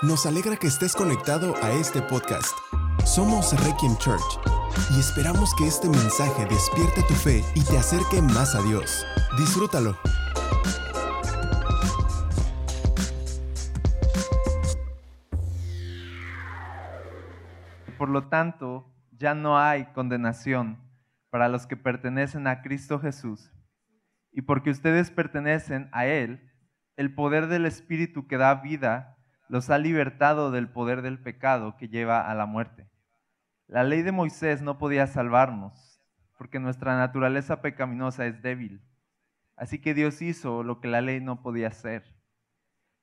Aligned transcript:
Nos 0.00 0.26
alegra 0.26 0.56
que 0.56 0.68
estés 0.68 0.94
conectado 0.94 1.56
a 1.60 1.72
este 1.72 2.00
podcast. 2.00 2.56
Somos 3.04 3.52
Requiem 3.66 3.96
Church 3.96 4.38
y 4.94 5.00
esperamos 5.00 5.52
que 5.56 5.66
este 5.66 5.88
mensaje 5.88 6.46
despierte 6.46 7.02
tu 7.08 7.14
fe 7.14 7.42
y 7.56 7.64
te 7.64 7.76
acerque 7.76 8.22
más 8.22 8.54
a 8.54 8.62
Dios. 8.62 9.04
Disfrútalo. 9.36 9.98
Por 17.98 18.08
lo 18.08 18.28
tanto, 18.28 18.88
ya 19.10 19.34
no 19.34 19.58
hay 19.58 19.86
condenación 19.86 20.78
para 21.30 21.48
los 21.48 21.66
que 21.66 21.76
pertenecen 21.76 22.46
a 22.46 22.62
Cristo 22.62 23.00
Jesús. 23.00 23.50
Y 24.30 24.42
porque 24.42 24.70
ustedes 24.70 25.10
pertenecen 25.10 25.88
a 25.90 26.06
Él, 26.06 26.52
el 26.94 27.12
poder 27.16 27.48
del 27.48 27.66
Espíritu 27.66 28.28
que 28.28 28.36
da 28.36 28.54
vida 28.54 29.17
los 29.48 29.70
ha 29.70 29.78
libertado 29.78 30.50
del 30.50 30.68
poder 30.68 31.02
del 31.02 31.18
pecado 31.18 31.76
que 31.76 31.88
lleva 31.88 32.30
a 32.30 32.34
la 32.34 32.46
muerte. 32.46 32.88
La 33.66 33.84
ley 33.84 34.02
de 34.02 34.12
Moisés 34.12 34.62
no 34.62 34.78
podía 34.78 35.06
salvarnos, 35.06 36.00
porque 36.36 36.58
nuestra 36.58 36.96
naturaleza 36.96 37.60
pecaminosa 37.60 38.26
es 38.26 38.40
débil. 38.42 38.82
Así 39.56 39.80
que 39.80 39.94
Dios 39.94 40.22
hizo 40.22 40.62
lo 40.62 40.80
que 40.80 40.88
la 40.88 41.00
ley 41.00 41.20
no 41.20 41.42
podía 41.42 41.68
hacer. 41.68 42.04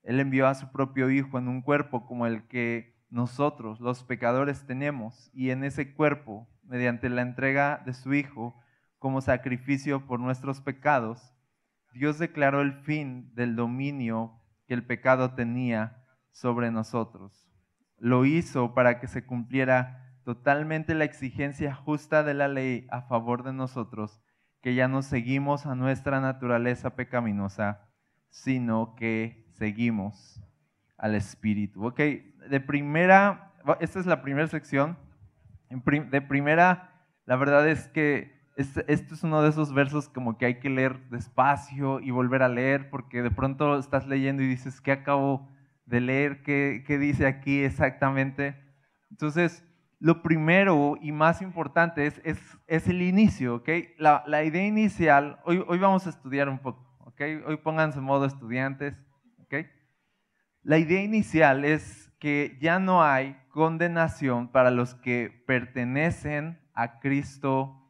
Él 0.03 0.19
envió 0.19 0.47
a 0.47 0.55
su 0.55 0.71
propio 0.71 1.09
Hijo 1.09 1.37
en 1.37 1.47
un 1.47 1.61
cuerpo 1.61 2.05
como 2.05 2.27
el 2.27 2.47
que 2.47 2.95
nosotros, 3.09 3.79
los 3.79 4.03
pecadores, 4.03 4.65
tenemos, 4.65 5.29
y 5.33 5.49
en 5.49 5.63
ese 5.63 5.93
cuerpo, 5.93 6.47
mediante 6.63 7.09
la 7.09 7.21
entrega 7.21 7.81
de 7.85 7.93
su 7.93 8.13
Hijo 8.13 8.59
como 8.99 9.21
sacrificio 9.21 10.05
por 10.07 10.19
nuestros 10.19 10.61
pecados, 10.61 11.33
Dios 11.93 12.19
declaró 12.19 12.61
el 12.61 12.73
fin 12.73 13.33
del 13.35 13.55
dominio 13.55 14.41
que 14.67 14.73
el 14.73 14.85
pecado 14.85 15.33
tenía 15.35 16.04
sobre 16.35 16.69
nosotros. 16.69 17.49
Lo 17.97 18.25
hizo 18.25 18.73
para 18.73 18.99
que 18.99 19.07
se 19.07 19.25
cumpliera 19.25 20.19
totalmente 20.25 20.93
la 20.93 21.05
exigencia 21.05 21.73
justa 21.73 22.23
de 22.23 22.33
la 22.33 22.49
ley 22.49 22.87
a 22.91 23.03
favor 23.03 23.43
de 23.43 23.53
nosotros, 23.53 24.21
que 24.61 24.75
ya 24.75 24.89
no 24.89 25.01
seguimos 25.01 25.65
a 25.65 25.75
nuestra 25.75 26.19
naturaleza 26.19 26.97
pecaminosa, 26.97 27.87
sino 28.29 28.95
que 28.95 29.47
seguimos 29.53 30.41
al 30.97 31.15
Espíritu. 31.15 31.85
Ok, 31.85 31.99
de 31.99 32.59
primera, 32.59 33.53
esta 33.79 34.01
es 34.01 34.05
la 34.05 34.21
primera 34.21 34.47
sección. 34.47 34.97
De 35.69 36.21
primera, 36.21 37.07
la 37.25 37.37
verdad 37.37 37.65
es 37.69 37.87
que 37.87 38.35
esto 38.57 39.13
es 39.13 39.23
uno 39.23 39.41
de 39.41 39.49
esos 39.49 39.73
versos 39.73 40.09
como 40.09 40.37
que 40.37 40.47
hay 40.47 40.59
que 40.59 40.69
leer 40.69 41.09
despacio 41.09 42.01
y 42.01 42.11
volver 42.11 42.43
a 42.43 42.49
leer, 42.49 42.89
porque 42.89 43.21
de 43.21 43.31
pronto 43.31 43.79
estás 43.79 44.05
leyendo 44.05 44.43
y 44.43 44.47
dices, 44.47 44.81
¿qué 44.81 44.91
acabo 44.91 45.54
de 45.85 46.01
leer 46.01 46.43
qué, 46.43 46.97
dice 46.99 47.27
aquí 47.27 47.63
exactamente. 47.63 48.55
Entonces, 49.09 49.63
lo 49.99 50.21
primero 50.21 50.97
y 51.01 51.11
más 51.11 51.41
importante 51.41 52.05
es, 52.07 52.21
es, 52.67 52.87
el 52.87 53.01
inicio, 53.01 53.55
¿ok? 53.55 53.69
La, 53.97 54.23
la, 54.27 54.43
idea 54.43 54.65
inicial, 54.65 55.39
hoy, 55.45 55.63
hoy 55.67 55.77
vamos 55.79 56.05
a 56.05 56.09
estudiar 56.09 56.49
un 56.49 56.59
poco, 56.59 56.97
¿ok? 57.05 57.21
Hoy 57.47 57.57
pónganse 57.57 57.99
en 57.99 58.05
modo 58.05 58.25
estudiantes, 58.25 58.95
¿ok? 59.39 59.65
La 60.63 60.77
idea 60.77 61.01
inicial 61.01 61.63
es 61.63 62.11
que 62.19 62.57
ya 62.59 62.79
no 62.79 63.03
hay 63.03 63.37
condenación 63.49 64.47
para 64.51 64.71
los 64.71 64.95
que 64.95 65.43
pertenecen 65.47 66.59
a 66.73 66.99
Cristo 66.99 67.85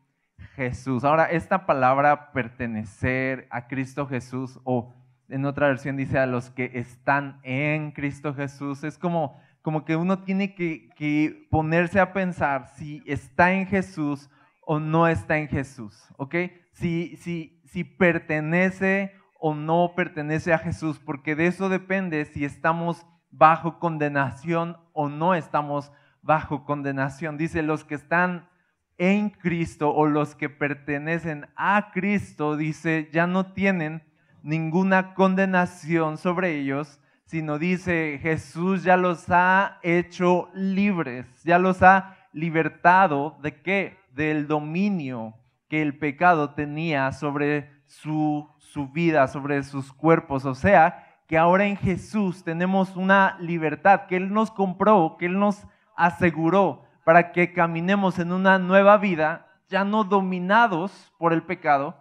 Jesús. 0.55 1.03
Ahora, 1.03 1.25
esta 1.25 1.65
palabra 1.65 2.31
pertenecer 2.31 3.47
a 3.49 3.67
Cristo 3.67 4.07
Jesús 4.07 4.59
o 4.63 4.93
en 5.29 5.45
otra 5.45 5.67
versión 5.67 5.97
dice 5.97 6.19
a 6.19 6.25
los 6.25 6.49
que 6.49 6.71
están 6.73 7.39
en 7.43 7.91
Cristo 7.91 8.33
Jesús. 8.33 8.83
Es 8.83 8.97
como, 8.97 9.39
como 9.61 9.85
que 9.85 9.95
uno 9.95 10.23
tiene 10.23 10.55
que, 10.55 10.89
que, 10.95 11.47
ponerse 11.49 11.99
a 11.99 12.13
pensar 12.13 12.67
si 12.75 13.01
está 13.05 13.53
en 13.53 13.67
Jesús 13.67 14.29
o 14.61 14.79
no 14.79 15.07
está 15.07 15.37
en 15.37 15.47
Jesús, 15.47 16.07
¿ok? 16.17 16.35
Si, 16.73 17.15
si, 17.17 17.61
si 17.65 17.83
pertenece 17.83 19.13
o 19.39 19.53
no 19.53 19.93
pertenece 19.95 20.53
a 20.53 20.57
Jesús, 20.57 20.99
porque 20.99 21.35
de 21.35 21.47
eso 21.47 21.69
depende 21.69 22.25
si 22.25 22.45
estamos 22.45 23.05
bajo 23.31 23.79
condenación 23.79 24.77
o 24.93 25.09
no 25.09 25.35
estamos 25.35 25.91
bajo 26.21 26.65
condenación. 26.65 27.37
Dice, 27.37 27.61
los 27.61 27.83
que 27.83 27.95
están 27.95 28.49
en 28.97 29.29
Cristo 29.29 29.93
o 29.93 30.07
los 30.07 30.35
que 30.35 30.49
pertenecen 30.49 31.47
a 31.55 31.91
Cristo, 31.93 32.55
dice, 32.55 33.09
ya 33.11 33.27
no 33.27 33.53
tienen 33.53 34.03
ninguna 34.45 35.15
condenación 35.15 36.19
sobre 36.19 36.59
ellos, 36.59 36.99
sino 37.25 37.57
dice, 37.57 38.19
Jesús 38.21 38.83
ya 38.83 38.95
los 38.95 39.25
ha 39.31 39.79
hecho 39.81 40.49
libres, 40.53 41.25
ya 41.43 41.57
los 41.57 41.81
ha 41.81 42.15
libertado 42.31 43.37
de 43.41 43.59
qué? 43.63 43.97
Del 44.11 44.47
dominio 44.47 45.33
que 45.67 45.81
el 45.81 45.97
pecado 45.97 46.51
tenía 46.51 47.11
sobre 47.11 47.71
su, 47.87 48.47
su 48.59 48.87
vida, 48.89 49.27
sobre 49.27 49.63
sus 49.63 49.91
cuerpos. 49.91 50.45
O 50.45 50.53
sea, 50.53 51.17
que 51.27 51.39
ahora 51.39 51.65
en 51.65 51.75
Jesús 51.75 52.43
tenemos 52.43 52.95
una 52.95 53.37
libertad 53.39 54.01
que 54.05 54.15
Él 54.15 54.31
nos 54.31 54.51
compró, 54.51 55.17
que 55.17 55.25
Él 55.25 55.39
nos 55.39 55.65
aseguró 55.97 56.83
para 57.03 57.31
que 57.31 57.51
caminemos 57.51 58.19
en 58.19 58.31
una 58.31 58.59
nueva 58.59 58.97
vida, 58.97 59.47
ya 59.69 59.83
no 59.83 60.03
dominados 60.03 61.11
por 61.17 61.33
el 61.33 61.41
pecado, 61.41 61.97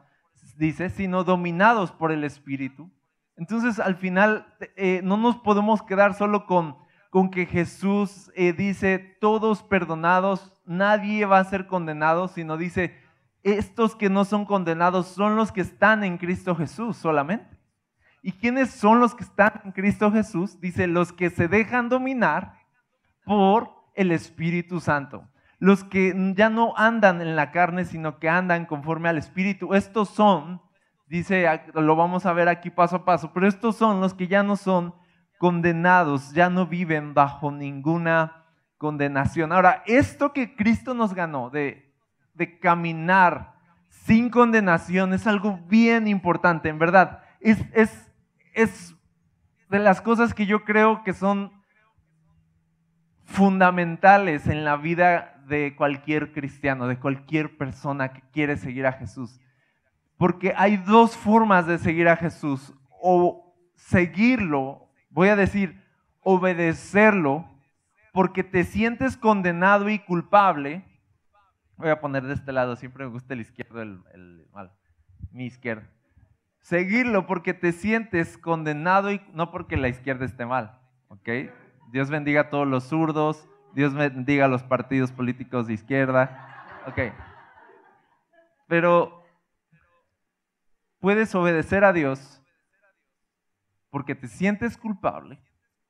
dice, 0.57 0.91
sino 0.91 1.25
dominados 1.25 1.93
por 1.93 2.13
el 2.13 2.25
Espíritu. 2.25 2.91
Entonces, 3.37 3.81
al 3.81 3.97
final, 3.97 4.47
eh, 4.77 5.01
no 5.03 5.17
nos 5.17 5.37
podemos 5.37 5.83
quedar 5.83 6.15
solo 6.15 6.47
con, 6.47 6.77
que 7.31 7.47
Jesús 7.47 8.33
eh, 8.35 8.53
dice, 8.53 8.99
todos 9.21 9.63
perdonados, 9.63 10.61
nadie 10.65 11.25
va 11.27 11.39
a 11.39 11.45
ser 11.45 11.67
condenado, 11.67 12.27
sino 12.27 12.57
dice, 12.57 12.99
estos 13.45 13.95
que 13.95 14.11
no 14.11 14.25
son 14.25 14.45
condenados 14.45 15.09
son 15.09 15.37
los 15.37 15.53
que 15.53 15.61
están 15.61 16.03
en 16.03 16.19
Cristo 16.19 16.57
Jesús 16.57 16.97
solamente. 16.97 17.57
¿Y 18.23 18.33
quiénes 18.33 18.71
son 18.71 19.01
los 19.01 19.15
que 19.15 19.23
están 19.23 19.61
en 19.65 19.73
Cristo 19.73 20.11
Jesús? 20.11 20.61
Dice, 20.61 20.87
los 20.87 21.13
que 21.13 21.31
se 21.31 21.47
dejan 21.47 21.89
dominar 21.89 22.59
por 23.25 23.71
el 23.95 24.11
Espíritu 24.11 24.81
Santo 24.81 25.29
los 25.65 25.83
que 25.83 26.15
ya 26.37 26.51
no 26.51 26.75
andan 26.77 27.23
en 27.23 27.37
la 27.37 27.51
carne, 27.51 27.87
sino 27.87 28.19
que 28.19 28.29
andan 28.29 28.67
conforme 28.67 29.09
al 29.09 29.17
Espíritu. 29.17 29.73
Estos 29.73 30.11
son, 30.11 30.61
dice, 31.07 31.49
lo 31.73 31.97
vamos 31.97 32.27
a 32.27 32.35
ver 32.35 32.51
aquí 32.51 32.69
paso 32.69 32.97
a 32.97 33.05
paso, 33.07 33.33
pero 33.33 33.49
estos 33.49 33.75
son 33.75 33.99
los 33.99 34.13
que 34.13 34.29
ya 34.29 34.43
no 34.43 34.57
son 34.57 34.95
condenados, 35.39 36.35
ya 36.35 36.51
no 36.51 36.67
viven 36.67 37.15
bajo 37.15 37.51
ninguna 37.51 38.45
condenación. 38.77 39.53
Ahora, 39.53 39.83
esto 39.87 40.35
que 40.35 40.55
Cristo 40.55 40.93
nos 40.93 41.15
ganó 41.15 41.49
de, 41.49 41.95
de 42.35 42.59
caminar 42.59 43.55
sin 43.89 44.29
condenación 44.29 45.15
es 45.15 45.27
algo 45.27 45.61
bien 45.67 46.07
importante, 46.09 46.69
en 46.69 46.79
verdad. 46.79 47.23
Es, 47.41 47.65
es, 47.73 48.13
es 48.53 48.95
de 49.71 49.79
las 49.79 50.03
cosas 50.03 50.35
que 50.35 50.45
yo 50.45 50.63
creo 50.65 51.03
que 51.05 51.15
son 51.15 51.53
fundamentales 53.25 54.47
en 54.47 54.67
la 54.67 54.77
vida 54.77 55.34
de 55.47 55.75
cualquier 55.77 56.33
cristiano, 56.33 56.87
de 56.87 56.99
cualquier 56.99 57.57
persona 57.57 58.13
que 58.13 58.23
quiere 58.33 58.57
seguir 58.57 58.87
a 58.87 58.93
Jesús. 58.93 59.41
Porque 60.17 60.55
hay 60.57 60.77
dos 60.77 61.17
formas 61.17 61.67
de 61.67 61.79
seguir 61.79 62.09
a 62.09 62.17
Jesús. 62.17 62.73
O 63.01 63.55
seguirlo, 63.77 64.89
voy 65.11 65.29
a 65.29 65.37
decir, 65.37 65.83
obedecerlo, 66.23 67.49
porque 68.13 68.45
te 68.45 68.65
sientes 68.65 69.17
condenado 69.17 69.91
y 69.91 69.99
culpable. 69.99 70.85
Voy 71.77 71.91
a 71.91 72.01
poner 72.01 72.23
de 72.23 72.35
este 72.35 72.53
lado, 72.53 72.77
siempre 72.77 73.05
me 73.05 73.11
gusta 73.11 73.35
el 73.35 73.41
izquierdo, 73.41 73.83
el, 73.83 74.47
mal, 74.53 74.73
mi 75.33 75.47
izquierda. 75.47 75.89
Seguirlo 76.61 77.27
porque 77.27 77.53
te 77.53 77.73
sientes 77.73 78.39
condenado 78.39 79.11
y 79.11 79.21
no 79.35 79.51
porque 79.51 79.77
la 79.77 79.89
izquierda 79.89 80.25
esté 80.25 80.47
mal. 80.47 80.79
¿Ok? 81.09 81.29
Dios 81.91 82.09
bendiga 82.09 82.43
a 82.43 82.51
todos 82.51 82.67
los 82.67 82.85
zurdos, 82.85 83.49
Dios 83.75 83.95
bendiga 83.95 84.45
a 84.45 84.49
los 84.49 84.63
partidos 84.63 85.11
políticos 85.13 85.67
de 85.67 85.75
izquierda. 85.75 86.65
Ok. 86.87 87.13
Pero 88.69 89.25
puedes 91.01 91.35
obedecer 91.35 91.85
a 91.85 91.93
Dios 91.93 92.41
porque 93.91 94.15
te 94.15 94.29
sientes 94.29 94.77
culpable, 94.77 95.41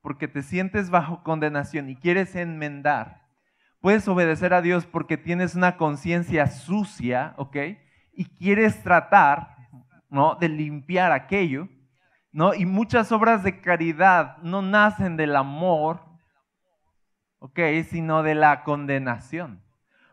porque 0.02 0.28
te 0.28 0.42
sientes 0.42 0.90
bajo 0.90 1.22
condenación 1.22 1.88
y 1.88 1.96
quieres 1.96 2.34
enmendar. 2.36 3.22
Puedes 3.80 4.08
obedecer 4.08 4.54
a 4.54 4.62
Dios 4.62 4.86
porque 4.86 5.16
tienes 5.16 5.54
una 5.54 5.76
conciencia 5.76 6.46
sucia, 6.46 7.34
¿ok? 7.36 7.56
Y 8.14 8.24
quieres 8.36 8.82
tratar, 8.82 9.56
¿no? 10.08 10.36
De 10.36 10.48
limpiar 10.48 11.12
aquello, 11.12 11.68
¿no? 12.32 12.54
Y 12.54 12.64
muchas 12.64 13.12
obras 13.12 13.42
de 13.42 13.60
caridad 13.60 14.38
no 14.38 14.62
nacen 14.62 15.16
del 15.16 15.36
amor, 15.36 16.13
¿ok? 17.44 17.60
Sino 17.90 18.22
de 18.22 18.34
la 18.34 18.64
condenación. 18.64 19.60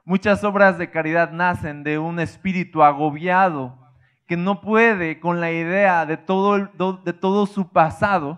Muchas 0.04 0.44
obras 0.44 0.78
de 0.78 0.90
caridad 0.90 1.32
nacen 1.32 1.82
de 1.84 1.98
un 1.98 2.20
espíritu 2.20 2.84
agobiado 2.84 3.78
que 4.28 4.36
no 4.36 4.60
puede 4.60 5.22
con 5.22 5.40
la 5.40 5.50
idea 5.50 6.06
de 6.06 6.18
todo, 6.18 6.58
de 6.58 7.14
todo 7.14 7.46
su 7.46 7.70
pasado, 7.70 8.38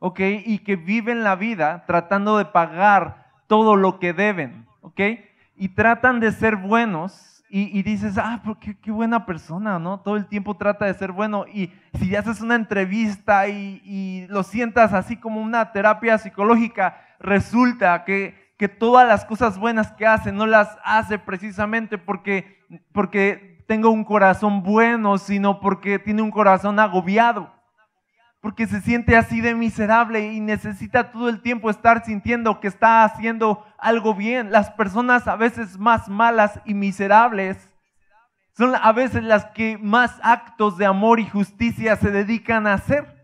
¿ok? 0.00 0.18
Y 0.44 0.58
que 0.58 0.74
viven 0.74 1.22
la 1.22 1.36
vida 1.36 1.84
tratando 1.86 2.36
de 2.36 2.46
pagar 2.46 3.30
todo 3.46 3.76
lo 3.76 4.00
que 4.00 4.12
deben, 4.12 4.66
¿ok? 4.80 5.00
Y 5.54 5.68
tratan 5.68 6.18
de 6.18 6.32
ser 6.32 6.56
buenos 6.56 7.44
y, 7.54 7.82
dices, 7.82 8.16
ah, 8.16 8.42
qué, 8.60 8.78
qué, 8.78 8.90
buena 8.90 9.26
persona, 9.26 9.78
¿no? 9.78 10.00
Todo 10.00 10.16
el 10.16 10.26
tiempo 10.26 10.56
trata 10.56 10.86
de 10.86 10.94
ser 10.94 11.12
bueno. 11.12 11.44
Y 11.52 11.70
si 11.98 12.16
haces 12.16 12.40
una 12.40 12.54
entrevista 12.54 13.46
y, 13.46 13.82
y 13.84 14.26
lo 14.28 14.42
sientas 14.42 14.94
así 14.94 15.18
como 15.18 15.42
una 15.42 15.70
terapia 15.70 16.16
psicológica, 16.16 16.96
resulta 17.22 18.04
que, 18.04 18.52
que, 18.58 18.68
todas 18.68 19.06
las 19.08 19.24
cosas 19.24 19.58
buenas 19.58 19.92
que 19.92 20.06
hace 20.06 20.32
no 20.32 20.46
las 20.46 20.76
hace 20.84 21.18
precisamente 21.18 21.96
porque, 21.98 22.58
porque 22.92 23.64
tenga 23.66 23.88
un 23.88 24.04
corazón 24.04 24.62
bueno, 24.62 25.18
sino 25.18 25.60
porque 25.60 25.98
tiene 25.98 26.22
un 26.22 26.30
corazón 26.30 26.78
agobiado. 26.78 27.50
Porque 28.40 28.66
se 28.66 28.80
siente 28.80 29.16
así 29.16 29.40
de 29.40 29.54
miserable 29.54 30.32
y 30.32 30.40
necesita 30.40 31.12
todo 31.12 31.28
el 31.28 31.40
tiempo 31.40 31.70
estar 31.70 32.04
sintiendo 32.04 32.58
que 32.58 32.66
está 32.66 33.04
haciendo 33.04 33.64
algo 33.78 34.14
bien. 34.14 34.50
Las 34.50 34.70
personas 34.70 35.28
a 35.28 35.36
veces 35.36 35.78
más 35.78 36.08
malas 36.08 36.60
y 36.64 36.74
miserables 36.74 37.70
son 38.56 38.74
a 38.74 38.92
veces 38.92 39.22
las 39.22 39.46
que 39.46 39.78
más 39.78 40.18
actos 40.22 40.76
de 40.76 40.86
amor 40.86 41.20
y 41.20 41.26
justicia 41.26 41.96
se 41.96 42.10
dedican 42.10 42.66
a 42.66 42.74
hacer. 42.74 43.22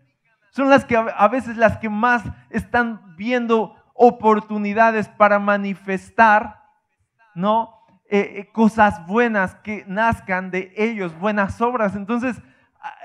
Son 0.50 0.70
las 0.70 0.84
que 0.84 0.96
a 0.96 1.28
veces 1.28 1.56
las 1.56 1.76
que 1.78 1.88
más 1.88 2.22
están 2.50 3.16
viendo 3.16 3.76
oportunidades 4.00 5.08
para 5.08 5.40
manifestar, 5.40 6.62
¿no? 7.34 7.74
Eh, 8.08 8.34
eh, 8.36 8.52
cosas 8.52 9.04
buenas 9.06 9.56
que 9.56 9.84
nazcan 9.88 10.52
de 10.52 10.72
ellos, 10.76 11.18
buenas 11.18 11.60
obras. 11.60 11.96
Entonces, 11.96 12.40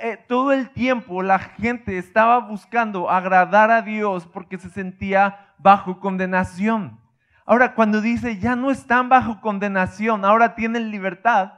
eh, 0.02 0.18
todo 0.28 0.54
el 0.54 0.70
tiempo 0.70 1.24
la 1.24 1.40
gente 1.40 1.98
estaba 1.98 2.40
buscando 2.40 3.10
agradar 3.10 3.72
a 3.72 3.82
Dios 3.82 4.28
porque 4.28 4.60
se 4.60 4.70
sentía 4.70 5.54
bajo 5.58 6.00
condenación. 6.00 7.00
Ahora, 7.44 7.74
cuando 7.74 8.00
dice, 8.00 8.38
ya 8.38 8.56
no 8.56 8.70
están 8.70 9.10
bajo 9.10 9.42
condenación, 9.42 10.24
ahora 10.24 10.54
tienen 10.56 10.92
libertad, 10.92 11.54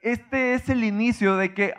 este 0.00 0.54
es 0.54 0.68
el 0.68 0.84
inicio 0.84 1.36
de 1.36 1.52
que 1.52 1.74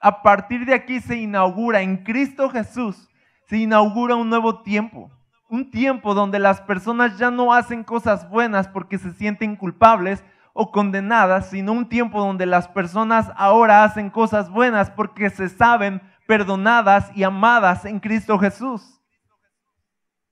a 0.00 0.22
partir 0.22 0.66
de 0.66 0.74
aquí 0.74 1.00
se 1.00 1.16
inaugura 1.16 1.80
en 1.80 2.04
Cristo 2.04 2.50
Jesús, 2.50 3.08
se 3.46 3.56
inaugura 3.56 4.16
un 4.16 4.28
nuevo 4.28 4.62
tiempo. 4.62 5.10
Un 5.52 5.70
tiempo 5.70 6.14
donde 6.14 6.38
las 6.38 6.62
personas 6.62 7.18
ya 7.18 7.30
no 7.30 7.52
hacen 7.52 7.84
cosas 7.84 8.26
buenas 8.30 8.68
porque 8.68 8.96
se 8.96 9.12
sienten 9.12 9.54
culpables 9.54 10.24
o 10.54 10.72
condenadas, 10.72 11.50
sino 11.50 11.72
un 11.72 11.90
tiempo 11.90 12.20
donde 12.20 12.46
las 12.46 12.68
personas 12.68 13.30
ahora 13.36 13.84
hacen 13.84 14.08
cosas 14.08 14.48
buenas 14.48 14.90
porque 14.90 15.28
se 15.28 15.50
saben 15.50 16.00
perdonadas 16.26 17.14
y 17.14 17.22
amadas 17.22 17.84
en 17.84 18.00
Cristo 18.00 18.38
Jesús. 18.38 18.98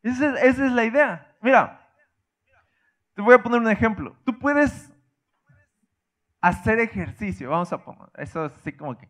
Esa, 0.02 0.40
es 0.40 0.58
la 0.58 0.84
idea. 0.86 1.36
Mira, 1.42 1.86
te 3.14 3.20
voy 3.20 3.34
a 3.34 3.42
poner 3.42 3.60
un 3.60 3.68
ejemplo. 3.68 4.16
Tú 4.24 4.38
puedes 4.38 4.90
hacer 6.40 6.78
ejercicio, 6.80 7.50
vamos 7.50 7.70
a 7.74 7.84
poner, 7.84 8.08
eso 8.14 8.46
es 8.46 8.54
así 8.54 8.72
como 8.72 8.96
que 8.96 9.06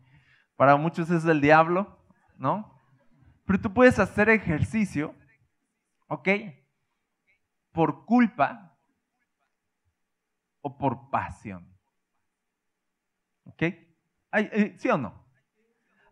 para 0.57 0.75
muchos 0.75 1.09
es 1.09 1.23
el 1.23 1.39
diablo, 1.39 1.97
¿no? 2.37 2.69
Pero 3.45 3.61
tú 3.61 3.73
puedes 3.73 3.97
hacer 3.97 4.27
ejercicio, 4.27 5.15
¿ok? 6.11 6.27
Por 7.71 8.05
culpa 8.05 8.77
o 10.59 10.77
por 10.77 11.09
pasión. 11.09 11.65
¿Ok? 13.45 13.61
Eh, 14.33 14.75
¿Sí 14.77 14.89
o 14.89 14.97
no? 14.97 15.25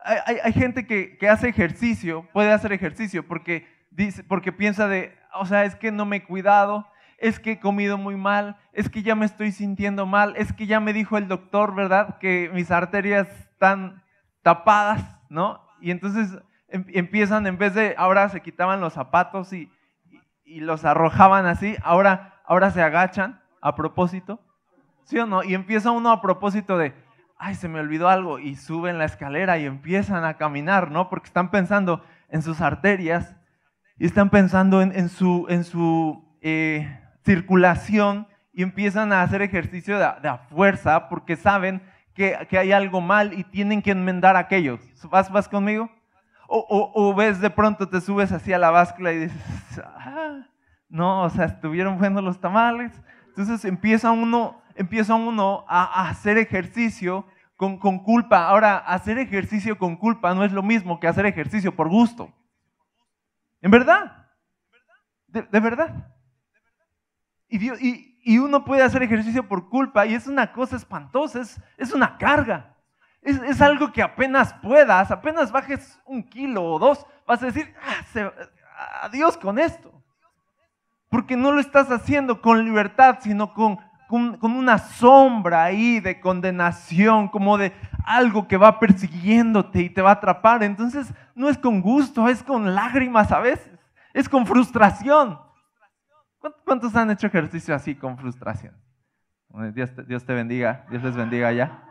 Hay, 0.02 0.54
gente 0.54 0.88
que, 0.88 1.18
que, 1.18 1.28
hace 1.28 1.50
ejercicio, 1.50 2.26
puede 2.32 2.54
hacer 2.54 2.72
ejercicio 2.72 3.28
porque, 3.28 3.68
dice, 3.92 4.24
porque 4.24 4.54
piensa 4.54 4.88
de, 4.88 5.14
o 5.34 5.46
sea, 5.46 5.66
es 5.66 5.76
que 5.76 5.92
no 5.92 6.06
me 6.06 6.18
he 6.18 6.24
cuidado, 6.24 6.88
es 7.18 7.42
que 7.42 7.52
he 7.52 7.60
comido 7.60 7.98
muy 7.98 8.16
mal, 8.16 8.56
es 8.72 8.90
que 8.90 9.04
ya 9.04 9.16
me 9.16 9.26
estoy 9.26 9.52
sintiendo 9.52 10.06
mal, 10.06 10.34
es 10.38 10.54
que 10.54 10.66
ya 10.66 10.80
me 10.80 10.94
dijo 10.94 11.18
el 11.18 11.28
doctor, 11.28 11.76
¿verdad? 11.76 12.18
Que 12.20 12.50
mis 12.54 12.72
arterias 12.72 13.28
están 13.52 14.02
tapadas, 14.42 15.04
¿no? 15.30 15.62
Y 15.82 15.92
entonces 15.92 16.42
em, 16.70 16.86
empiezan, 16.94 17.46
en 17.46 17.58
vez 17.58 17.74
de, 17.74 17.96
ahora 17.98 18.30
se 18.30 18.40
quitaban 18.40 18.80
los 18.80 18.94
zapatos 18.94 19.52
y, 19.52 19.70
y, 20.50 20.62
los 20.62 20.86
arrojaban 20.86 21.46
así, 21.46 21.76
ahora, 21.84 22.42
ahora 22.46 22.72
se 22.72 22.82
agachan 22.82 23.42
a 23.62 23.76
propósito, 23.76 24.42
¿sí 25.04 25.20
o 25.20 25.26
no? 25.26 25.44
Y 25.44 25.54
empieza 25.54 25.92
uno 25.92 26.12
a 26.12 26.22
propósito 26.22 26.78
de, 26.78 26.94
ay, 27.38 27.56
se 27.56 27.68
me 27.68 27.80
olvidó 27.80 28.10
algo, 28.10 28.40
y 28.40 28.56
suben 28.56 28.98
la 28.98 29.06
escalera 29.06 29.58
y 29.58 29.66
empiezan 29.66 30.26
a 30.26 30.36
caminar, 30.36 30.92
¿no? 30.92 31.10
Porque 31.10 31.28
están 31.28 31.52
pensando 31.52 32.04
en 32.30 32.42
sus 32.42 32.62
arterias 32.62 33.36
y 33.98 34.06
están 34.06 34.30
pensando 34.30 34.82
en, 34.82 35.10
su, 35.10 35.46
en 35.50 35.64
su 35.64 36.38
eh, 36.42 37.00
circulación 37.26 38.28
y 38.54 38.64
empiezan 38.64 39.14
a 39.14 39.22
hacer 39.22 39.42
ejercicio 39.42 39.98
de, 39.98 40.06
a 40.06 40.48
fuerza 40.50 41.10
porque 41.10 41.36
saben 41.36 41.82
que, 42.14 42.36
hay 42.52 42.72
algo 42.72 43.02
mal 43.02 43.34
y 43.34 43.44
tienen 43.46 43.82
que 43.82 43.92
enmendar 43.92 44.36
aquellos. 44.36 44.82
¿Vas, 45.10 45.32
vas 45.32 45.48
conmigo? 45.48 45.90
O, 46.52 47.14
ves 47.16 47.40
de 47.40 47.50
pronto, 47.50 47.88
te 47.88 48.02
subes 48.02 48.32
así 48.32 48.52
a 48.52 48.58
la 48.58 48.72
báscula 48.72 49.12
y 49.12 49.20
dices, 49.20 49.82
ah, 49.84 50.48
no, 50.90 51.24
o 51.24 51.30
sea, 51.30 51.46
estuvieron 51.46 52.00
buenos 52.00 52.24
los 52.24 52.40
tamales. 52.40 52.92
Entonces 53.28 53.64
empieza 53.66 54.12
uno, 54.12 54.62
empieza 54.76 55.14
uno 55.14 55.64
a, 55.68 56.10
hacer 56.10 56.38
ejercicio 56.38 57.26
con, 57.56 57.78
con, 57.78 58.00
culpa. 58.00 58.48
Ahora, 58.48 58.78
hacer 58.78 59.20
ejercicio 59.20 59.78
con 59.78 59.96
culpa 59.96 60.34
no 60.34 60.44
es 60.44 60.52
lo 60.52 60.64
mismo 60.64 61.00
que 61.00 61.08
hacer 61.08 61.26
ejercicio 61.28 61.76
por 61.76 61.88
gusto. 61.88 62.34
¿En 63.62 63.70
verdad? 63.70 64.26
de 65.28 65.60
verdad. 65.60 66.10
Y, 67.50 68.38
uno 68.38 68.64
puede 68.64 68.84
hacer 68.84 69.02
ejercicio 69.02 69.48
por 69.48 69.70
culpa 69.70 70.06
y 70.06 70.14
es 70.14 70.28
una 70.28 70.52
cosa 70.52 70.76
espantosa, 70.76 71.42
es, 71.78 71.94
una 71.94 72.18
carga. 72.18 72.76
Es, 73.22 73.62
algo 73.62 73.92
que 73.92 74.02
apenas 74.02 74.54
puedas, 74.56 75.12
apenas 75.12 75.52
bajes 75.52 76.00
un 76.06 76.24
kilo 76.24 76.64
o 76.64 76.80
dos, 76.80 77.06
vas 77.28 77.44
a 77.44 77.48
decir, 77.48 77.74
ah, 77.82 78.32
adiós 79.04 79.38
con 79.38 79.60
esto. 79.60 79.92
Porque 81.10 81.36
no 81.36 81.52
lo 81.52 81.60
estás 81.60 81.92
haciendo 81.92 82.42
con 82.42 82.64
libertad, 82.64 83.18
sino 83.22 83.54
con, 83.54 83.78
con, 84.08 84.38
una 84.42 84.78
sombra 84.78 85.64
ahí 85.64 86.00
de 86.00 86.20
condenación, 86.20 87.28
como 87.28 87.58
de 87.58 87.74
algo 88.06 88.48
que 88.48 88.58
va 88.58 88.80
persiguiéndote 88.80 89.82
y 89.82 89.90
te 89.90 90.02
va 90.02 90.12
a 90.12 90.14
atrapar. 90.14 90.64
Entonces 90.64 91.14
no 91.36 91.50
es 91.50 91.58
con 91.58 91.82
gusto, 91.82 92.28
es 92.28 92.42
con 92.42 92.74
lágrimas 92.74 93.32
a 93.32 93.40
veces, 93.40 93.78
es 94.14 94.30
con 94.30 94.46
frustración. 94.46 95.40
¿Cuántos 96.64 96.96
han 96.96 97.12
hecho 97.12 97.28
ejercicio 97.28 97.76
así 97.76 97.96
con 97.96 98.18
frustración? 98.18 98.74
Dios 99.74 99.94
te, 99.94 100.04
Dios 100.04 100.26
te 100.26 100.34
bendiga, 100.34 100.86
Dios 100.90 101.04
les 101.04 101.16
bendiga 101.16 101.52
ya. 101.52 101.84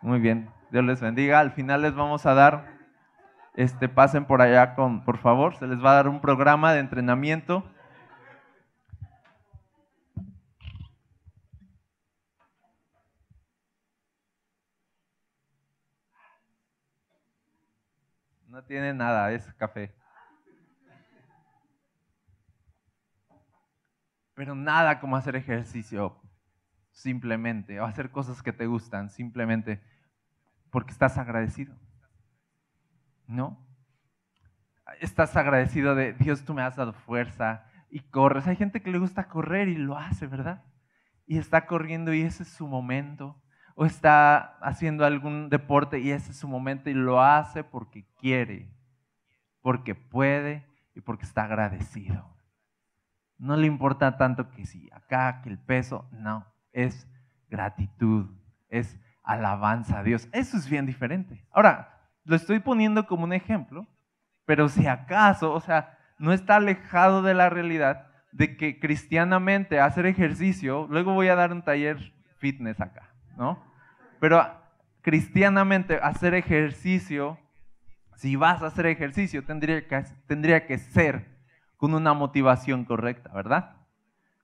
Muy 0.00 0.18
bien, 0.18 0.50
Dios 0.72 0.86
les 0.86 1.02
bendiga. 1.02 1.38
Al 1.38 1.52
final 1.52 1.82
les 1.82 1.94
vamos 1.94 2.24
a 2.24 2.32
dar, 2.32 2.78
este, 3.52 3.90
pasen 3.90 4.24
por 4.24 4.40
allá 4.40 4.74
con, 4.74 5.04
por 5.04 5.18
favor, 5.18 5.54
se 5.56 5.66
les 5.66 5.84
va 5.84 5.90
a 5.92 5.94
dar 5.96 6.08
un 6.08 6.22
programa 6.22 6.72
de 6.72 6.80
entrenamiento. 6.80 7.62
No 18.46 18.64
tiene 18.64 18.94
nada, 18.94 19.30
es 19.32 19.52
café. 19.54 19.94
Pero 24.32 24.54
nada 24.54 25.00
como 25.00 25.16
hacer 25.16 25.36
ejercicio 25.36 26.18
simplemente, 26.92 27.78
o 27.78 27.84
hacer 27.84 28.10
cosas 28.10 28.42
que 28.42 28.54
te 28.54 28.64
gustan 28.64 29.10
simplemente 29.10 29.91
porque 30.72 30.90
estás 30.90 31.18
agradecido. 31.18 31.76
¿No? 33.28 33.64
Estás 35.00 35.36
agradecido 35.36 35.94
de 35.94 36.14
Dios, 36.14 36.44
tú 36.44 36.54
me 36.54 36.62
has 36.62 36.76
dado 36.76 36.92
fuerza 36.94 37.66
y 37.90 38.00
corres. 38.00 38.46
Hay 38.46 38.56
gente 38.56 38.82
que 38.82 38.90
le 38.90 38.98
gusta 38.98 39.28
correr 39.28 39.68
y 39.68 39.76
lo 39.76 39.96
hace, 39.96 40.26
¿verdad? 40.26 40.64
Y 41.26 41.38
está 41.38 41.66
corriendo 41.66 42.12
y 42.12 42.22
ese 42.22 42.42
es 42.42 42.48
su 42.48 42.66
momento. 42.66 43.40
O 43.74 43.84
está 43.84 44.56
haciendo 44.58 45.04
algún 45.04 45.50
deporte 45.50 46.00
y 46.00 46.10
ese 46.10 46.32
es 46.32 46.38
su 46.38 46.48
momento 46.48 46.90
y 46.90 46.94
lo 46.94 47.22
hace 47.22 47.64
porque 47.64 48.06
quiere, 48.18 48.74
porque 49.60 49.94
puede 49.94 50.66
y 50.94 51.00
porque 51.00 51.24
está 51.24 51.44
agradecido. 51.44 52.34
No 53.38 53.56
le 53.56 53.66
importa 53.66 54.16
tanto 54.16 54.50
que 54.50 54.66
si 54.66 54.90
acá, 54.92 55.42
que 55.42 55.50
el 55.50 55.58
peso, 55.58 56.08
no, 56.12 56.46
es 56.72 57.08
gratitud, 57.48 58.30
es 58.68 58.98
alabanza 59.22 59.98
a 59.98 60.02
Dios. 60.02 60.28
Eso 60.32 60.56
es 60.56 60.68
bien 60.68 60.86
diferente. 60.86 61.44
Ahora, 61.52 62.00
lo 62.24 62.36
estoy 62.36 62.60
poniendo 62.60 63.06
como 63.06 63.24
un 63.24 63.32
ejemplo, 63.32 63.86
pero 64.44 64.68
si 64.68 64.86
acaso, 64.86 65.52
o 65.52 65.60
sea, 65.60 65.98
no 66.18 66.32
está 66.32 66.56
alejado 66.56 67.22
de 67.22 67.34
la 67.34 67.50
realidad 67.50 68.06
de 68.32 68.56
que 68.56 68.78
cristianamente 68.78 69.80
hacer 69.80 70.06
ejercicio, 70.06 70.86
luego 70.88 71.14
voy 71.14 71.28
a 71.28 71.36
dar 71.36 71.52
un 71.52 71.62
taller 71.62 72.12
fitness 72.38 72.80
acá, 72.80 73.14
¿no? 73.36 73.62
Pero 74.20 74.46
cristianamente 75.02 75.98
hacer 76.02 76.34
ejercicio 76.34 77.38
si 78.22 78.36
vas 78.36 78.62
a 78.62 78.66
hacer 78.66 78.86
ejercicio, 78.86 79.44
tendría 79.44 79.88
que, 79.88 80.04
tendría 80.28 80.64
que 80.64 80.78
ser 80.78 81.26
con 81.76 81.92
una 81.92 82.14
motivación 82.14 82.84
correcta, 82.84 83.32
¿verdad? 83.32 83.74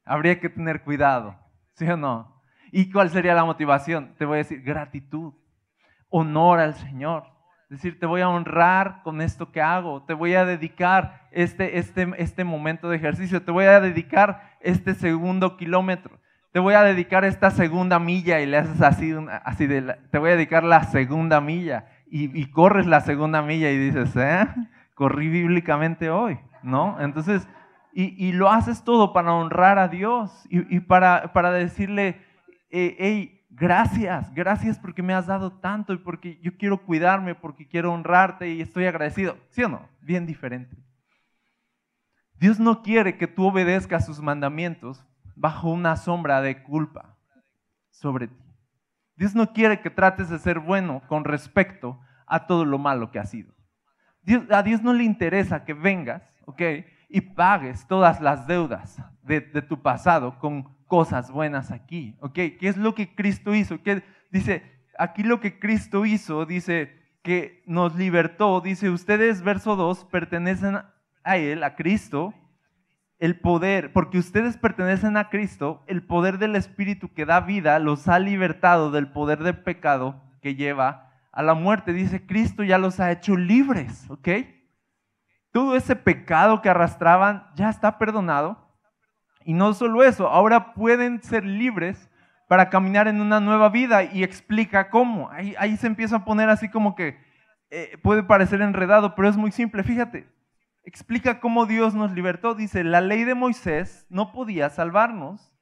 Habría 0.05 0.41
que 0.41 0.49
tener 0.49 0.83
cuidado, 0.83 1.39
¿sí 1.75 1.89
o 1.89 1.97
no? 1.97 2.38
¿Y 2.73 2.91
cuál 2.91 3.11
sería 3.11 3.35
la 3.35 3.45
motivación? 3.45 4.15
Te 4.19 4.25
voy 4.25 4.37
a 4.37 4.39
decir 4.39 4.63
gratitud, 4.63 5.35
honor 6.09 6.61
al 6.61 6.75
Señor. 6.75 7.25
Es 7.71 7.83
decir, 7.83 8.01
te 8.01 8.07
voy 8.07 8.23
a 8.23 8.31
honrar 8.31 9.03
con 9.03 9.21
esto 9.21 9.53
que 9.53 9.61
hago, 9.61 10.03
te 10.05 10.15
voy 10.15 10.35
a 10.35 10.47
dedicar 10.47 11.29
este, 11.33 11.79
este, 11.79 12.09
este 12.17 12.43
momento 12.43 12.89
de 12.89 12.97
ejercicio, 12.97 13.43
te 13.43 13.51
voy 13.51 13.67
a 13.67 13.81
dedicar 13.81 14.57
este 14.61 14.95
segundo 14.95 15.59
kilómetro, 15.59 16.19
te 16.51 16.61
voy 16.61 16.73
a 16.73 16.83
dedicar 16.83 17.27
esta 17.27 17.51
segunda 17.51 17.99
milla 17.99 18.41
y 18.41 18.47
le 18.47 18.57
haces 18.57 18.81
así, 18.81 19.67
de, 19.67 19.99
te 20.11 20.19
voy 20.19 20.31
a 20.31 20.37
dedicar 20.37 20.65
la 20.65 20.85
segunda 20.85 21.43
milla 21.43 21.85
y, 22.11 22.51
corres 22.53 22.87
la 22.87 23.03
segunda 23.03 23.43
milla 23.43 23.71
y 23.71 23.77
dices, 23.77 24.17
¿eh? 24.17 24.47
Corrí 24.95 25.29
bíblicamente 25.29 26.09
hoy, 26.09 26.41
¿no? 26.63 26.97
Entonces, 27.01 27.47
y, 27.93 28.33
lo 28.33 28.49
haces 28.51 28.83
todo 28.83 29.13
para 29.13 29.35
honrar 29.35 29.79
a 29.79 29.89
Dios 29.89 30.47
y, 30.49 30.81
para, 30.81 31.35
para 31.35 31.51
decirle, 31.51 32.25
eh, 32.71 32.97
hey, 32.99 33.47
gracias, 33.51 34.33
gracias 34.35 34.79
porque 34.79 35.03
me 35.03 35.15
has 35.15 35.27
dado 35.27 35.53
tanto 35.53 35.93
y 35.93 35.99
porque 35.99 36.39
yo 36.41 36.57
quiero 36.57 36.85
cuidarme, 36.85 37.35
porque 37.35 37.67
quiero 37.67 37.93
honrarte 37.93 38.51
y 38.51 38.61
estoy 38.61 38.87
agradecido. 38.87 39.37
¿Sí 39.51 39.63
o 39.63 39.69
no? 39.69 39.89
Bien 40.01 40.27
diferente. 40.27 40.77
Dios 42.39 42.61
no 42.61 42.83
quiere 42.83 43.17
que 43.17 43.27
tú 43.27 43.47
obedezcas 43.47 44.07
sus 44.07 44.21
mandamientos 44.21 45.05
bajo 45.35 45.71
una 45.71 45.97
sombra 45.97 46.41
de 46.41 46.63
culpa 46.63 47.17
sobre 47.91 48.29
ti. 48.29 48.49
Dios 49.17 49.35
no 49.35 49.53
quiere 49.53 49.81
que 49.81 49.91
trates 49.91 50.29
de 50.29 50.39
ser 50.39 50.61
bueno 50.61 51.03
con 51.09 51.25
respecto 51.25 52.01
a 52.27 52.47
todo 52.47 52.65
lo 52.65 52.79
malo 52.79 53.11
que 53.11 53.19
has 53.19 53.31
sido. 53.31 53.53
a 54.51 54.63
Dios 54.63 54.83
no 54.83 54.93
le 54.93 55.03
interesa 55.03 55.65
que 55.65 55.75
vengas, 55.75 56.23
¿ok? 56.47 56.63
Y 57.09 57.21
pagues 57.21 57.87
todas 57.89 58.21
las 58.21 58.47
deudas 58.47 59.03
de, 59.23 59.41
tu 59.41 59.83
pasado 59.83 60.39
con 60.39 60.78
cosas 60.89 61.31
buenas 61.31 61.71
aquí, 61.71 62.17
¿ok? 62.21 62.35
¿Qué 62.35 62.59
es 62.63 62.77
lo 62.77 62.95
que 62.95 63.15
Cristo 63.15 63.55
hizo? 63.55 63.83
¿Qué? 63.83 64.03
Dice, 64.33 64.63
aquí 64.99 65.23
lo 65.23 65.41
que 65.41 65.59
Cristo 65.61 66.05
hizo, 66.05 66.45
dice 66.45 66.99
que 67.23 67.63
nos 67.67 67.95
libertó, 67.95 68.61
dice, 68.61 68.91
ustedes, 68.91 69.43
verso 69.43 69.77
2, 69.77 70.07
pertenecen 70.07 70.79
a 71.23 71.37
Él, 71.37 71.63
a 71.63 71.77
Cristo, 71.77 72.35
el 73.19 73.39
poder, 73.41 73.93
porque 73.93 74.19
ustedes 74.19 74.57
pertenecen 74.57 75.17
a 75.17 75.29
Cristo, 75.29 75.85
el 75.87 76.03
poder 76.03 76.39
del 76.39 76.57
Espíritu 76.57 77.13
que 77.13 77.27
da 77.27 77.41
vida 77.41 77.79
los 77.79 78.09
ha 78.09 78.19
libertado 78.19 78.91
del 78.91 79.11
poder 79.11 79.43
del 79.43 79.59
pecado 79.59 80.23
que 80.41 80.55
lleva 80.55 81.13
a 81.33 81.43
la 81.43 81.55
muerte. 81.55 81.93
Dice, 81.93 82.27
Cristo 82.27 82.63
ya 82.63 82.79
los 82.79 83.01
ha 83.01 83.11
hecho 83.11 83.37
libres, 83.37 84.09
¿ok? 84.09 84.29
Todo 85.53 85.77
ese 85.77 85.97
pecado 85.97 86.63
que 86.63 86.69
arrastraban 86.69 87.49
ya 87.57 87.69
está 87.69 87.99
perdonado. 87.99 88.68
Y 89.49 89.55
no 89.55 89.73
solo 89.73 90.03
eso, 90.05 90.29
ahora 90.29 90.75
pueden 90.75 91.23
ser 91.23 91.43
libres 91.43 92.11
para 92.49 92.69
caminar 92.69 93.09
en 93.09 93.19
una 93.23 93.41
nueva 93.41 93.71
vida 93.71 94.05
y 94.05 94.23
explica 94.23 94.91
cómo. 94.91 95.31
Ahí, 95.31 95.55
ahí 95.59 95.79
se 95.79 95.87
empieza 95.87 96.17
a 96.17 96.25
poner 96.27 96.51
así 96.51 96.69
como 96.69 96.95
que 96.95 97.19
eh, 97.71 97.97
puede 98.03 98.23
parecer 98.23 98.61
enredado, 98.61 99.15
pero 99.15 99.27
es 99.27 99.39
muy 99.39 99.51
simple. 99.51 99.83
Fíjate, 99.85 100.29
explica 100.85 101.41
cómo 101.41 101.65
Dios 101.65 101.95
nos 101.95 102.13
libertó. 102.13 102.55
Dice, 102.55 102.85
la 102.85 103.01
ley 103.01 103.25
de 103.25 103.35
Moisés 103.35 104.05
no 104.11 104.33
podía 104.33 104.69
salvarnos. 104.69 105.57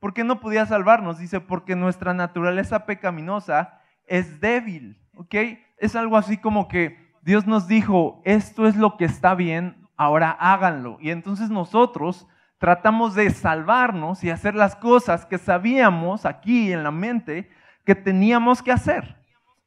¿Por 0.00 0.14
qué 0.14 0.24
no 0.24 0.40
podía 0.40 0.66
salvarnos? 0.66 1.20
Dice, 1.20 1.38
porque 1.38 1.76
nuestra 1.76 2.14
naturaleza 2.14 2.86
pecaminosa 2.86 3.80
es 4.08 4.40
débil, 4.40 5.00
¿ok? 5.14 5.36
Es 5.76 5.94
algo 5.94 6.16
así 6.16 6.38
como 6.38 6.66
que 6.66 7.12
Dios 7.22 7.46
nos 7.46 7.68
dijo, 7.68 8.20
esto 8.24 8.66
es 8.66 8.74
lo 8.74 8.96
que 8.96 9.04
está 9.04 9.36
bien, 9.36 9.86
ahora 9.96 10.32
háganlo. 10.32 10.98
Y 11.00 11.10
entonces 11.10 11.50
nosotros 11.50 12.26
tratamos 12.58 13.14
de 13.14 13.30
salvarnos 13.30 14.22
y 14.24 14.30
hacer 14.30 14.54
las 14.54 14.76
cosas 14.76 15.24
que 15.26 15.38
sabíamos 15.38 16.26
aquí 16.26 16.72
en 16.72 16.82
la 16.82 16.90
mente 16.90 17.50
que 17.84 17.94
teníamos 17.94 18.62
que 18.62 18.72
hacer. 18.72 19.16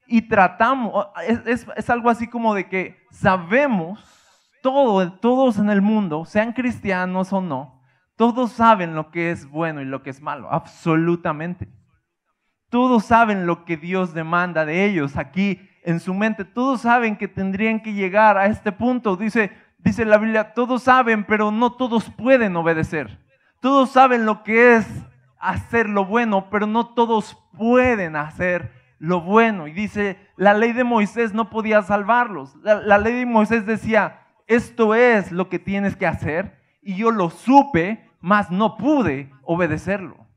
Y 0.07 0.24
tratamos, 0.24 1.07
es, 1.45 1.67
es 1.75 1.89
algo 1.89 2.10
así 2.10 2.27
como 2.27 2.53
de 2.53 2.67
que 2.67 3.05
sabemos 3.12 4.21
todos 4.62 5.57
en 5.57 5.69
el 5.69 5.81
mundo, 5.81 6.25
sean 6.25 6.53
cristianos 6.53 7.33
o 7.33 7.41
no, 7.41 7.81
todos 8.15 8.51
saben 8.51 8.93
lo 8.93 9.10
que 9.10 9.31
es 9.31 9.50
bueno 9.50 9.81
y 9.81 9.86
lo 9.86 10.03
que 10.03 10.12
es 10.12 10.21
malo, 10.21 10.51
absolutamente. 10.51 11.67
Todos 12.69 13.05
saben 13.05 13.48
lo 13.48 13.65
que 13.65 13.77
Dios 13.77 14.13
demanda 14.13 14.63
de 14.63 14.86
ellos 14.86 15.17
aquí 15.17 15.60
en 15.83 16.00
su 16.00 16.13
mente. 16.13 16.45
Todos 16.45 16.81
saben 16.81 17.17
que 17.17 17.27
tendrían 17.27 17.81
que 17.81 17.93
llegar 17.93 18.38
a 18.38 18.45
este 18.45 18.71
punto. 18.71 19.17
Dice, 19.17 19.51
dice 19.83 20.05
la 20.05 20.17
Biblia, 20.17 20.53
todos 20.53 20.83
saben, 20.83 21.25
pero 21.25 21.51
no 21.51 21.73
todos 21.73 22.09
pueden 22.09 22.55
obedecer. 22.55 23.19
Todos 23.59 23.91
saben 23.91 24.25
lo 24.25 24.43
que 24.43 24.75
es 24.75 24.88
hacer 25.39 25.89
lo 25.89 26.05
bueno, 26.05 26.50
pero 26.50 26.67
no 26.67 26.93
todos 26.93 27.38
pueden 27.57 28.15
hacer 28.15 28.71
lo 28.97 29.21
bueno. 29.21 29.67
Y 29.67 29.73
dice, 29.73 30.17
la 30.35 30.53
ley 30.53 30.73
de 30.73 30.83
Moisés 30.83 31.33
no 31.33 31.50
podía 31.50 31.81
salvarlos. 31.81 32.55
La, 32.63 32.75
la 32.75 32.97
ley 32.97 33.13
de 33.13 33.25
Moisés 33.25 33.65
decía, 33.65 34.21
esto 34.47 34.95
es 34.95 35.31
lo 35.31 35.50
que 35.50 35.59
tienes 35.59 35.95
que 35.95 36.07
hacer. 36.07 36.59
Y 36.81 36.95
yo 36.95 37.11
lo 37.11 37.29
supe, 37.29 38.09
mas 38.19 38.51
no 38.51 38.77
pude 38.77 39.31
obedecerlo. 39.43 40.27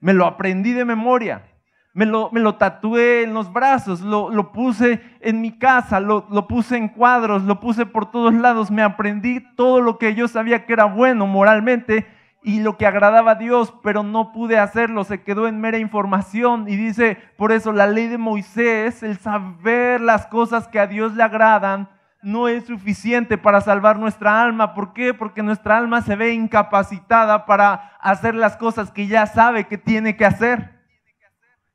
Me 0.00 0.14
lo 0.14 0.26
aprendí 0.26 0.72
de 0.72 0.84
memoria. 0.84 1.51
Me 1.94 2.06
lo, 2.06 2.54
tatué 2.54 3.22
en 3.22 3.34
los 3.34 3.52
brazos, 3.52 4.00
lo, 4.00 4.30
lo 4.30 4.52
puse 4.52 5.02
en 5.20 5.42
mi 5.42 5.58
casa, 5.58 6.00
lo, 6.00 6.26
lo, 6.30 6.48
puse 6.48 6.78
en 6.78 6.88
cuadros, 6.88 7.42
lo 7.42 7.60
puse 7.60 7.84
por 7.84 8.10
todos 8.10 8.32
lados. 8.32 8.70
Me 8.70 8.82
aprendí 8.82 9.40
todo 9.56 9.82
lo 9.82 9.98
que 9.98 10.14
yo 10.14 10.26
sabía 10.26 10.64
que 10.64 10.72
era 10.72 10.86
bueno 10.86 11.26
moralmente 11.26 12.06
y 12.42 12.60
lo 12.60 12.76
que 12.76 12.86
agradaba 12.86 13.32
a 13.32 13.36
Dios, 13.36 13.72
pero 13.82 14.02
no 14.02 14.32
pude 14.32 14.58
hacerlo, 14.58 15.04
se 15.04 15.22
quedó 15.22 15.46
en 15.46 15.60
mera 15.60 15.78
información. 15.78 16.66
Y 16.66 16.76
dice, 16.76 17.18
por 17.36 17.52
eso 17.52 17.72
la 17.72 17.86
ley 17.86 18.08
de 18.08 18.18
Moisés, 18.18 19.02
el 19.02 19.18
saber 19.18 20.00
las 20.00 20.26
cosas 20.26 20.66
que 20.68 20.80
a 20.80 20.86
Dios 20.86 21.14
le 21.14 21.22
agradan, 21.22 21.88
no 22.22 22.48
es 22.48 22.64
suficiente 22.66 23.36
para 23.36 23.60
salvar 23.60 23.98
nuestra 23.98 24.42
alma. 24.42 24.74
¿Por 24.74 24.92
qué? 24.92 25.12
Porque 25.12 25.42
nuestra 25.42 25.76
alma 25.76 26.02
se 26.02 26.16
ve 26.16 26.32
incapacitada 26.32 27.46
para 27.46 27.92
hacer 28.00 28.34
las 28.34 28.56
cosas 28.56 28.90
que 28.90 29.06
ya 29.06 29.26
sabe 29.26 29.64
que 29.64 29.78
tiene 29.78 30.16
que 30.16 30.24
hacer. 30.24 30.81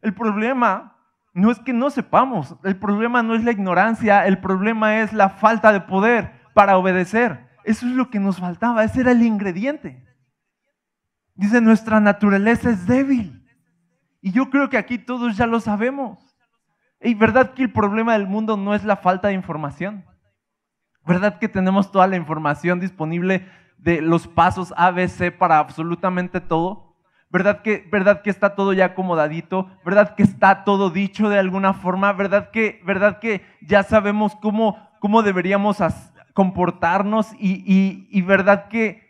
El 0.02 0.14
problema 0.14 0.98
no 1.34 1.52
es 1.52 1.60
que 1.60 1.74
no 1.74 1.90
sepamos, 1.90 2.56
el 2.64 2.78
problema 2.78 3.22
no 3.22 3.36
es 3.36 3.44
la 3.44 3.52
ignorancia, 3.52 4.26
el 4.26 4.40
problema 4.40 5.00
es 5.00 5.14
la 5.14 5.30
falta 5.30 5.72
de 5.72 5.82
poder 5.82 6.32
para 6.54 6.78
obedecer. 6.78 7.48
Eso 7.64 7.86
es 7.86 7.92
lo 7.94 8.10
que 8.10 8.20
nos 8.20 8.40
faltaba, 8.40 8.84
ese 8.84 9.02
era 9.02 9.12
el 9.12 9.22
ingrediente. 9.22 10.04
Dice, 11.36 11.62
nuestra 11.62 12.00
naturaleza 12.00 12.72
es 12.72 12.88
débil. 12.88 13.46
Y 14.22 14.32
yo 14.32 14.50
creo 14.50 14.70
que 14.70 14.78
aquí 14.78 14.98
todos 14.98 15.38
ya 15.38 15.46
lo 15.46 15.60
sabemos. 15.60 16.18
¿Y 17.00 17.14
verdad 17.14 17.54
que 17.54 17.64
el 17.64 17.72
problema 17.72 18.14
del 18.14 18.26
mundo 18.26 18.58
no 18.58 18.74
es 18.74 18.84
la 18.84 18.98
falta 18.98 19.28
de 19.28 19.36
información? 19.36 20.04
¿Verdad 21.06 21.38
que 21.38 21.48
tenemos 21.48 21.92
toda 21.92 22.08
la 22.08 22.16
información 22.16 22.80
disponible 22.80 23.48
de 23.78 24.02
los 24.02 24.28
pasos 24.28 24.74
ABC 24.76 25.38
para 25.38 25.60
absolutamente 25.60 26.42
todo? 26.42 26.87
¿Verdad 27.30 27.62
que, 27.62 27.88
¿Verdad 27.92 28.22
que 28.22 28.30
está 28.30 28.56
todo 28.56 28.74
ya 28.74 28.86
acomodadito? 28.86 29.70
¿Verdad 29.84 30.16
que 30.16 30.24
está 30.24 30.64
todo 30.64 30.90
dicho 30.90 31.30
de 31.30 31.40
alguna 31.40 31.74
forma? 31.74 32.14
¿Verdad 32.14 32.52
que, 32.52 32.82
verdad 32.86 33.20
que 33.20 33.42
ya 33.62 33.84
sabemos 33.84 34.36
cómo, 34.38 34.78
cómo 35.00 35.24
deberíamos 35.24 35.78
comportarnos? 36.34 37.34
Y, 37.34 38.08
y 38.10 38.22
verdad 38.22 38.70
que 38.70 39.08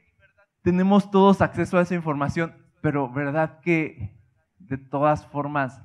tenemos 0.63 1.11
todos 1.11 1.41
acceso 1.41 1.77
a 1.77 1.81
esa 1.81 1.95
información, 1.95 2.55
pero 2.81 3.11
¿verdad 3.11 3.59
que 3.61 4.19
de 4.57 4.77
todas 4.77 5.25
formas 5.27 5.81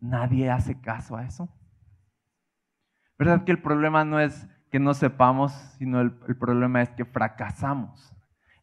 nadie 0.00 0.50
hace 0.50 0.80
caso 0.80 1.16
a 1.16 1.24
eso? 1.24 1.48
¿Verdad 3.18 3.44
que 3.44 3.50
el 3.50 3.60
problema 3.60 4.04
no 4.04 4.20
es 4.20 4.46
que 4.70 4.78
no 4.78 4.94
sepamos, 4.94 5.52
sino 5.78 6.00
el, 6.00 6.12
problema 6.38 6.82
es 6.82 6.90
que 6.90 7.04
fracasamos 7.04 8.14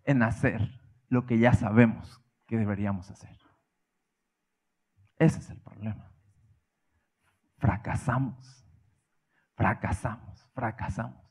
en 0.05 0.23
hacer 0.23 0.69
lo 1.09 1.25
que 1.25 1.39
ya 1.39 1.53
sabemos 1.53 2.21
que 2.47 2.57
deberíamos 2.57 3.09
hacer? 3.09 3.37
Ese 5.17 5.39
es 5.39 5.49
el 5.49 5.61
problema. 5.61 6.11
Fracasamos, 7.57 8.65
fracasamos, 9.55 10.49
fracasamos. 10.53 11.23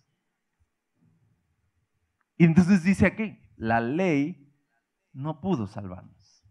Y 2.36 2.44
entonces 2.44 2.82
dice 2.82 3.06
aquí, 3.06 3.38
la 3.56 3.80
ley 3.80 4.52
no 5.12 5.40
pudo 5.40 5.66
salvarnos. 5.66 6.44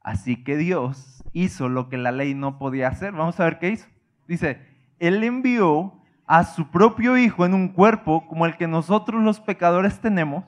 Así 0.00 0.42
que 0.42 0.56
Dios 0.56 1.22
hizo 1.32 1.68
lo 1.68 1.88
que 1.88 1.98
la 1.98 2.12
ley 2.12 2.34
no 2.34 2.58
podía 2.58 2.88
hacer. 2.88 3.12
Vamos 3.12 3.38
a 3.38 3.44
ver 3.44 3.58
qué 3.58 3.70
hizo. 3.70 3.86
Dice, 4.26 4.94
él 4.98 5.22
envió 5.22 6.00
a 6.26 6.44
su 6.44 6.70
propio 6.70 7.16
Hijo 7.16 7.44
en 7.44 7.54
un 7.54 7.68
cuerpo 7.68 8.26
como 8.26 8.46
el 8.46 8.56
que 8.56 8.68
nosotros 8.68 9.22
los 9.22 9.40
pecadores 9.40 10.00
tenemos, 10.00 10.44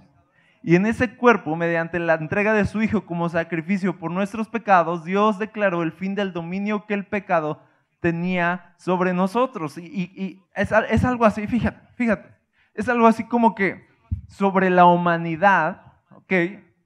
y 0.63 0.77
en 0.77 0.85
ese 0.85 1.17
cuerpo, 1.17 1.57
mediante 1.57 1.99
la 1.99 2.15
entrega 2.15 2.53
de 2.53 2.67
su 2.67 2.83
Hijo 2.83 3.07
como 3.07 3.29
sacrificio 3.29 3.99
por 3.99 4.11
nuestros 4.11 4.49
pecados, 4.49 5.05
Dios 5.05 5.39
declaró 5.39 5.83
el 5.83 5.93
fin 5.93 6.15
del 6.15 6.33
dominio 6.33 6.87
que 6.87 6.95
el 6.95 7.07
pecado 7.07 7.63
tenía 8.01 8.75
sobre 8.77 9.15
nosotros. 9.15 9.79
Y, 9.79 10.43
es, 10.55 10.73
algo 11.05 11.25
así, 11.25 11.47
fíjate, 11.47 11.81
fíjate, 11.95 12.29
es 12.75 12.89
algo 12.89 13.07
así 13.07 13.25
como 13.25 13.55
que 13.55 13.87
sobre 14.29 14.69
la 14.69 14.85
humanidad, 14.85 15.83
¿ok? 16.11 16.33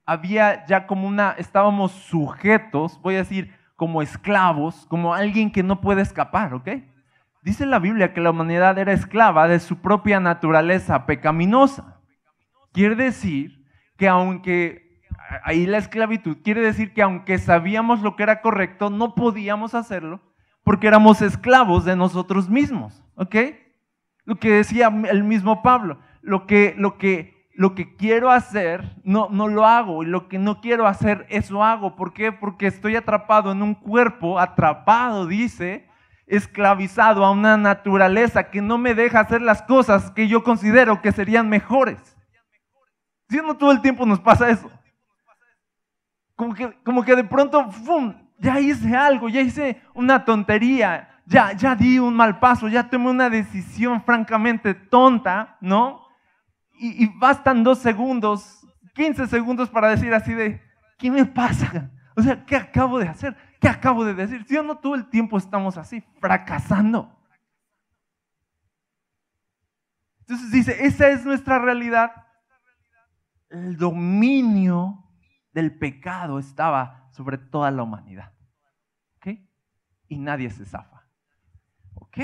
Había 0.07 0.65
ya 0.67 0.87
como 0.87 1.09
una, 1.09 1.33
estábamos 1.33 1.93
sujetos, 1.93 3.01
voy 3.03 3.17
a 3.17 3.19
decir, 3.19 3.53
como 3.75 4.03
esclavos, 4.03 4.87
como 4.87 5.15
alguien 5.15 5.51
que 5.51 5.65
no 5.65 5.81
puede 5.81 6.03
escapar, 6.03 6.55
¿ok? 6.55 6.69
Dice 7.43 7.67
la 7.67 7.81
Biblia 7.81 8.15
que 8.15 8.21
la 8.21 8.31
humanidad 8.31 8.79
era 8.79 8.93
esclava 8.93 9.49
de 9.49 9.59
su 9.59 9.79
propia 9.81 10.21
naturaleza 10.21 11.07
pecaminosa. 11.07 12.01
Quiere 12.73 12.95
decir 12.95 13.64
que 13.97 14.09
aunque, 14.09 15.01
ahí 15.45 15.67
la 15.67 15.79
esclavitud, 15.79 16.39
quiere 16.43 16.61
decir 16.61 16.93
que 16.93 17.03
aunque 17.03 17.39
sabíamos 17.39 18.01
lo 18.01 18.17
que 18.17 18.23
era 18.23 18.41
correcto, 18.41 18.91
no 18.91 19.15
podíamos 19.15 19.75
hacerlo 19.75 20.21
porque 20.65 20.87
éramos 20.87 21.23
esclavos 21.23 21.85
de 21.85 21.95
nosotros 21.95 22.49
mismos, 22.49 23.05
¿ok? 23.17 23.37
Lo 24.25 24.37
que 24.37 24.51
decía 24.51 24.89
el 25.11 25.23
mismo 25.23 25.63
Pablo, 25.63 25.99
lo 26.23 26.47
que, 26.47 26.75
lo 26.79 26.97
que, 26.97 27.51
lo 27.55 27.75
que 27.75 27.95
quiero 27.97 28.31
hacer, 28.31 28.97
no, 29.05 29.29
no 29.31 29.47
lo 29.47 29.67
hago, 29.67 30.03
y 30.03 30.07
lo 30.07 30.27
que 30.29 30.39
no 30.39 30.63
quiero 30.63 30.87
hacer, 30.87 31.27
eso 31.29 31.63
hago. 31.63 31.95
¿Por 31.95 32.15
qué? 32.15 32.33
Porque 32.33 32.67
estoy 32.67 32.97
atrapado 32.97 33.53
en 33.53 33.63
un 33.63 33.75
cuerpo, 33.75 34.41
atrapado, 34.41 35.27
dice, 35.27 35.87
esclavizado 36.27 37.25
a 37.25 37.31
una 37.31 37.59
naturaleza 37.59 38.45
que 38.45 38.63
no 38.63 38.79
me 38.79 38.95
deja 38.95 39.21
hacer 39.21 39.43
las 39.43 39.61
cosas 39.63 40.11
que 40.13 40.27
yo 40.27 40.43
considero 40.43 41.03
que 41.03 41.13
serían 41.13 41.51
mejores. 41.51 42.14
Si 43.35 43.41
no 43.41 43.57
todo 43.57 43.73
el 43.73 43.81
tiempo 43.81 44.07
nos 44.07 44.21
pasa 44.21 44.49
eso. 44.49 44.71
Como 46.37 46.55
que, 46.55 46.73
como 46.85 47.03
que 47.03 47.17
de 47.17 47.25
pronto, 47.25 47.69
¡fum! 47.69 48.15
ya 48.39 48.61
hice 48.61 48.95
algo, 48.95 49.29
ya 49.29 49.41
hice 49.41 49.83
una 49.93 50.25
tontería, 50.25 51.21
ya, 51.27 51.53
ya 51.53 51.75
di 51.75 51.99
un 51.99 52.15
mal 52.15 52.39
paso, 52.39 52.69
ya 52.69 52.89
tomé 52.89 53.11
una 53.11 53.29
decisión 53.29 54.05
francamente 54.05 54.73
tonta, 54.73 55.57
¿no? 55.61 56.07
Y, 56.79 57.07
bastan 57.19 57.65
dos 57.65 57.81
segundos, 57.81 58.65
15 58.95 59.27
segundos 59.27 59.69
para 59.69 59.89
decir 59.89 60.15
así 60.15 60.33
de, 60.33 60.63
¿qué 60.97 61.11
me 61.11 61.27
pasa? 61.27 61.91
O 62.15 62.23
sea, 62.23 62.45
¿qué 62.45 62.55
acabo 62.55 63.01
de 63.01 63.09
hacer? 63.09 63.37
¿Qué 63.61 63.67
acabo 63.67 64.05
de 64.05 64.15
decir? 64.15 64.45
Si 64.47 64.55
no 64.55 64.77
todo 64.77 64.95
el 64.95 65.11
tiempo 65.11 65.37
estamos 65.37 65.77
así, 65.77 66.05
fracasando. 66.21 67.13
Entonces 70.21 70.53
dice, 70.53 70.87
esa 70.87 71.09
es 71.09 71.27
nuestra 71.27 71.59
realidad. 71.59 72.24
El 73.55 73.77
dominio 73.77 75.05
del 75.53 75.79
pecado 75.79 76.41
estaba 76.41 77.09
sobre 77.13 77.39
toda 77.39 77.71
la 77.71 77.85
humanidad. 77.85 78.33
¿Ok? 79.17 79.39
Y 80.09 80.19
nadie 80.19 80.51
se 80.51 80.65
zafa. 80.67 81.09
¿Ok? 81.95 82.19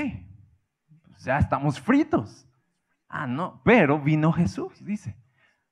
Pues 1.05 1.23
ya 1.23 1.37
estamos 1.37 1.79
fritos. 1.79 2.45
Ah, 3.07 3.27
no, 3.27 3.61
pero 3.63 3.97
vino 3.97 4.33
Jesús, 4.33 4.83
dice. 4.83 5.15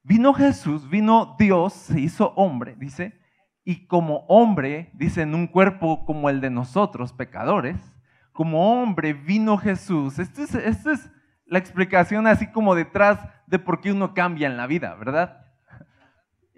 Vino 0.01 0.33
Jesús, 0.33 0.89
vino 0.89 1.35
Dios, 1.37 1.73
se 1.73 1.99
hizo 1.99 2.33
hombre, 2.35 2.75
dice, 2.77 3.19
y 3.65 3.85
como 3.85 4.25
hombre, 4.27 4.89
dice, 4.93 5.23
en 5.23 5.35
un 5.35 5.47
cuerpo 5.47 6.05
como 6.05 6.29
el 6.29 6.39
de 6.39 6.49
nosotros, 6.49 7.11
pecadores, 7.11 7.77
como 8.31 8.81
hombre 8.81 9.11
vino 9.13 9.57
Jesús. 9.57 10.19
Esta 10.19 10.41
es, 10.43 10.55
es 10.55 11.11
la 11.45 11.59
explicación 11.59 12.27
así 12.27 12.47
como 12.47 12.75
detrás 12.75 13.19
de 13.45 13.59
por 13.59 13.81
qué 13.81 13.91
uno 13.91 14.13
cambia 14.13 14.47
en 14.47 14.55
la 14.55 14.65
vida, 14.65 14.95
¿verdad? 14.95 15.48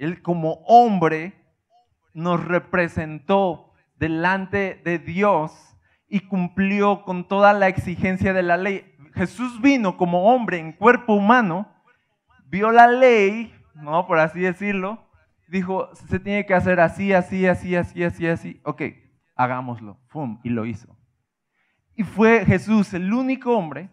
Él 0.02 0.24
como 0.24 0.64
hombre 0.66 1.36
nos 2.16 2.44
representó 2.44 3.72
delante 3.98 4.82
de 4.84 4.98
Dios 4.98 5.78
y 6.08 6.22
cumplió 6.22 7.04
con 7.04 7.28
toda 7.28 7.54
la 7.54 7.68
exigencia 7.68 8.34
de 8.34 8.42
la 8.42 8.58
ley. 8.58 8.96
Jesús 9.14 9.62
vino 9.62 9.98
como 9.98 10.34
hombre 10.34 10.58
en 10.58 10.72
cuerpo 10.72 11.14
humano, 11.14 11.72
vio 12.48 12.72
la 12.72 12.88
ley, 12.88 13.54
¿no? 13.76 14.08
Por 14.08 14.18
así 14.18 14.40
decirlo, 14.40 15.08
dijo, 15.48 15.94
se 15.94 16.20
tiene 16.20 16.48
que 16.48 16.56
hacer 16.56 16.80
así, 16.80 17.14
así, 17.14 17.46
así, 17.46 17.76
así, 17.76 18.04
así, 18.04 18.28
así. 18.28 18.62
Ok, 18.66 18.82
hagámoslo. 19.36 20.00
¡Fum! 20.08 20.40
Y 20.44 20.50
lo 20.50 20.66
hizo. 20.66 20.98
Y 21.94 22.02
fue 22.02 22.44
Jesús 22.44 22.92
el 22.96 23.14
único 23.14 23.56
hombre 23.56 23.92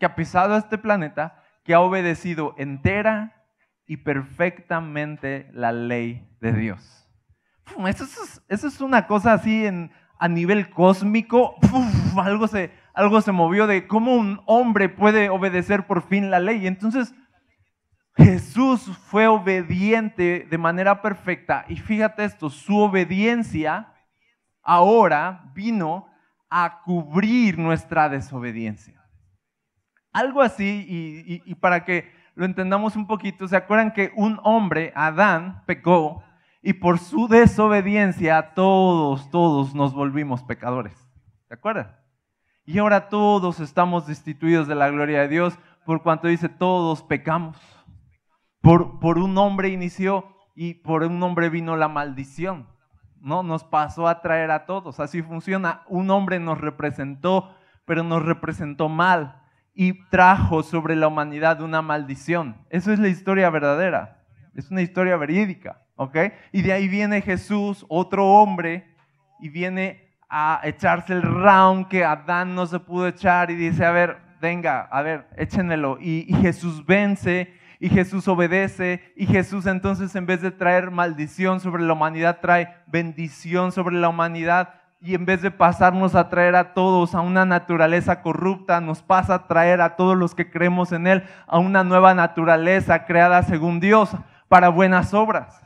que 0.00 0.06
ha 0.06 0.16
pisado 0.16 0.56
este 0.56 0.76
planeta 0.76 1.40
que 1.62 1.72
ha 1.72 1.78
obedecido 1.78 2.56
entera 2.58 3.43
y 3.86 3.98
perfectamente 3.98 5.48
la 5.52 5.72
ley 5.72 6.28
de 6.40 6.52
Dios. 6.52 7.08
Eso 7.86 8.04
es, 8.04 8.42
eso 8.48 8.68
es 8.68 8.80
una 8.80 9.06
cosa 9.06 9.32
así 9.32 9.66
en, 9.66 9.90
a 10.18 10.28
nivel 10.28 10.70
cósmico. 10.70 11.56
algo, 12.16 12.46
se, 12.46 12.72
algo 12.94 13.20
se 13.20 13.32
movió 13.32 13.66
de 13.66 13.86
cómo 13.86 14.14
un 14.14 14.40
hombre 14.46 14.88
puede 14.88 15.28
obedecer 15.28 15.86
por 15.86 16.02
fin 16.02 16.30
la 16.30 16.40
ley. 16.40 16.66
Entonces, 16.66 17.14
Jesús 18.16 18.82
fue 19.06 19.26
obediente 19.26 20.46
de 20.48 20.58
manera 20.58 21.02
perfecta 21.02 21.64
y 21.68 21.76
fíjate 21.76 22.24
esto, 22.24 22.48
su 22.48 22.78
obediencia 22.78 23.92
ahora 24.62 25.50
vino 25.54 26.08
a 26.48 26.80
cubrir 26.84 27.58
nuestra 27.58 28.08
desobediencia. 28.08 29.00
Algo 30.12 30.42
así, 30.42 30.86
y, 31.44 31.54
para 31.56 31.84
que 31.84 32.12
lo 32.34 32.44
entendamos 32.44 32.96
un 32.96 33.06
poquito, 33.06 33.46
¿se 33.46 33.56
acuerdan 33.56 33.92
que 33.92 34.12
un 34.16 34.40
hombre, 34.42 34.92
Adán, 34.96 35.62
pecó 35.66 36.24
y 36.62 36.74
por 36.74 36.98
su 36.98 37.28
desobediencia 37.28 38.54
todos, 38.54 39.30
todos 39.30 39.74
nos 39.74 39.94
volvimos 39.94 40.42
pecadores? 40.42 40.96
¿Se 41.48 41.54
acuerdan? 41.54 41.96
Y 42.64 42.78
ahora 42.78 43.08
todos 43.08 43.60
estamos 43.60 44.06
destituidos 44.06 44.66
de 44.66 44.74
la 44.74 44.88
gloria 44.90 45.20
de 45.20 45.28
Dios 45.28 45.58
por 45.84 46.02
cuanto 46.02 46.28
dice 46.28 46.48
todos 46.48 47.02
pecamos. 47.02 47.56
Por, 48.62 49.18
un 49.18 49.36
hombre 49.36 49.68
inició 49.68 50.26
y 50.56 50.74
por 50.74 51.02
un 51.02 51.22
hombre 51.22 51.50
vino 51.50 51.76
la 51.76 51.88
maldición. 51.88 52.66
¿no? 53.20 53.42
Nos 53.42 53.62
pasó 53.64 54.08
a 54.08 54.22
traer 54.22 54.50
a 54.50 54.64
todos. 54.64 55.00
Así 55.00 55.22
funciona. 55.22 55.82
Un 55.86 56.10
hombre 56.10 56.40
nos 56.40 56.58
representó, 56.58 57.54
pero 57.84 58.02
nos 58.02 58.24
representó 58.24 58.88
mal 58.88 59.43
y 59.74 60.08
trajo 60.08 60.62
sobre 60.62 60.96
la 60.96 61.08
humanidad 61.08 61.60
una 61.60 61.82
maldición. 61.82 62.56
Eso 62.70 62.92
es 62.92 62.98
la 62.98 63.08
historia 63.08 63.50
verdadera. 63.50 64.24
Es 64.54 64.70
una 64.70 64.82
historia 64.82 65.16
verídica. 65.16 65.80
¿Ok? 65.96 66.16
Y 66.52 66.62
de 66.62 66.72
ahí 66.72 66.88
viene 66.88 67.20
Jesús, 67.20 67.84
otro 67.88 68.26
hombre, 68.26 68.86
y 69.40 69.48
viene 69.48 70.16
a 70.28 70.60
echarse 70.64 71.12
el 71.12 71.22
round 71.22 71.88
que 71.88 72.04
Adán 72.04 72.54
no 72.54 72.66
se 72.66 72.80
pudo 72.80 73.06
echar 73.06 73.50
y 73.50 73.54
dice, 73.56 73.84
a 73.84 73.90
ver, 73.90 74.16
venga, 74.40 74.82
a 74.82 75.02
ver, 75.02 75.28
échenmelo. 75.36 75.98
y 76.00 76.32
Jesús 76.40 76.84
vence 76.84 77.52
y 77.84 77.90
Jesús 77.90 78.26
obedece 78.28 79.12
y 79.14 79.26
Jesús 79.26 79.66
entonces 79.66 80.14
en 80.16 80.24
vez 80.24 80.40
de 80.40 80.50
traer 80.50 80.90
maldición 80.90 81.60
sobre 81.60 81.82
la 81.82 81.92
humanidad 81.92 82.40
trae 82.40 82.74
bendición 82.86 83.72
sobre 83.72 83.96
la 83.96 84.08
humanidad 84.08 84.74
y 85.04 85.14
en 85.14 85.26
vez 85.26 85.42
de 85.42 85.50
pasarnos 85.50 86.14
a 86.14 86.30
traer 86.30 86.56
a 86.56 86.72
todos 86.72 87.14
a 87.14 87.20
una 87.20 87.44
naturaleza 87.44 88.22
corrupta, 88.22 88.80
nos 88.80 89.02
pasa 89.02 89.34
a 89.34 89.46
traer 89.46 89.82
a 89.82 89.96
todos 89.96 90.16
los 90.16 90.34
que 90.34 90.50
creemos 90.50 90.92
en 90.92 91.06
Él 91.06 91.24
a 91.46 91.58
una 91.58 91.84
nueva 91.84 92.14
naturaleza 92.14 93.04
creada 93.04 93.42
según 93.42 93.80
Dios 93.80 94.16
para 94.48 94.70
buenas 94.70 95.12
obras. 95.12 95.60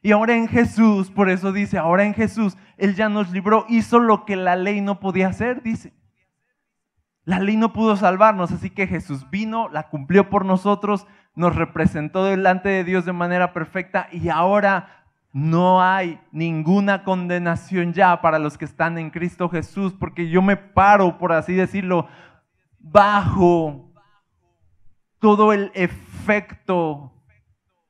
Y 0.00 0.12
ahora 0.12 0.34
en 0.34 0.48
Jesús, 0.48 1.10
por 1.10 1.28
eso 1.28 1.52
dice, 1.52 1.76
ahora 1.76 2.04
en 2.04 2.14
Jesús, 2.14 2.56
Él 2.78 2.94
ya 2.94 3.10
nos 3.10 3.30
libró, 3.30 3.66
hizo 3.68 3.98
lo 3.98 4.24
que 4.24 4.36
la 4.36 4.56
ley 4.56 4.80
no 4.80 4.98
podía 4.98 5.28
hacer, 5.28 5.62
dice. 5.62 5.92
La 7.24 7.38
ley 7.38 7.58
no 7.58 7.74
pudo 7.74 7.96
salvarnos, 7.96 8.50
así 8.50 8.70
que 8.70 8.86
Jesús 8.86 9.28
vino, 9.28 9.68
la 9.68 9.90
cumplió 9.90 10.30
por 10.30 10.46
nosotros, 10.46 11.06
nos 11.34 11.54
representó 11.54 12.24
delante 12.24 12.70
de 12.70 12.84
Dios 12.84 13.04
de 13.04 13.12
manera 13.12 13.52
perfecta 13.52 14.08
y 14.10 14.30
ahora 14.30 15.03
no 15.34 15.82
hay 15.82 16.20
ninguna 16.30 17.02
condenación 17.02 17.92
ya 17.92 18.20
para 18.20 18.38
los 18.38 18.56
que 18.56 18.64
están 18.64 18.98
en 18.98 19.10
Cristo 19.10 19.48
Jesús, 19.48 19.92
porque 19.92 20.28
yo 20.28 20.40
me 20.42 20.56
paro, 20.56 21.18
por 21.18 21.32
así 21.32 21.54
decirlo, 21.54 22.06
bajo 22.78 23.92
todo 25.18 25.52
el 25.52 25.72
efecto 25.74 27.12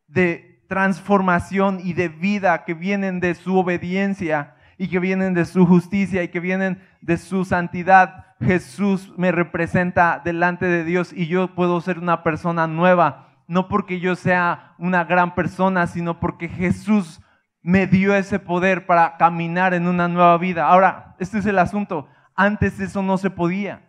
de 0.06 0.64
transformación 0.70 1.80
y 1.84 1.92
de 1.92 2.08
vida 2.08 2.64
que 2.64 2.72
vienen 2.72 3.20
de 3.20 3.34
su 3.34 3.58
obediencia 3.58 4.54
y 4.78 4.88
que 4.88 4.98
vienen 4.98 5.34
de 5.34 5.44
su 5.44 5.66
justicia 5.66 6.22
y 6.22 6.28
que 6.28 6.40
vienen 6.40 6.80
de 7.02 7.18
su 7.18 7.44
santidad. 7.44 8.24
Jesús 8.40 9.12
me 9.18 9.32
representa 9.32 10.22
delante 10.24 10.64
de 10.64 10.82
Dios 10.82 11.12
y 11.12 11.26
yo 11.26 11.54
puedo 11.54 11.82
ser 11.82 11.98
una 11.98 12.22
persona 12.22 12.66
nueva, 12.66 13.34
no 13.48 13.68
porque 13.68 14.00
yo 14.00 14.16
sea 14.16 14.72
una 14.78 15.04
gran 15.04 15.34
persona, 15.34 15.86
sino 15.86 16.20
porque 16.20 16.48
Jesús 16.48 17.20
me 17.64 17.86
dio 17.86 18.14
ese 18.14 18.38
poder 18.38 18.84
para 18.84 19.16
caminar 19.16 19.72
en 19.72 19.88
una 19.88 20.06
nueva 20.06 20.36
vida. 20.36 20.66
Ahora, 20.66 21.16
este 21.18 21.38
es 21.38 21.46
el 21.46 21.58
asunto. 21.58 22.06
Antes 22.36 22.78
eso 22.78 23.02
no 23.02 23.16
se 23.16 23.30
podía. 23.30 23.88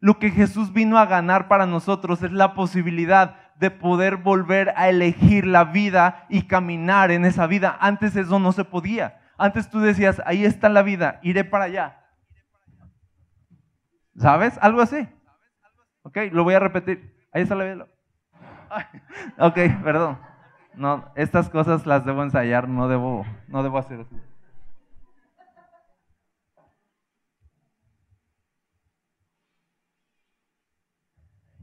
Lo 0.00 0.18
que 0.18 0.30
Jesús 0.30 0.72
vino 0.72 0.98
a 0.98 1.04
ganar 1.04 1.48
para 1.48 1.66
nosotros 1.66 2.22
es 2.22 2.32
la 2.32 2.54
posibilidad 2.54 3.36
de 3.56 3.70
poder 3.70 4.16
volver 4.16 4.72
a 4.74 4.88
elegir 4.88 5.46
la 5.46 5.64
vida 5.64 6.24
y 6.30 6.46
caminar 6.46 7.10
en 7.10 7.26
esa 7.26 7.46
vida. 7.46 7.76
Antes 7.78 8.16
eso 8.16 8.38
no 8.38 8.52
se 8.52 8.64
podía. 8.64 9.20
Antes 9.36 9.68
tú 9.68 9.80
decías, 9.80 10.22
ahí 10.24 10.46
está 10.46 10.70
la 10.70 10.80
vida, 10.80 11.20
iré 11.22 11.44
para 11.44 11.66
allá. 11.66 12.00
¿Sabes? 14.16 14.58
Algo 14.62 14.80
así. 14.80 15.06
Ok, 16.04 16.16
lo 16.32 16.42
voy 16.42 16.54
a 16.54 16.58
repetir. 16.58 17.14
Ahí 17.32 17.42
está 17.42 17.54
la 17.54 17.64
vida. 17.64 17.86
Ok, 19.38 19.58
perdón. 19.84 20.18
No, 20.76 21.10
estas 21.14 21.48
cosas 21.48 21.86
las 21.86 22.04
debo 22.04 22.22
ensayar, 22.22 22.68
no 22.68 22.86
debo, 22.86 23.24
no 23.48 23.62
debo 23.62 23.78
hacer 23.78 24.00
así. 24.00 24.16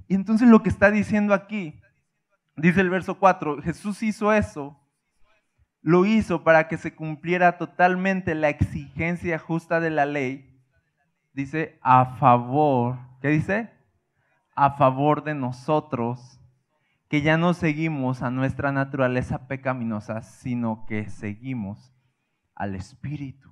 Y 0.08 0.16
entonces 0.16 0.48
lo 0.48 0.64
que 0.64 0.70
está 0.70 0.90
diciendo 0.90 1.34
aquí, 1.34 1.80
dice 2.56 2.82
el 2.82 2.90
verso 2.90 3.20
4, 3.20 3.62
Jesús 3.62 4.02
hizo 4.02 4.34
eso, 4.34 4.80
lo 5.82 6.06
hizo 6.06 6.44
para 6.44 6.68
que 6.68 6.78
se 6.78 6.96
cumpliera 6.96 7.58
totalmente 7.58 8.34
la 8.34 8.50
exigencia 8.50 9.38
justa 9.38 9.80
de 9.80 9.92
la 9.92 10.06
ley, 10.06 10.60
dice, 11.34 11.78
a 11.82 12.18
favor, 12.18 12.98
¿qué 13.22 13.30
dice? 13.30 13.72
A 14.56 14.72
favor 14.72 15.24
de 15.24 15.36
nosotros 15.36 16.40
que 17.14 17.22
ya 17.22 17.38
no 17.38 17.54
seguimos 17.54 18.24
a 18.24 18.32
nuestra 18.32 18.72
naturaleza 18.72 19.48
pecaminosa, 19.48 20.24
sino 20.24 20.84
que 20.88 21.12
seguimos 21.12 21.94
al 22.56 22.74
Espíritu. 22.74 23.52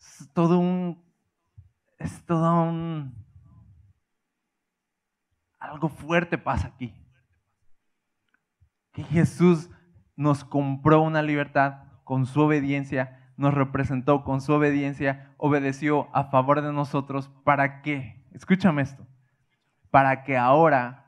Es 0.00 0.30
todo 0.32 0.58
un, 0.58 1.04
es 1.98 2.24
todo 2.24 2.62
un, 2.62 3.14
algo 5.58 5.90
fuerte 5.90 6.38
pasa 6.38 6.68
aquí. 6.68 6.94
Que 8.92 9.04
Jesús 9.04 9.68
nos 10.16 10.44
compró 10.44 11.02
una 11.02 11.20
libertad 11.20 11.88
con 12.04 12.24
su 12.24 12.40
obediencia, 12.40 13.34
nos 13.36 13.52
representó 13.52 14.24
con 14.24 14.40
su 14.40 14.54
obediencia, 14.54 15.34
obedeció 15.36 16.08
a 16.16 16.30
favor 16.30 16.62
de 16.62 16.72
nosotros. 16.72 17.28
¿Para 17.44 17.82
qué? 17.82 18.26
Escúchame 18.32 18.80
esto. 18.80 19.06
Para 19.90 20.24
que 20.24 20.38
ahora 20.38 21.00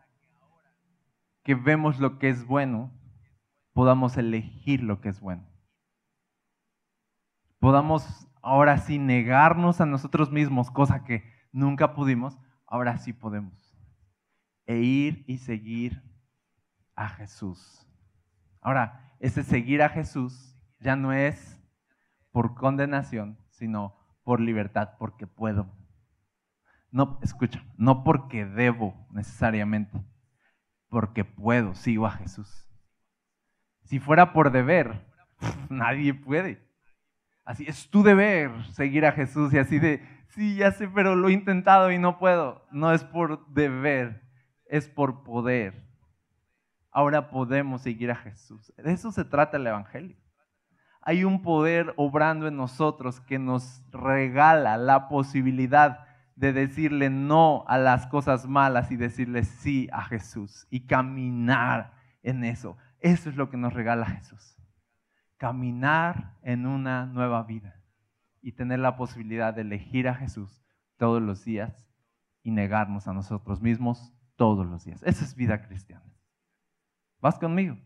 que 1.44 1.54
vemos 1.54 2.00
lo 2.00 2.18
que 2.18 2.30
es 2.30 2.46
bueno, 2.46 2.90
podamos 3.74 4.16
elegir 4.16 4.83
lo 4.83 5.00
que 5.00 5.11
es 5.11 5.20
bueno. 5.20 5.46
Podamos 7.61 8.28
ahora 8.42 8.78
sí 8.78 8.98
negarnos 8.98 9.80
a 9.80 9.87
nosotros 9.87 10.33
mismos, 10.33 10.70
cosa 10.70 11.04
que 11.04 11.22
nunca 11.52 11.94
pudimos, 11.94 12.38
ahora 12.66 12.98
sí 12.98 13.12
podemos. 13.12 13.74
E 14.66 14.78
ir 14.78 15.24
y 15.28 15.38
seguir 15.38 16.02
a 16.96 17.09
Jesús. 17.09 17.87
Ahora, 18.61 19.14
ese 19.20 19.42
seguir 19.42 19.83
a 19.83 19.90
Jesús 19.90 20.57
ya 20.80 20.96
no 20.96 21.12
es 21.12 21.62
por 22.33 22.54
condenación, 22.54 23.38
sino 23.50 23.96
por 24.24 24.40
libertad, 24.40 24.94
porque 24.98 25.26
puedo. 25.26 25.70
No, 26.90 27.18
escucha, 27.22 27.62
no 27.76 28.02
porque 28.04 28.46
debo 28.46 29.07
necesariamente 29.11 30.02
porque 30.94 31.24
puedo, 31.24 31.74
sigo 31.74 32.07
a 32.07 32.12
Jesús. 32.12 32.70
Si 33.83 33.98
fuera 33.98 34.33
por 34.33 34.52
deber, 34.52 35.04
nadie 35.68 36.14
puede. 36.14 36.64
Así 37.44 37.64
es 37.66 37.90
tu 37.90 38.04
deber 38.04 38.64
seguir 38.66 39.04
a 39.04 39.11
Jesús 39.11 39.52
y 39.52 39.59
así 39.59 39.80
de, 39.80 40.07
sí, 40.28 40.54
ya 40.54 40.70
sé, 40.70 40.87
pero 40.87 41.16
lo 41.16 41.28
he 41.28 41.33
intentado 41.33 41.90
y 41.90 41.98
no 41.98 42.16
puedo. 42.16 42.64
No 42.70 42.92
es 42.92 43.02
por 43.02 43.44
deber, 43.48 44.22
es 44.66 44.88
por 44.88 45.24
poder. 45.24 45.83
Ahora 46.92 47.28
podemos 47.28 47.83
seguir 47.83 48.12
a 48.12 48.16
Jesús. 48.16 48.72
De 48.76 48.92
eso 48.92 49.11
se 49.11 49.24
trata 49.24 49.57
el 49.57 49.66
Evangelio. 49.66 50.16
Hay 51.02 51.24
un 51.24 51.42
poder 51.42 51.92
obrando 51.96 52.46
en 52.46 52.57
nosotros 52.57 53.20
que 53.20 53.40
nos 53.40 53.83
regala 53.90 54.76
la 54.76 55.09
posibilidad 55.09 56.07
de 56.37 56.53
decirle 56.53 57.11
no 57.11 57.64
a 57.68 57.79
las 57.79 58.07
cosas 58.07 58.47
malas 58.47 58.90
y 58.90 58.97
decirle 58.97 59.44
sí 59.44 59.88
a 59.92 60.03
Jesús 60.03 60.66
y 60.70 60.87
caminar 60.87 61.92
en 62.23 62.44
eso. 62.44 62.77
Eso 63.01 63.31
es 63.31 63.37
lo 63.37 63.51
que 63.51 63.57
nos 63.57 63.73
regala 63.73 64.07
Jesús. 64.07 64.57
Caminar 65.37 66.37
en 66.42 66.66
una 66.66 67.07
nueva 67.07 67.42
vida 67.44 67.81
y 68.40 68.53
tener 68.53 68.81
la 68.81 68.97
posibilidad 68.97 69.55
de 69.55 69.62
elegir 69.62 70.09
a 70.09 70.14
Jesús 70.14 70.62
todos 70.97 71.23
los 71.23 71.44
días 71.44 71.88
y 72.42 72.51
negarnos 72.51 73.09
a 73.09 73.12
nosotros 73.12 73.61
mismos 73.61 74.12
todos 74.37 74.66
los 74.66 74.85
días. 74.85 75.03
Esa 75.05 75.25
es 75.25 75.35
vida 75.35 75.62
cristiana. 75.62 76.05
¿Vas 77.20 77.38
conmigo? 77.38 77.79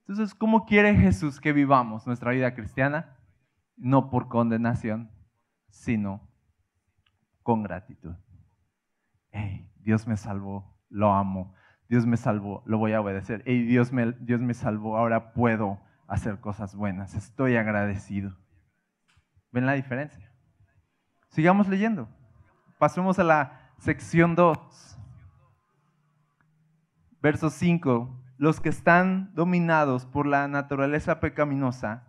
Entonces, 0.00 0.34
¿cómo 0.34 0.66
quiere 0.66 0.94
Jesús 0.94 1.40
que 1.40 1.52
vivamos 1.52 2.06
nuestra 2.06 2.30
vida 2.30 2.54
cristiana? 2.54 3.16
No 3.76 4.08
por 4.08 4.28
condenación, 4.28 5.10
sino 5.68 6.28
con 7.46 7.62
gratitud. 7.62 8.16
Dios 9.76 10.08
me 10.08 10.16
salvó, 10.16 10.76
lo 10.88 11.12
amo. 11.12 11.54
Dios 11.88 12.04
me 12.04 12.16
salvó, 12.16 12.64
lo 12.66 12.76
voy 12.76 12.92
a 12.92 13.00
obedecer. 13.00 13.44
Hey, 13.46 13.62
Dios, 13.62 13.92
me, 13.92 14.10
Dios 14.18 14.40
me 14.40 14.52
salvó, 14.52 14.96
ahora 14.96 15.32
puedo 15.32 15.80
hacer 16.08 16.40
cosas 16.40 16.74
buenas. 16.74 17.14
Estoy 17.14 17.54
agradecido. 17.54 18.36
¿Ven 19.52 19.64
la 19.64 19.74
diferencia? 19.74 20.28
Sigamos 21.28 21.68
leyendo. 21.68 22.08
Pasemos 22.80 23.16
a 23.20 23.22
la 23.22 23.70
sección 23.78 24.34
2. 24.34 24.98
Verso 27.22 27.48
5. 27.48 28.24
Los 28.38 28.60
que 28.60 28.70
están 28.70 29.32
dominados 29.36 30.04
por 30.04 30.26
la 30.26 30.48
naturaleza 30.48 31.20
pecaminosa, 31.20 32.08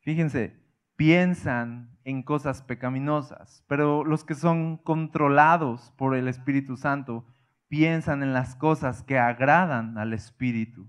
fíjense, 0.00 0.58
piensan 0.96 1.93
en 2.04 2.22
cosas 2.22 2.62
pecaminosas, 2.62 3.64
pero 3.66 4.04
los 4.04 4.24
que 4.24 4.34
son 4.34 4.76
controlados 4.76 5.92
por 5.96 6.14
el 6.14 6.28
Espíritu 6.28 6.76
Santo 6.76 7.24
piensan 7.68 8.22
en 8.22 8.32
las 8.32 8.54
cosas 8.56 9.02
que 9.02 9.18
agradan 9.18 9.96
al 9.96 10.12
Espíritu. 10.12 10.86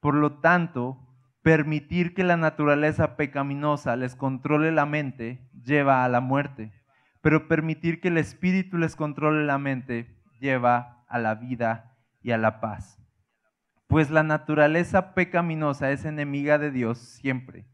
Por 0.00 0.14
lo 0.14 0.38
tanto, 0.38 0.98
permitir 1.42 2.14
que 2.14 2.22
la 2.22 2.36
naturaleza 2.36 3.16
pecaminosa 3.16 3.96
les 3.96 4.14
controle 4.14 4.70
la 4.70 4.86
mente 4.86 5.50
lleva 5.64 6.04
a 6.04 6.08
la 6.08 6.20
muerte, 6.20 6.72
pero 7.20 7.48
permitir 7.48 8.00
que 8.00 8.08
el 8.08 8.18
Espíritu 8.18 8.78
les 8.78 8.94
controle 8.94 9.44
la 9.44 9.58
mente 9.58 10.16
lleva 10.40 11.04
a 11.08 11.18
la 11.18 11.34
vida 11.34 11.96
y 12.22 12.30
a 12.30 12.38
la 12.38 12.60
paz. 12.60 13.02
Pues 13.88 14.10
la 14.10 14.22
naturaleza 14.22 15.14
pecaminosa 15.14 15.90
es 15.90 16.04
enemiga 16.04 16.58
de 16.58 16.70
Dios 16.70 16.98
siempre 16.98 17.66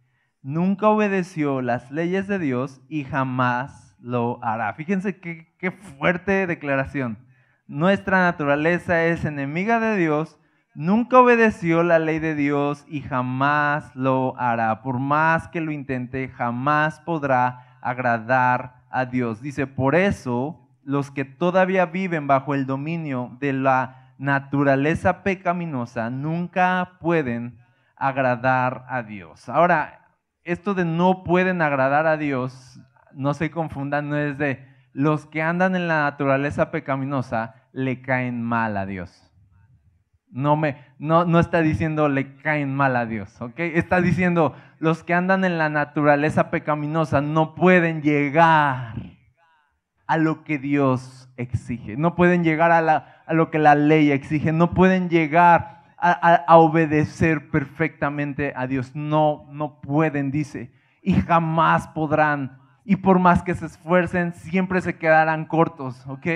nunca 0.44 0.88
obedeció 0.88 1.62
las 1.62 1.90
leyes 1.90 2.28
de 2.28 2.38
Dios 2.38 2.80
y 2.88 3.02
jamás 3.04 3.96
lo 3.98 4.38
hará. 4.44 4.74
Fíjense 4.74 5.18
qué, 5.18 5.70
fuerte 5.98 6.46
declaración. 6.46 7.18
Nuestra 7.66 8.20
naturaleza 8.20 9.04
es 9.04 9.24
enemiga 9.24 9.80
de 9.80 9.96
Dios, 9.96 10.38
nunca 10.74 11.18
obedeció 11.18 11.83
la 11.83 11.98
ley 11.98 12.18
de 12.18 12.35
Dios 12.35 12.85
y 12.87 13.00
jamás 13.00 13.96
lo 13.96 14.38
hará. 14.38 14.83
Por 14.83 14.98
más 14.98 15.48
que 15.48 15.62
lo 15.62 15.72
intente, 15.72 16.28
jamás 16.28 17.00
podrá 17.00 17.78
agradar 17.80 18.85
a 18.90 19.07
Dios. 19.07 19.40
Dice, 19.40 19.66
por 19.66 19.94
eso 19.94 20.61
los 20.83 21.11
que 21.11 21.24
todavía 21.24 21.87
viven 21.87 22.26
bajo 22.26 22.54
el 22.54 22.66
dominio 22.66 23.35
de 23.40 23.54
la 23.54 24.12
naturaleza 24.18 25.22
pecaminosa 25.22 26.11
nunca 26.11 26.98
pueden 27.00 27.59
agradar 27.96 28.85
a 28.90 29.02
Dios. 29.02 29.48
Ahora, 29.48 30.03
esto 30.44 30.74
de 30.74 30.85
no 30.85 31.24
pueden 31.24 31.62
agradar 31.62 32.07
a 32.07 32.16
Dios, 32.16 32.80
no 33.12 33.35
se 33.35 33.50
confundan, 33.50 34.09
no 34.09 34.16
es 34.16 34.38
de 34.38 34.64
los 34.92 35.26
que 35.26 35.42
andan 35.42 35.74
en 35.74 35.88
la 35.88 36.02
naturaleza 36.02 36.70
pecaminosa 36.70 37.54
le 37.72 38.00
caen 38.00 38.42
mal 38.42 38.76
a 38.76 38.87
Dios. 38.87 39.33
No, 40.30 40.57
me, 40.57 40.76
no, 40.98 41.24
no 41.24 41.38
está 41.38 41.61
diciendo 41.61 42.09
le 42.09 42.37
caen 42.37 42.74
mal 42.74 42.96
a 42.96 43.07
Dios, 43.07 43.40
¿ok? 43.40 43.59
Está 43.59 44.00
diciendo 44.00 44.54
los 44.78 45.02
que 45.02 45.14
andan 45.14 45.44
en 45.44 45.59
la 45.59 45.68
naturaleza 45.68 46.50
pecaminosa 46.50 47.20
no 47.20 47.54
pueden 47.54 48.02
llegar 48.02 48.94
a 50.07 50.16
lo 50.16 50.44
que 50.44 50.59
Dios 50.59 51.30
exige, 51.37 51.96
no 51.96 52.14
pueden 52.14 52.44
llegar 52.44 52.70
a, 52.72 53.22
a 53.26 53.33
lo 53.33 53.50
que 53.50 53.59
la 53.59 53.74
ley 53.74 54.11
exige, 54.11 54.52
no 54.52 54.74
pueden 54.74 55.09
llegar 55.09 55.73
a, 56.04 56.56
obedecer 56.58 57.50
perfectamente 57.50 58.52
a 58.54 58.66
Dios. 58.66 58.94
No, 58.94 59.46
no 59.50 59.80
pueden, 59.80 60.30
dice, 60.30 60.70
y 61.02 61.14
jamás 61.14 61.88
podrán. 61.88 62.58
Y 62.84 62.96
por 62.96 63.18
más 63.18 63.42
que 63.42 63.54
se 63.54 63.66
esfuercen, 63.66 64.34
siempre 64.34 64.82
se 64.82 64.98
quedarán 64.98 65.46
cortos, 65.46 66.06
¿ok? 66.06 66.26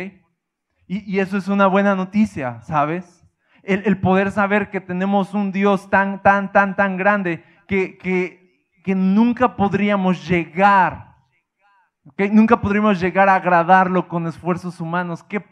Y, 0.87 1.19
eso 1.19 1.37
es 1.37 1.49
una 1.49 1.67
buena 1.67 1.95
noticia, 1.95 2.63
¿sabes? 2.63 3.27
El, 3.63 4.01
poder 4.01 4.31
saber 4.31 4.71
que 4.71 4.81
tenemos 4.81 5.35
un 5.35 5.53
Dios 5.53 5.91
tan, 5.91 6.23
tan, 6.23 6.51
tan, 6.53 6.75
tan 6.75 6.97
grande 6.97 7.45
que, 7.67 7.99
que, 7.99 8.65
que 8.83 8.95
nunca 8.95 9.55
podríamos 9.55 10.27
llegar, 10.27 11.15
¿ok? 12.07 12.23
Nunca 12.33 12.59
podríamos 12.59 12.99
llegar 12.99 13.29
a 13.29 13.35
agradarlo 13.35 14.09
con 14.09 14.27
esfuerzos 14.27 14.81
humanos. 14.81 15.23
¿Qué, 15.23 15.45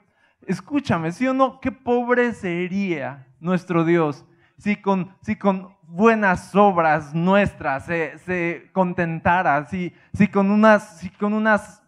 escúchame, 0.47 1.13
¿sí 1.13 1.27
o 1.27 1.35
no? 1.35 1.61
Qué 1.61 1.71
pobre 1.71 2.33
sería 2.33 3.27
nuestro 3.47 3.85
Dios 3.85 4.27
si 4.59 4.77
con, 4.77 5.15
si 5.23 5.37
con 5.37 5.75
buenas 5.83 6.55
obras 6.55 7.15
nuestras 7.15 7.87
se, 7.87 8.71
contentara, 8.73 9.65
si, 9.67 9.93
si 10.13 10.29
con 10.29 10.51
unas, 10.51 10.99
si 10.99 11.11
con 11.11 11.35
unas 11.35 11.83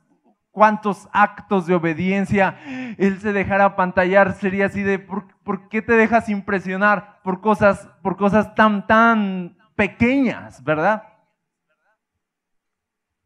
cuantos 0.50 1.08
actos 1.12 1.66
de 1.66 1.74
obediencia 1.74 2.58
él 2.98 3.20
se 3.20 3.32
dejara 3.32 3.76
pantallar, 3.76 4.34
sería 4.34 4.66
así 4.66 4.82
de, 4.82 4.98
¿por, 4.98 5.26
¿por, 5.44 5.68
qué 5.68 5.82
te 5.82 5.92
dejas 5.92 6.28
impresionar 6.28 7.20
por 7.22 7.40
cosas, 7.40 7.88
por 8.02 8.16
cosas 8.16 8.54
tan, 8.54 8.86
tan 8.86 9.56
pequeñas, 9.74 10.62
verdad? 10.62 11.04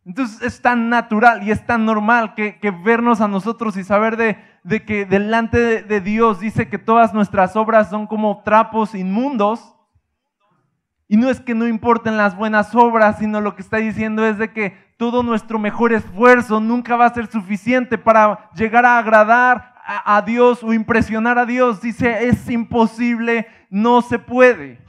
Entonces 0.05 0.43
es 0.43 0.61
tan 0.61 0.89
natural 0.89 1.43
y 1.45 1.53
es 1.53 1.65
tan 1.65 1.85
normal 1.85 2.35
que, 2.35 2.59
vernos 2.85 3.21
a 3.21 3.29
nosotros 3.29 3.77
y 3.77 3.85
saber 3.85 4.17
de, 4.17 4.37
que 4.85 5.05
delante 5.05 5.83
de, 5.83 6.01
Dios 6.01 6.41
dice 6.41 6.69
que 6.69 6.79
todas 6.79 7.13
nuestras 7.13 7.57
obras 7.57 7.91
son 7.91 8.07
como 8.07 8.43
trapos 8.45 8.95
inmundos. 8.95 9.75
Y 11.09 11.17
no 11.17 11.29
es 11.29 11.41
que 11.41 11.55
no 11.55 11.67
importen 11.67 12.17
las 12.17 12.37
buenas 12.37 12.75
obras, 12.75 13.19
sino 13.19 13.41
lo 13.41 13.55
que 13.55 13.63
está 13.63 13.79
diciendo 13.79 14.25
es 14.25 14.39
de 14.39 14.53
que 14.53 14.95
todo 14.97 15.23
nuestro 15.23 15.59
mejor 15.59 15.93
esfuerzo 15.93 16.61
nunca 16.61 16.97
va 16.97 17.07
a 17.07 17.15
ser 17.15 17.27
suficiente 17.27 17.99
para 17.99 18.51
llegar 18.55 18.87
a 18.87 18.99
agradar 18.99 19.75
a 19.85 20.23
Dios 20.23 20.63
o 20.63 20.73
impresionar 20.73 21.39
a 21.39 21.45
Dios. 21.45 21.81
Dice, 21.83 22.29
es 22.29 22.49
imposible, 22.49 23.47
no 23.69 24.01
se 24.01 24.19
puede. 24.19 24.83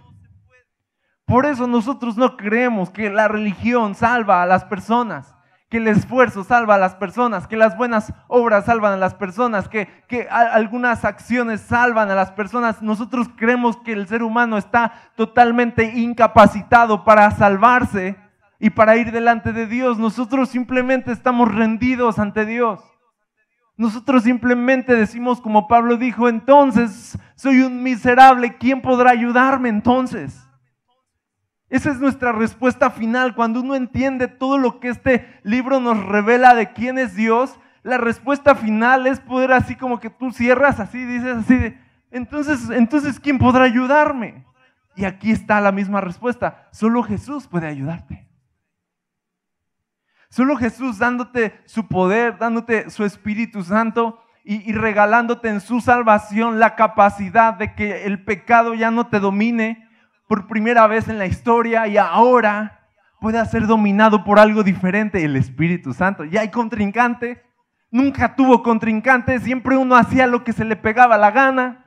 Por 1.25 1.45
eso 1.45 1.67
nosotros 1.67 2.17
no 2.17 2.37
creemos 2.37 2.89
que 2.89 3.09
la 3.09 3.27
religión 3.27 3.95
salva 3.95 4.43
a 4.43 4.45
las 4.45 4.65
personas, 4.65 5.32
que 5.73 5.77
el 5.77 5.87
esfuerzo 5.87 6.43
salva 6.43 6.75
a 6.75 6.77
las 6.77 6.93
personas, 6.93 7.47
que 7.47 7.57
las 7.57 7.75
buenas 7.75 8.13
obras 8.27 8.65
salvan 8.65 8.93
a 8.93 8.97
las 8.97 9.15
personas, 9.15 9.67
que, 9.67 9.87
que 10.07 10.27
algunas 10.29 11.03
acciones 11.03 11.61
salvan 11.61 12.11
a 12.11 12.13
las 12.13 12.31
personas. 12.31 12.83
Nosotros 12.83 13.27
creemos 13.35 13.77
que 13.77 13.93
el 13.93 14.07
ser 14.07 14.21
humano 14.21 14.59
está 14.59 14.93
totalmente 15.15 15.85
incapacitado 15.95 17.03
para 17.03 17.31
salvarse 17.31 18.15
y 18.59 18.69
para 18.69 18.97
ir 18.97 19.11
delante 19.11 19.51
de 19.51 19.65
Dios. 19.65 19.97
Nosotros 19.97 20.49
simplemente 20.49 21.11
estamos 21.11 21.51
rendidos 21.51 22.19
ante 22.19 22.45
Dios. 22.45 22.79
Nosotros 23.75 24.21
simplemente 24.21 24.93
decimos 24.93 25.41
como 25.41 25.67
Pablo 25.67 25.97
dijo, 25.97 26.29
entonces 26.29 27.17
soy 27.33 27.61
un 27.61 27.81
miserable, 27.81 28.57
¿quién 28.59 28.79
podrá 28.79 29.09
ayudarme 29.09 29.69
entonces? 29.69 30.47
Esa 31.73 31.89
es 31.89 31.99
nuestra 31.99 32.31
respuesta 32.31 32.91
final. 32.91 33.33
Cuando 33.33 33.59
uno 33.61 33.73
entiende 33.73 34.27
todo 34.27 34.59
lo 34.59 34.79
que 34.79 34.89
este 34.89 35.39
libro 35.41 35.79
nos 35.79 36.05
revela 36.05 36.53
de 36.53 36.71
quién 36.71 36.99
es 36.99 37.15
Dios, 37.15 37.59
la 37.81 37.97
respuesta 37.97 38.53
final 38.53 39.07
es 39.07 39.19
poder 39.19 39.51
así 39.51 39.75
como 39.75 39.99
que 39.99 40.11
tú 40.11 40.31
cierras 40.31 40.79
así, 40.79 41.03
dices 41.03 41.37
así 41.37 41.55
de, 41.55 41.79
entonces, 42.11 42.69
entonces, 42.69 43.19
¿quién 43.19 43.39
podrá 43.39 43.63
ayudarme? 43.63 44.45
Y 44.95 45.05
aquí 45.05 45.31
está 45.31 45.59
la 45.61 45.71
misma 45.71 45.99
respuesta. 45.99 46.67
Solo 46.71 47.01
Jesús 47.01 47.47
puede 47.47 47.65
ayudarte. 47.65 48.29
Solo 50.29 50.55
Jesús 50.57 50.99
dándote 50.99 51.59
su 51.65 51.87
poder, 51.87 52.37
dándote 52.37 52.91
su 52.91 53.03
Espíritu 53.03 53.63
Santo 53.63 54.23
y, 54.43 54.69
y, 54.69 54.73
regalándote 54.73 55.49
en 55.49 55.59
su 55.59 55.81
salvación 55.81 56.59
la 56.59 56.75
capacidad 56.75 57.55
de 57.55 57.73
que 57.73 58.05
el 58.05 58.23
pecado 58.23 58.75
ya 58.75 58.91
no 58.91 59.07
te 59.07 59.19
domine, 59.19 59.82
por 60.33 60.47
primera 60.47 60.87
vez 60.87 61.09
en 61.09 61.19
la 61.19 61.27
historia 61.27 61.85
y 61.85 61.95
ahora 61.95 62.89
puede 63.21 63.45
ser 63.45 63.67
dominado 63.67 64.23
por 64.23 64.39
algo 64.39 64.63
diferente, 64.63 65.23
el 65.23 65.35
Espíritu 65.35 65.93
Santo. 65.93 66.23
Ya 66.23 66.41
hay 66.41 66.49
contrincante, 66.49 67.43
nunca 67.91 68.35
tuvo 68.35 68.63
contrincante, 68.63 69.39
siempre 69.39 69.77
uno 69.77 69.95
hacía 69.95 70.25
lo 70.25 70.43
que 70.43 70.51
se 70.51 70.65
le 70.65 70.75
pegaba 70.75 71.19
la 71.19 71.29
gana. 71.29 71.85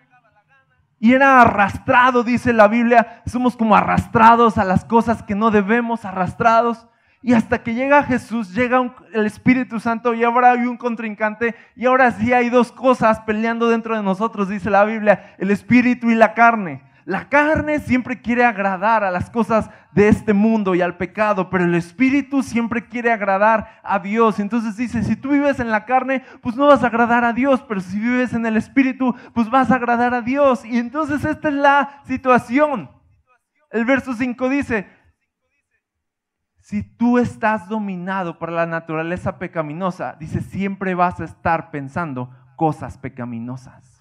Y 1.00 1.12
era 1.14 1.42
arrastrado, 1.42 2.22
dice 2.22 2.52
la 2.52 2.68
Biblia, 2.68 3.20
somos 3.26 3.56
como 3.56 3.74
arrastrados 3.74 4.58
a 4.58 4.64
las 4.64 4.84
cosas 4.84 5.24
que 5.24 5.34
no 5.34 5.50
debemos, 5.50 6.04
arrastrados. 6.04 6.86
Y 7.22 7.32
hasta 7.32 7.64
que 7.64 7.74
llega 7.74 8.04
Jesús, 8.04 8.54
llega 8.54 8.94
el 9.12 9.26
Espíritu 9.26 9.80
Santo 9.80 10.14
y 10.14 10.22
ahora 10.22 10.52
hay 10.52 10.66
un 10.66 10.76
contrincante 10.76 11.56
y 11.74 11.86
ahora 11.86 12.12
sí 12.12 12.32
hay 12.32 12.48
dos 12.48 12.70
cosas 12.70 13.18
peleando 13.22 13.68
dentro 13.68 13.96
de 13.96 14.04
nosotros, 14.04 14.48
dice 14.48 14.70
la 14.70 14.84
Biblia, 14.84 15.34
el 15.38 15.50
Espíritu 15.50 16.10
y 16.10 16.14
la 16.14 16.32
carne. 16.32 16.85
La 17.06 17.28
carne 17.28 17.78
siempre 17.78 18.20
quiere 18.20 18.44
agradar 18.44 19.04
a 19.04 19.12
las 19.12 19.30
cosas 19.30 19.70
de 19.92 20.08
este 20.08 20.32
mundo 20.32 20.74
y 20.74 20.80
al 20.80 20.96
pecado, 20.96 21.50
pero 21.50 21.62
el 21.62 21.76
espíritu 21.76 22.42
siempre 22.42 22.88
quiere 22.88 23.12
agradar 23.12 23.80
a 23.84 24.00
Dios. 24.00 24.40
Entonces 24.40 24.76
dice, 24.76 25.04
si 25.04 25.14
tú 25.14 25.30
vives 25.30 25.60
en 25.60 25.70
la 25.70 25.84
carne, 25.84 26.24
pues 26.42 26.56
no 26.56 26.66
vas 26.66 26.82
a 26.82 26.88
agradar 26.88 27.24
a 27.24 27.32
Dios, 27.32 27.64
pero 27.68 27.80
si 27.80 28.00
vives 28.00 28.34
en 28.34 28.44
el 28.44 28.56
espíritu, 28.56 29.14
pues 29.34 29.48
vas 29.48 29.70
a 29.70 29.76
agradar 29.76 30.14
a 30.14 30.20
Dios. 30.20 30.64
Y 30.64 30.78
entonces 30.78 31.24
esta 31.24 31.46
es 31.48 31.54
la 31.54 32.02
situación. 32.06 32.90
El 33.70 33.84
verso 33.84 34.12
5 34.12 34.48
dice, 34.48 34.88
si 36.58 36.82
tú 36.82 37.18
estás 37.18 37.68
dominado 37.68 38.36
por 38.40 38.50
la 38.50 38.66
naturaleza 38.66 39.38
pecaminosa, 39.38 40.16
dice, 40.18 40.40
siempre 40.40 40.96
vas 40.96 41.20
a 41.20 41.24
estar 41.26 41.70
pensando 41.70 42.34
cosas 42.56 42.98
pecaminosas. 42.98 43.95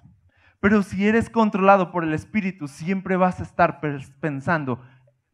Pero 0.65 0.81
si 0.81 1.07
eres 1.07 1.29
controlado 1.29 1.91
por 1.91 2.03
el 2.03 2.11
Espíritu, 2.11 2.67
siempre 2.67 3.17
vas 3.17 3.39
a 3.39 3.43
estar 3.43 3.79
pensando 4.19 4.81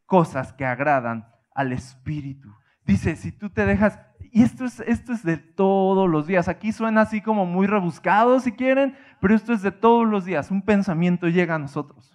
cosas 0.06 0.52
que 0.52 0.66
agradan 0.66 1.26
al 1.56 1.72
Espíritu. 1.72 2.54
Dice, 2.86 3.16
si 3.16 3.32
tú 3.32 3.50
te 3.50 3.66
dejas, 3.66 3.98
y 4.34 4.44
esto 4.44 4.66
es, 4.66 4.82
esto 4.82 5.14
es 5.14 5.24
de 5.24 5.38
todos 5.38 6.10
los 6.10 6.28
días, 6.28 6.50
aquí 6.50 6.74
suena 6.74 7.00
así 7.00 7.22
como 7.22 7.46
muy 7.46 7.66
rebuscado 7.66 8.42
si 8.42 8.52
quieren, 8.52 8.98
pero 9.22 9.34
esto 9.34 9.54
es 9.54 9.62
de 9.62 9.72
todos 9.72 10.06
los 10.06 10.26
días, 10.26 10.52
un 10.52 10.64
pensamiento 10.64 11.30
llega 11.30 11.56
a 11.56 11.60
nosotros. 11.60 12.14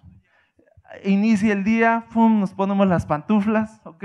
Inicia 1.03 1.53
el 1.53 1.63
día, 1.63 2.05
¡fum! 2.09 2.39
nos 2.39 2.53
ponemos 2.53 2.87
las 2.87 3.07
pantuflas, 3.07 3.81
¿ok? 3.83 4.03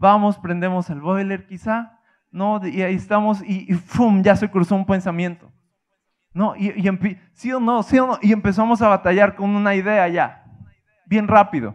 Vamos, 0.00 0.36
prendemos 0.36 0.90
el 0.90 1.00
boiler 1.00 1.46
quizá, 1.46 2.00
¿no? 2.32 2.60
Y 2.66 2.82
ahí 2.82 2.96
estamos 2.96 3.40
y, 3.40 3.72
y 3.72 3.74
¡fum! 3.74 4.20
ya 4.24 4.34
se 4.34 4.50
cruzó 4.50 4.74
un 4.74 4.84
pensamiento. 4.84 5.48
No, 6.38 6.54
y, 6.54 6.72
sí 7.32 7.52
o 7.52 7.58
no, 7.58 7.82
sí 7.82 7.98
o 7.98 8.06
no, 8.06 8.18
y 8.22 8.32
empezamos 8.32 8.80
a 8.80 8.86
batallar 8.86 9.34
con 9.34 9.56
una 9.56 9.74
idea 9.74 10.06
ya, 10.06 10.44
bien 11.04 11.26
rápido. 11.26 11.74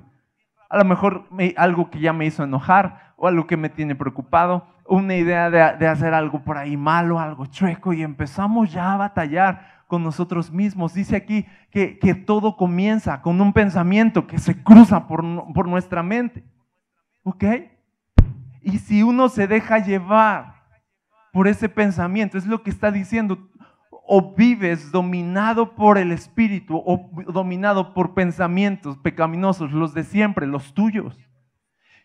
A 0.70 0.78
lo 0.78 0.86
mejor 0.86 1.28
algo 1.58 1.90
que 1.90 2.00
ya 2.00 2.14
me 2.14 2.26
hizo 2.26 2.46
enojar 2.46 3.14
o 3.18 3.28
algo 3.28 3.46
que 3.46 3.58
me 3.58 3.68
tiene 3.68 3.94
preocupado, 3.94 4.66
una 4.88 5.18
idea 5.18 5.50
de, 5.50 5.86
hacer 5.86 6.14
algo 6.14 6.46
por 6.46 6.58
ahí 6.58 6.78
malo, 6.78 7.20
algo 7.20 7.46
chueco, 7.48 7.92
y 7.92 8.04
empezamos 8.04 8.72
ya 8.72 8.94
a 8.94 8.96
batallar 8.96 9.84
con 9.88 10.02
nosotros 10.02 10.50
mismos. 10.50 10.94
Dice 10.94 11.18
aquí 11.18 11.46
que, 11.70 12.00
que 12.00 12.16
todo 12.16 12.56
comienza 12.56 13.22
con 13.22 13.42
un 13.42 13.52
pensamiento 13.52 14.28
que 14.28 14.38
se 14.38 14.64
cruza 14.64 15.10
por, 15.10 15.26
por 15.54 15.68
nuestra 15.68 16.04
mente. 16.04 16.42
¿Ok? 17.24 17.44
Y 18.62 18.78
si 18.78 19.04
uno 19.04 19.28
se 19.28 19.46
deja 19.46 19.80
llevar 19.80 20.54
por 21.34 21.50
ese 21.50 21.68
pensamiento, 21.68 22.38
es 22.38 22.46
lo 22.46 22.64
que 22.64 22.70
está 22.70 22.92
diciendo, 22.92 23.50
o 24.06 24.34
vives 24.36 24.92
dominado 24.92 25.76
por 25.76 25.98
el 25.98 26.12
espíritu 26.12 26.78
o 26.86 27.10
dominado 27.32 27.94
por 27.94 28.14
pensamientos 28.14 28.98
pecaminosos, 28.98 29.72
los 29.72 29.94
de 29.94 30.04
siempre, 30.04 30.46
los 30.46 30.74
tuyos. 30.74 31.18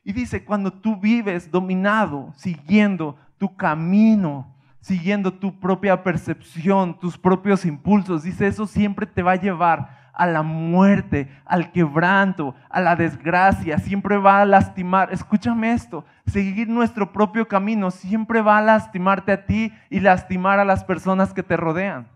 Y 0.04 0.12
dice, 0.12 0.44
cuando 0.44 0.72
tú 0.72 0.96
vives 0.96 1.50
dominado, 1.50 2.32
siguiendo 2.36 3.16
tu 3.36 3.56
camino, 3.56 4.56
siguiendo 4.80 5.34
tu 5.34 5.58
propia 5.58 6.02
percepción, 6.02 6.98
tus 6.98 7.18
propios 7.18 7.66
impulsos, 7.66 8.22
dice, 8.22 8.46
eso 8.46 8.66
siempre 8.66 9.06
te 9.06 9.22
va 9.22 9.32
a 9.32 9.40
llevar 9.40 10.07
a 10.18 10.26
la 10.26 10.42
muerte, 10.42 11.30
al 11.46 11.70
quebranto, 11.72 12.54
a 12.68 12.80
la 12.80 12.96
desgracia, 12.96 13.78
siempre 13.78 14.18
va 14.18 14.42
a 14.42 14.44
lastimar. 14.44 15.12
Escúchame 15.12 15.72
esto, 15.72 16.04
seguir 16.26 16.68
nuestro 16.68 17.12
propio 17.12 17.46
camino 17.46 17.90
siempre 17.90 18.42
va 18.42 18.58
a 18.58 18.62
lastimarte 18.62 19.32
a 19.32 19.46
ti 19.46 19.72
y 19.88 20.00
lastimar 20.00 20.58
a 20.58 20.64
las 20.64 20.84
personas 20.84 21.32
que 21.32 21.42
te 21.42 21.56
rodean. 21.56 22.08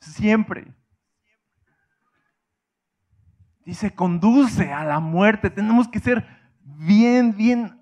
Siempre. 0.00 0.66
Dice, 3.64 3.94
conduce 3.94 4.72
a 4.72 4.84
la 4.84 4.98
muerte. 4.98 5.48
Tenemos 5.48 5.86
que 5.86 6.00
ser 6.00 6.26
bien, 6.64 7.36
bien 7.36 7.80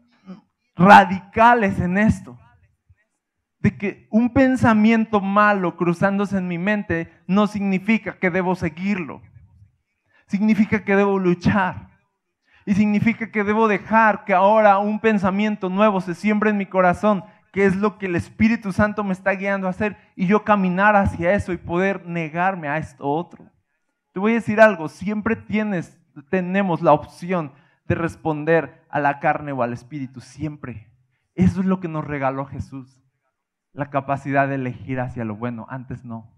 radicales 0.77 1.81
en 1.81 1.97
esto 1.97 2.39
de 3.61 3.77
que 3.77 4.09
un 4.11 4.33
pensamiento 4.33 5.21
malo 5.21 5.77
cruzándose 5.77 6.39
en 6.39 6.49
mi 6.49 6.59
mente 6.59 7.13
no 7.27 7.47
significa 7.47 8.19
que 8.19 8.31
debo 8.31 8.55
seguirlo. 8.55 9.21
Significa 10.27 10.85
que 10.85 10.97
debo 10.97 11.19
luchar. 11.19 11.91
Y 12.65 12.75
significa 12.75 13.31
que 13.31 13.45
debo 13.45 13.69
dejar 13.69 14.25
que 14.25 14.33
ahora 14.33 14.79
un 14.79 14.99
pensamiento 15.01 15.69
nuevo 15.69 16.01
se 16.01 16.15
siembre 16.15 16.51
en 16.51 16.57
mi 16.57 16.67
corazón, 16.67 17.25
que 17.53 17.67
es 17.67 17.77
lo 17.77 17.99
que 17.99 18.07
el 18.07 18.17
Espíritu 18.17 18.73
Santo 18.73 19.05
me 19.05 19.13
está 19.13 19.33
guiando 19.33 19.67
a 19.67 19.71
hacer, 19.71 19.97
y 20.17 20.27
yo 20.27 20.45
caminar 20.45 20.97
hacia 20.97 21.35
eso 21.35 21.53
y 21.53 21.57
poder 21.57 22.07
negarme 22.07 22.69
a 22.69 22.79
esto 22.79 23.07
otro. 23.07 23.45
Te 24.13 24.21
voy 24.21 24.33
a 24.33 24.37
decir 24.37 24.61
algo, 24.61 24.89
siempre 24.89 25.37
tienes, 25.37 25.99
tenemos 26.31 26.81
la 26.81 26.93
opción 26.93 27.53
de 27.87 27.95
responder 27.95 28.85
a 28.89 29.01
la 29.01 29.19
carne 29.21 29.53
o 29.53 29.63
al 29.63 29.73
Espíritu, 29.73 30.21
siempre. 30.21 30.89
Eso 31.35 31.61
es 31.61 31.67
lo 31.67 31.81
que 31.81 31.89
nos 31.89 32.07
regaló 32.07 32.47
Jesús 32.47 33.01
la 33.73 33.91
capacidad 33.91 34.49
de 34.49 34.57
elegir 34.57 35.01
hacia 35.01 35.25
lo 35.25 35.37
bueno, 35.37 35.67
antes 35.69 36.05
no. 36.05 36.37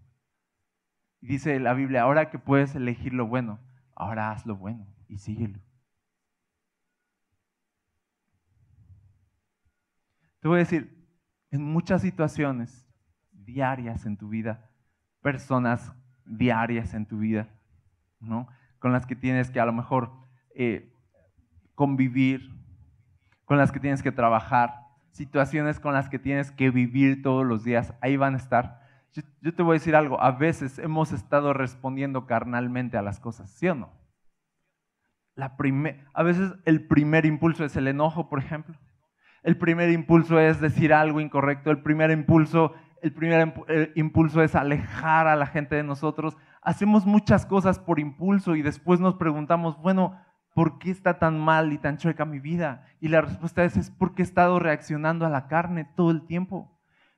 dice 1.21 1.59
la 1.61 1.75
Biblia, 1.75 2.03
ahora 2.03 2.31
que 2.31 2.39
puedes 2.39 2.75
elegir 2.75 3.13
lo 3.13 3.27
bueno, 3.27 3.61
ahora 3.95 4.31
haz 4.31 4.45
lo 4.47 4.57
bueno 4.57 4.87
y 5.09 5.19
síguelo. 5.19 5.61
Te 10.41 10.49
voy 10.49 10.57
a 10.57 10.59
decir, 10.59 11.07
en 11.51 11.63
muchas 11.63 12.03
situaciones 12.03 12.89
diarias 13.31 14.07
en 14.07 14.17
tu 14.17 14.29
vida, 14.29 14.71
personas 15.21 15.95
diarias 16.25 16.95
en 16.95 17.07
tu 17.07 17.19
vida, 17.19 17.49
¿no? 18.19 18.49
Con 18.79 18.93
las 18.93 19.07
que 19.07 19.15
tienes 19.15 19.51
que 19.51 19.61
a 19.61 19.67
lo 19.67 19.73
mejor 19.73 20.13
eh, 20.55 20.93
convivir, 21.75 22.51
con 23.45 23.57
las 23.57 23.71
que 23.71 23.81
tienes 23.81 24.03
que 24.03 24.11
trabajar, 24.11 24.82
situaciones 25.13 25.79
con 25.79 25.95
las 25.95 26.09
que 26.09 26.19
tienes 26.19 26.51
que 26.51 26.71
vivir 26.71 27.23
todos 27.23 27.47
los 27.47 27.65
días, 27.65 27.95
ahí 28.01 28.17
van 28.17 28.35
a 28.35 28.39
estar. 28.39 28.83
Yo, 29.13 29.55
te 29.55 29.63
voy 29.63 29.77
a 29.77 29.79
decir 29.79 29.95
algo, 29.95 30.21
a 30.21 30.33
veces 30.33 30.79
hemos 30.79 31.13
estado 31.13 31.53
respondiendo 31.53 32.27
carnalmente 32.27 32.97
a 32.97 33.03
las 33.03 33.21
cosas, 33.21 33.51
¿sí 33.51 33.69
o 33.69 33.75
no? 33.75 33.93
La 35.35 35.57
a 36.15 36.23
veces 36.23 36.53
el 36.65 36.87
primer 36.87 37.25
impulso 37.27 37.65
es 37.65 37.77
el 37.77 37.89
enojo, 37.89 38.29
por 38.29 38.39
ejemplo. 38.39 38.75
El 39.43 39.57
primer 39.57 39.91
impulso 39.91 40.39
es 40.39 40.61
decir 40.61 40.93
algo 40.93 41.21
incorrecto. 41.21 41.71
El 41.71 41.83
primer 41.83 42.11
impulso, 42.11 42.75
el 43.01 43.13
primer 43.13 43.55
impulso 43.95 44.43
es 44.43 44.55
alejar 44.55 45.27
a 45.27 45.37
la 45.37 45.47
gente 45.47 45.75
de 45.75 45.83
nosotros. 45.83 46.37
Hacemos 46.61 47.07
muchas 47.07 47.47
cosas 47.47 47.79
por 47.79 47.99
impulso 47.99 48.57
y 48.57 48.63
después 48.63 49.01
nos 49.01 49.15
preguntamos, 49.15 49.81
bueno, 49.81 50.21
¿por 50.55 50.79
qué 50.79 50.91
está 50.91 51.19
tan 51.19 51.39
mal 51.39 51.73
y 51.73 51.79
tan 51.79 51.97
chueca 51.97 52.25
mi 52.25 52.41
vida? 52.41 52.87
Y 53.01 53.09
la 53.09 53.21
respuesta 53.21 53.65
es, 53.65 53.77
es 53.77 53.91
porque 53.91 54.23
he 54.23 54.25
estado 54.25 54.59
reaccionando 54.59 55.27
a 55.27 55.31
la 55.31 55.49
carne 55.49 55.87
todo 55.97 56.11
el 56.11 56.27
tiempo. 56.27 56.73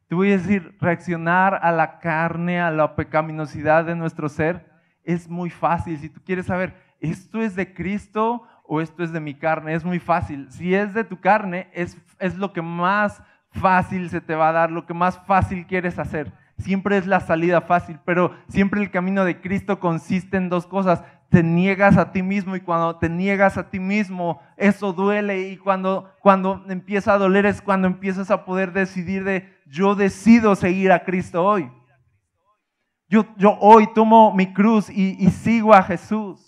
Te 0.08 0.14
voy 0.14 0.30
a 0.32 0.38
decir, 0.38 0.76
reaccionar 0.80 1.58
a 1.62 1.72
la 1.72 1.98
carne, 1.98 2.60
a 2.60 2.70
la 2.70 2.94
pecaminosidad 2.94 3.84
de 3.84 3.96
nuestro 3.96 4.28
ser, 4.28 4.70
es 5.02 5.28
muy 5.28 5.50
fácil. 5.50 5.98
Si 5.98 6.08
tú 6.08 6.20
quieres 6.24 6.46
saber, 6.46 6.74
¿esto 7.00 7.40
es 7.40 7.56
de 7.56 7.72
Cristo 7.74 8.42
o 8.64 8.80
esto 8.80 9.02
es 9.02 9.12
de 9.12 9.20
mi 9.20 9.34
carne? 9.34 9.74
Es 9.74 9.84
muy 9.84 9.98
fácil. 9.98 10.50
Si 10.50 10.74
es 10.74 10.94
de 10.94 11.04
tu 11.04 11.20
carne, 11.20 11.68
es, 11.72 11.98
es 12.18 12.36
lo 12.36 12.52
que 12.52 12.62
más 12.62 13.22
fácil 13.50 14.10
se 14.10 14.20
te 14.20 14.34
va 14.34 14.48
a 14.48 14.52
dar, 14.52 14.70
lo 14.70 14.86
que 14.86 14.94
más 14.94 15.18
fácil 15.26 15.66
quieres 15.66 15.98
hacer. 15.98 16.32
Siempre 16.58 16.96
es 16.96 17.06
la 17.06 17.20
salida 17.20 17.62
fácil, 17.62 17.98
pero 18.04 18.32
siempre 18.48 18.80
el 18.80 18.90
camino 18.90 19.24
de 19.24 19.40
Cristo 19.40 19.80
consiste 19.80 20.36
en 20.36 20.48
dos 20.48 20.66
cosas. 20.66 21.02
Te 21.34 21.42
niegas 21.42 21.96
a 21.96 22.12
ti 22.12 22.22
mismo 22.22 22.54
y 22.54 22.60
cuando 22.60 22.96
te 22.96 23.08
niegas 23.08 23.58
a 23.58 23.68
ti 23.68 23.80
mismo, 23.80 24.40
eso 24.56 24.92
duele 24.92 25.48
y 25.48 25.56
cuando, 25.56 26.14
cuando 26.20 26.64
empieza 26.68 27.12
a 27.12 27.18
doler 27.18 27.44
es 27.44 27.60
cuando 27.60 27.88
empiezas 27.88 28.30
a 28.30 28.44
poder 28.44 28.72
decidir 28.72 29.24
de 29.24 29.52
yo 29.66 29.96
decido 29.96 30.54
seguir 30.54 30.92
a 30.92 31.02
Cristo 31.02 31.44
hoy. 31.44 31.72
Yo, 33.08 33.26
yo 33.36 33.58
hoy 33.60 33.92
tomo 33.94 34.32
mi 34.32 34.52
cruz 34.52 34.88
y, 34.88 35.16
y 35.18 35.28
sigo 35.32 35.74
a 35.74 35.82
Jesús. 35.82 36.40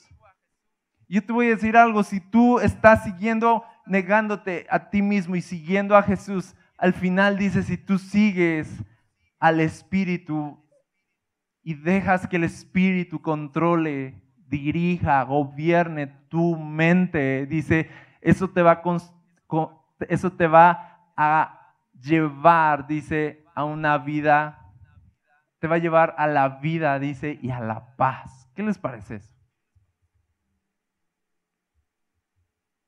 Yo 1.08 1.20
te 1.20 1.32
voy 1.32 1.46
a 1.46 1.56
decir 1.56 1.76
algo, 1.76 2.04
si 2.04 2.20
tú 2.20 2.60
estás 2.60 3.02
siguiendo, 3.02 3.64
negándote 3.86 4.68
a 4.70 4.88
ti 4.88 5.02
mismo 5.02 5.34
y 5.34 5.42
siguiendo 5.42 5.96
a 5.96 6.02
Jesús, 6.04 6.54
al 6.78 6.92
final 6.92 7.38
dice, 7.38 7.64
si 7.64 7.76
tú 7.76 7.98
sigues 7.98 8.70
al 9.40 9.58
Espíritu 9.58 10.64
y 11.64 11.74
dejas 11.74 12.28
que 12.28 12.36
el 12.36 12.44
Espíritu 12.44 13.20
controle, 13.20 14.22
dirija, 14.48 15.22
gobierne 15.22 16.06
tu 16.28 16.56
mente, 16.56 17.46
dice, 17.46 17.90
eso 18.20 18.50
te 18.50 18.62
va 18.62 18.72
a, 18.72 18.82
eso 20.08 20.32
te 20.32 20.46
va 20.46 21.10
a 21.16 21.74
llevar, 22.00 22.86
dice, 22.86 23.44
a 23.54 23.64
una 23.64 23.98
vida, 23.98 24.72
te 25.58 25.66
va 25.66 25.76
a 25.76 25.78
llevar 25.78 26.14
a 26.18 26.26
la 26.26 26.48
vida, 26.60 26.98
dice, 26.98 27.38
y 27.40 27.50
a 27.50 27.60
la 27.60 27.96
paz. 27.96 28.50
¿Qué 28.54 28.62
les 28.62 28.78
parece 28.78 29.16
eso? 29.16 29.34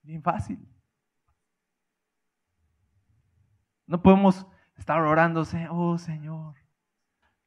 Bien 0.03 0.23
fácil. 0.23 0.59
No 3.87 4.03
podemos 4.03 4.47
estar 4.77 5.01
orando, 5.01 5.45
oh 5.71 5.99
Señor, 5.99 6.55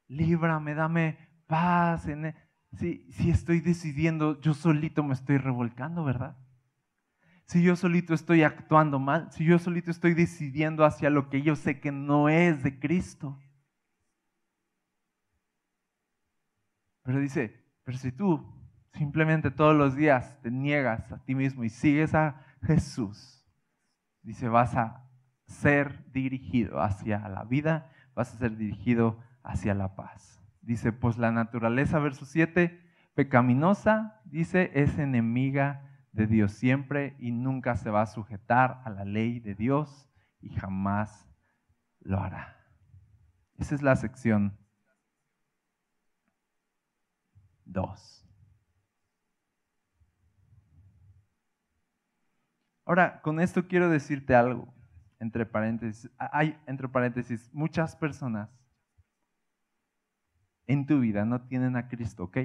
líbrame, 0.08 0.74
dame 0.74 1.18
paz. 1.48 2.08
E-". 2.08 2.36
Si, 2.78 3.06
estoy 3.30 3.60
decidiendo, 3.60 4.40
yo 4.40 4.54
solito 4.54 5.04
me 5.04 5.14
estoy 5.14 5.38
revolcando, 5.38 6.04
¿verdad? 6.04 6.38
Si 7.46 7.62
yo 7.62 7.76
solito 7.76 8.14
estoy 8.14 8.44
actuando 8.44 8.98
mal, 8.98 9.30
si 9.32 9.44
yo 9.44 9.60
solito 9.60 9.92
estoy 9.92 10.14
decidiendo 10.14 10.86
hacia 10.86 11.10
lo 11.10 11.30
que 11.30 11.42
yo 11.42 11.56
sé 11.58 11.82
que 11.82 11.92
no 11.92 12.30
es 12.30 12.64
de 12.64 12.80
Cristo. 12.80 13.38
Pero 17.04 17.20
dice, 17.20 17.62
pero 17.84 17.98
si 17.98 18.12
tú 18.14 18.46
simplemente 18.94 19.52
todos 19.52 19.76
los 19.76 19.96
días 19.96 20.40
te 20.42 20.50
niegas 20.50 21.12
a 21.12 21.24
ti 21.26 21.36
mismo 21.36 21.66
y 21.66 21.70
sigues 21.70 22.14
a 22.16 22.46
Jesús, 22.64 23.46
dice, 24.22 24.48
vas 24.48 24.76
a 24.76 25.10
ser 25.46 26.10
dirigido 26.12 26.82
hacia 26.82 27.28
la 27.28 27.44
vida, 27.44 27.92
vas 28.16 28.34
a 28.34 28.38
ser 28.38 28.56
dirigido 28.56 29.20
hacia 29.44 29.74
la 29.74 29.96
paz. 29.96 30.41
Dice, 30.62 30.94
pues 30.94 31.18
la 31.18 31.32
naturaleza, 31.32 32.00
verso 32.00 32.26
7, 32.26 32.80
pecaminosa, 33.16 34.22
dice, 34.26 34.72
es 34.76 34.98
enemiga 34.98 35.88
de 36.12 36.28
Dios 36.28 36.54
siempre 36.54 37.16
y 37.20 37.32
nunca 37.32 37.76
se 37.76 37.90
va 37.90 38.04
a 38.04 38.08
sujetar 38.08 38.82
a 38.86 38.90
la 38.90 39.06
ley 39.06 39.40
de 39.40 39.56
Dios 39.56 40.10
y 40.40 40.50
jamás 40.50 41.28
lo 42.00 42.20
hará. 42.20 42.58
Esa 43.58 43.76
es 43.76 43.82
la 43.82 43.96
sección 43.96 44.58
2. 47.66 48.28
Ahora, 52.86 53.22
con 53.22 53.40
esto 53.40 53.68
quiero 53.68 53.90
decirte 53.90 54.36
algo, 54.36 54.74
entre 55.20 55.46
paréntesis. 55.46 56.12
Hay, 56.18 56.60
entre 56.66 56.90
paréntesis, 56.90 57.50
muchas 57.54 57.96
personas 57.96 58.50
en 60.68 60.86
tu 60.86 61.00
vida 61.00 61.26
no 61.26 61.42
tienen 61.48 61.76
a 61.76 61.88
Cristo, 61.88 62.26
¿ok? 62.26 62.38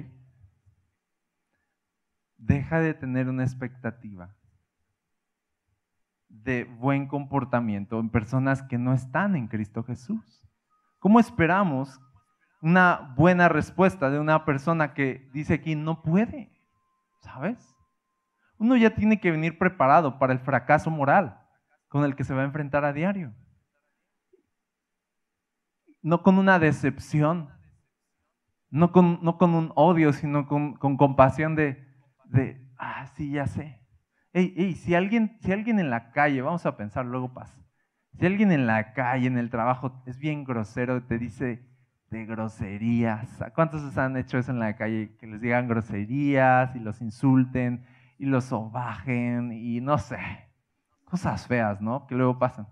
Deja 2.37 2.79
de 2.79 2.93
tener 2.93 3.29
una 3.29 3.43
expectativa 3.43 4.35
de 6.27 6.65
buen 6.65 7.07
comportamiento 7.07 7.99
en 7.99 8.09
personas 8.09 8.61
que 8.63 8.77
no 8.77 8.93
están 8.93 9.35
en 9.35 9.47
Cristo 9.47 9.83
Jesús. 9.83 10.43
¿Cómo 10.99 11.19
esperamos 11.19 11.99
una 12.61 13.13
buena 13.15 13.49
respuesta 13.49 14.09
de 14.09 14.19
una 14.19 14.45
persona 14.45 14.93
que 14.93 15.29
dice 15.33 15.55
aquí 15.55 15.75
no 15.75 16.01
puede? 16.01 16.51
¿Sabes? 17.21 17.77
uno 18.57 18.75
ya 18.75 18.93
tiene 18.95 19.19
que 19.19 19.31
venir 19.31 19.57
preparado 19.57 20.17
para 20.17 20.33
el 20.33 20.39
fracaso 20.39 20.89
moral 20.89 21.39
con 21.87 22.03
el 22.03 22.15
que 22.15 22.23
se 22.23 22.33
va 22.33 22.41
a 22.41 22.45
enfrentar 22.45 22.83
a 22.85 22.93
diario. 22.93 23.33
No 26.01 26.23
con 26.23 26.37
una 26.37 26.59
decepción, 26.59 27.49
no 28.69 28.91
con, 28.91 29.19
no 29.21 29.37
con 29.37 29.53
un 29.53 29.71
odio, 29.75 30.13
sino 30.13 30.47
con, 30.47 30.75
compasión 30.75 31.55
de, 31.55 31.83
de, 32.25 32.61
ah, 32.77 33.07
sí, 33.15 33.31
ya 33.31 33.47
sé. 33.47 33.81
Ey, 34.33 34.73
si, 34.73 34.93
alguien, 34.93 35.37
si 35.41 35.51
alguien 35.51 35.79
en 35.79 35.89
la 35.89 36.11
calle, 36.11 36.41
vamos 36.41 36.65
a 36.65 36.77
pensar, 36.77 37.05
luego 37.05 37.33
pasa, 37.33 37.57
si 38.19 38.25
alguien 38.25 38.51
en 38.51 38.67
la 38.67 38.93
calle, 38.93 39.27
en 39.27 39.37
el 39.37 39.49
trabajo, 39.49 40.03
es 40.05 40.17
bien 40.19 40.43
grosero, 40.43 41.03
te 41.03 41.17
dice 41.17 41.65
de 42.09 42.25
groserías, 42.25 43.43
¿cuántos 43.53 43.97
han 43.97 44.15
hecho 44.17 44.37
eso 44.37 44.51
en 44.51 44.59
la 44.59 44.75
calle? 44.75 45.15
Que 45.17 45.27
les 45.27 45.41
digan 45.41 45.67
groserías 45.67 46.75
y 46.75 46.79
los 46.79 47.01
insulten 47.01 47.85
y 48.17 48.25
los 48.25 48.45
sobajen 48.45 49.51
y 49.51 49.81
no 49.81 49.97
sé, 49.97 50.19
cosas 51.05 51.47
feas, 51.47 51.81
¿no? 51.81 52.07
Que 52.07 52.15
luego 52.15 52.39
pasan. 52.39 52.67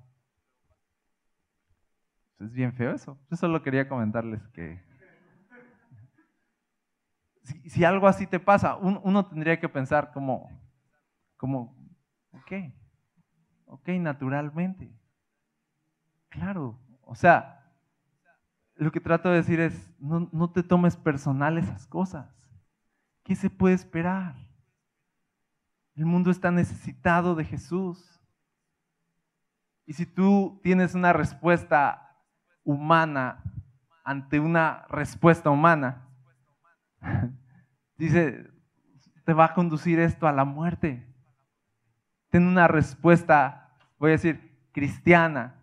Es 2.40 2.52
bien 2.52 2.74
feo 2.74 2.92
eso. 2.92 3.18
Yo 3.30 3.38
solo 3.38 3.62
quería 3.64 3.88
comentarles 3.88 4.46
que 4.50 4.82
si, 7.46 7.84
algo 7.84 8.08
así 8.08 8.26
te 8.28 8.40
pasa, 8.40 8.76
uno 8.78 9.26
tendría 9.28 9.60
que 9.60 9.70
pensar 9.70 10.12
como, 10.12 10.50
como, 11.38 11.78
ok, 12.32 12.52
ok, 13.66 13.90
naturalmente. 14.00 14.92
Claro, 16.30 16.80
o 17.04 17.16
sea, 17.16 17.72
lo 18.76 18.92
que 18.92 19.00
trato 19.00 19.30
de 19.30 19.38
decir 19.38 19.60
es, 19.60 19.94
no, 20.00 20.30
no 20.32 20.52
te 20.52 20.64
tomes 20.64 20.98
personal 20.98 21.58
esas 21.58 21.88
cosas. 21.88 22.30
¿Qué 23.24 23.36
se 23.36 23.50
puede 23.50 23.76
esperar? 23.76 24.36
El 25.96 26.06
mundo 26.06 26.30
está 26.30 26.52
necesitado 26.52 27.36
de 27.36 27.46
Jesús. 27.46 28.22
Y 29.86 29.94
si 29.94 30.06
tú 30.06 30.60
tienes 30.64 30.94
una 30.94 31.14
respuesta 31.14 32.18
humana 32.64 33.44
ante 34.04 34.40
una 34.40 34.86
respuesta 34.90 35.50
humana, 35.50 36.05
dice, 37.98 38.50
te 39.26 39.34
va 39.34 39.46
a 39.46 39.54
conducir 39.54 40.00
esto 40.00 40.28
a 40.28 40.32
la 40.32 40.46
muerte. 40.46 41.06
Ten 42.30 42.48
una 42.48 42.68
respuesta, 42.68 43.72
voy 43.98 44.10
a 44.10 44.14
decir, 44.14 44.58
cristiana, 44.72 45.62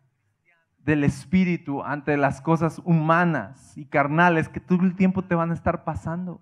del 0.78 1.04
espíritu 1.04 1.82
ante 1.82 2.16
las 2.16 2.40
cosas 2.40 2.80
humanas 2.84 3.76
y 3.76 3.86
carnales 3.86 4.48
que 4.48 4.60
todo 4.60 4.84
el 4.84 4.96
tiempo 4.96 5.22
te 5.22 5.34
van 5.34 5.50
a 5.50 5.54
estar 5.54 5.84
pasando. 5.84 6.40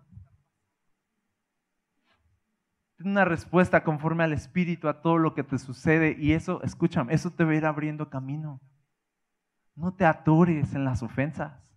Ten 2.96 3.09
una 3.09 3.24
respuesta 3.24 3.82
conforme 3.82 4.24
al 4.24 4.32
Espíritu 4.32 4.88
a 4.88 5.01
todo 5.01 5.18
lo 5.18 5.34
que 5.34 5.42
te 5.42 5.59
sucede 5.59 6.16
y 6.18 6.32
eso, 6.32 6.62
escúchame, 6.62 7.14
eso 7.14 7.30
te 7.30 7.44
va 7.44 7.53
a 7.53 7.55
ir 7.55 7.66
abriendo 7.66 8.11
camino. 8.11 8.61
No 9.74 9.94
te 9.94 10.05
atores 10.05 10.74
en 10.74 10.84
las 10.84 11.03
ofensas. 11.03 11.70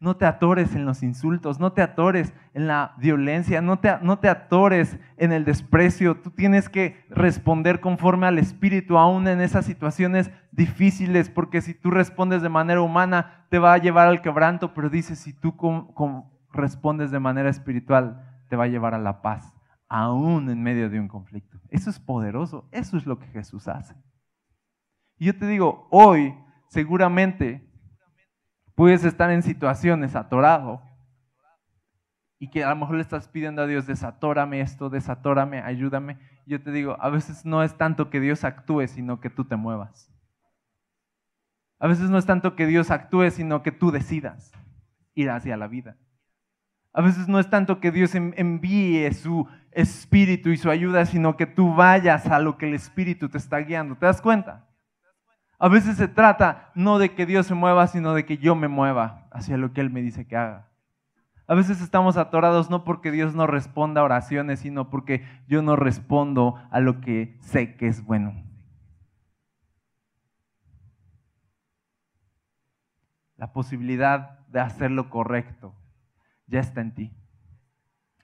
No 0.00 0.16
te 0.16 0.24
atores 0.24 0.74
en 0.74 0.86
los 0.86 1.02
insultos, 1.02 1.60
no 1.60 1.72
te 1.72 1.82
atores 1.82 2.32
en 2.54 2.66
la 2.66 2.94
violencia, 2.96 3.60
no 3.60 3.80
te, 3.80 3.92
no 4.00 4.18
te 4.18 4.30
atores 4.30 4.98
en 5.18 5.30
el 5.30 5.44
desprecio. 5.44 6.16
Tú 6.16 6.30
tienes 6.30 6.70
que 6.70 7.04
responder 7.10 7.80
conforme 7.80 8.26
al 8.26 8.38
Espíritu, 8.38 8.96
aún 8.96 9.28
en 9.28 9.42
esas 9.42 9.66
situaciones 9.66 10.30
difíciles, 10.52 11.28
porque 11.28 11.60
si 11.60 11.74
tú 11.74 11.90
respondes 11.90 12.40
de 12.40 12.48
manera 12.48 12.80
humana, 12.80 13.44
te 13.50 13.58
va 13.58 13.74
a 13.74 13.78
llevar 13.78 14.08
al 14.08 14.22
quebranto, 14.22 14.72
pero 14.72 14.88
dice, 14.88 15.16
si 15.16 15.34
tú 15.34 15.54
respondes 16.50 17.10
de 17.10 17.20
manera 17.20 17.50
espiritual, 17.50 18.26
te 18.48 18.56
va 18.56 18.64
a 18.64 18.68
llevar 18.68 18.94
a 18.94 18.98
la 18.98 19.20
paz, 19.20 19.52
aún 19.88 20.48
en 20.48 20.62
medio 20.62 20.88
de 20.88 20.98
un 20.98 21.08
conflicto. 21.08 21.60
Eso 21.68 21.90
es 21.90 22.00
poderoso, 22.00 22.68
eso 22.72 22.96
es 22.96 23.06
lo 23.06 23.18
que 23.18 23.26
Jesús 23.26 23.68
hace. 23.68 23.94
Y 25.18 25.26
yo 25.26 25.36
te 25.36 25.46
digo, 25.46 25.86
hoy 25.90 26.34
seguramente 26.68 27.69
Puedes 28.80 29.04
estar 29.04 29.30
en 29.30 29.42
situaciones 29.42 30.16
atorado 30.16 30.80
y 32.38 32.48
que 32.48 32.64
a 32.64 32.70
lo 32.70 32.76
mejor 32.76 32.94
le 32.94 33.02
estás 33.02 33.28
pidiendo 33.28 33.60
a 33.60 33.66
Dios, 33.66 33.86
desatórame 33.86 34.62
esto, 34.62 34.88
desatórame, 34.88 35.60
ayúdame. 35.60 36.16
Yo 36.46 36.62
te 36.62 36.72
digo, 36.72 36.96
a 36.98 37.10
veces 37.10 37.44
no 37.44 37.62
es 37.62 37.76
tanto 37.76 38.08
que 38.08 38.20
Dios 38.20 38.42
actúe, 38.42 38.86
sino 38.86 39.20
que 39.20 39.28
tú 39.28 39.44
te 39.44 39.56
muevas. 39.56 40.10
A 41.78 41.88
veces 41.88 42.08
no 42.08 42.16
es 42.16 42.24
tanto 42.24 42.56
que 42.56 42.64
Dios 42.64 42.90
actúe, 42.90 43.28
sino 43.28 43.62
que 43.62 43.70
tú 43.70 43.90
decidas 43.90 44.50
ir 45.12 45.28
hacia 45.28 45.58
la 45.58 45.68
vida. 45.68 45.98
A 46.94 47.02
veces 47.02 47.28
no 47.28 47.38
es 47.38 47.50
tanto 47.50 47.80
que 47.80 47.90
Dios 47.90 48.14
envíe 48.14 49.12
su 49.12 49.46
espíritu 49.72 50.48
y 50.48 50.56
su 50.56 50.70
ayuda, 50.70 51.04
sino 51.04 51.36
que 51.36 51.44
tú 51.44 51.74
vayas 51.74 52.28
a 52.28 52.38
lo 52.38 52.56
que 52.56 52.66
el 52.66 52.72
espíritu 52.72 53.28
te 53.28 53.36
está 53.36 53.58
guiando. 53.58 53.96
¿Te 53.96 54.06
das 54.06 54.22
cuenta? 54.22 54.69
A 55.62 55.68
veces 55.68 55.98
se 55.98 56.08
trata 56.08 56.70
no 56.74 56.98
de 56.98 57.14
que 57.14 57.26
Dios 57.26 57.46
se 57.46 57.54
mueva, 57.54 57.86
sino 57.86 58.14
de 58.14 58.24
que 58.24 58.38
yo 58.38 58.54
me 58.54 58.66
mueva 58.66 59.28
hacia 59.30 59.58
lo 59.58 59.74
que 59.74 59.82
Él 59.82 59.90
me 59.90 60.00
dice 60.00 60.26
que 60.26 60.34
haga. 60.34 60.70
A 61.46 61.54
veces 61.54 61.82
estamos 61.82 62.16
atorados 62.16 62.70
no 62.70 62.82
porque 62.82 63.10
Dios 63.10 63.34
no 63.34 63.46
responda 63.46 64.00
a 64.00 64.04
oraciones, 64.04 64.60
sino 64.60 64.88
porque 64.88 65.22
yo 65.48 65.60
no 65.60 65.76
respondo 65.76 66.54
a 66.70 66.80
lo 66.80 67.02
que 67.02 67.36
sé 67.42 67.76
que 67.76 67.88
es 67.88 68.02
bueno. 68.02 68.42
La 73.36 73.52
posibilidad 73.52 74.38
de 74.48 74.60
hacer 74.60 74.90
lo 74.90 75.10
correcto 75.10 75.74
ya 76.46 76.60
está 76.60 76.80
en 76.80 76.94
ti. 76.94 77.12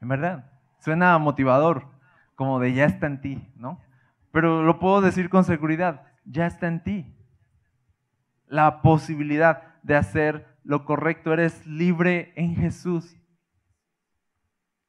En 0.01 0.09
verdad, 0.09 0.51
suena 0.78 1.18
motivador, 1.18 1.87
como 2.34 2.61
de 2.61 2.72
ya 2.72 2.87
está 2.87 3.07
en 3.07 3.20
ti, 3.20 3.53
¿no? 3.57 3.78
Pero 4.32 4.62
lo 4.62 4.78
puedo 4.78 5.03
decir 5.03 5.28
con 5.28 5.45
seguridad, 5.45 6.07
ya 6.24 6.47
está 6.47 6.66
en 6.66 6.82
ti 6.82 7.16
la 8.47 8.82
posibilidad 8.82 9.80
de 9.82 9.97
hacer 9.97 10.59
lo 10.62 10.84
correcto. 10.84 11.32
Eres 11.32 11.66
libre 11.66 12.32
en 12.36 12.57
Jesús. 12.57 13.16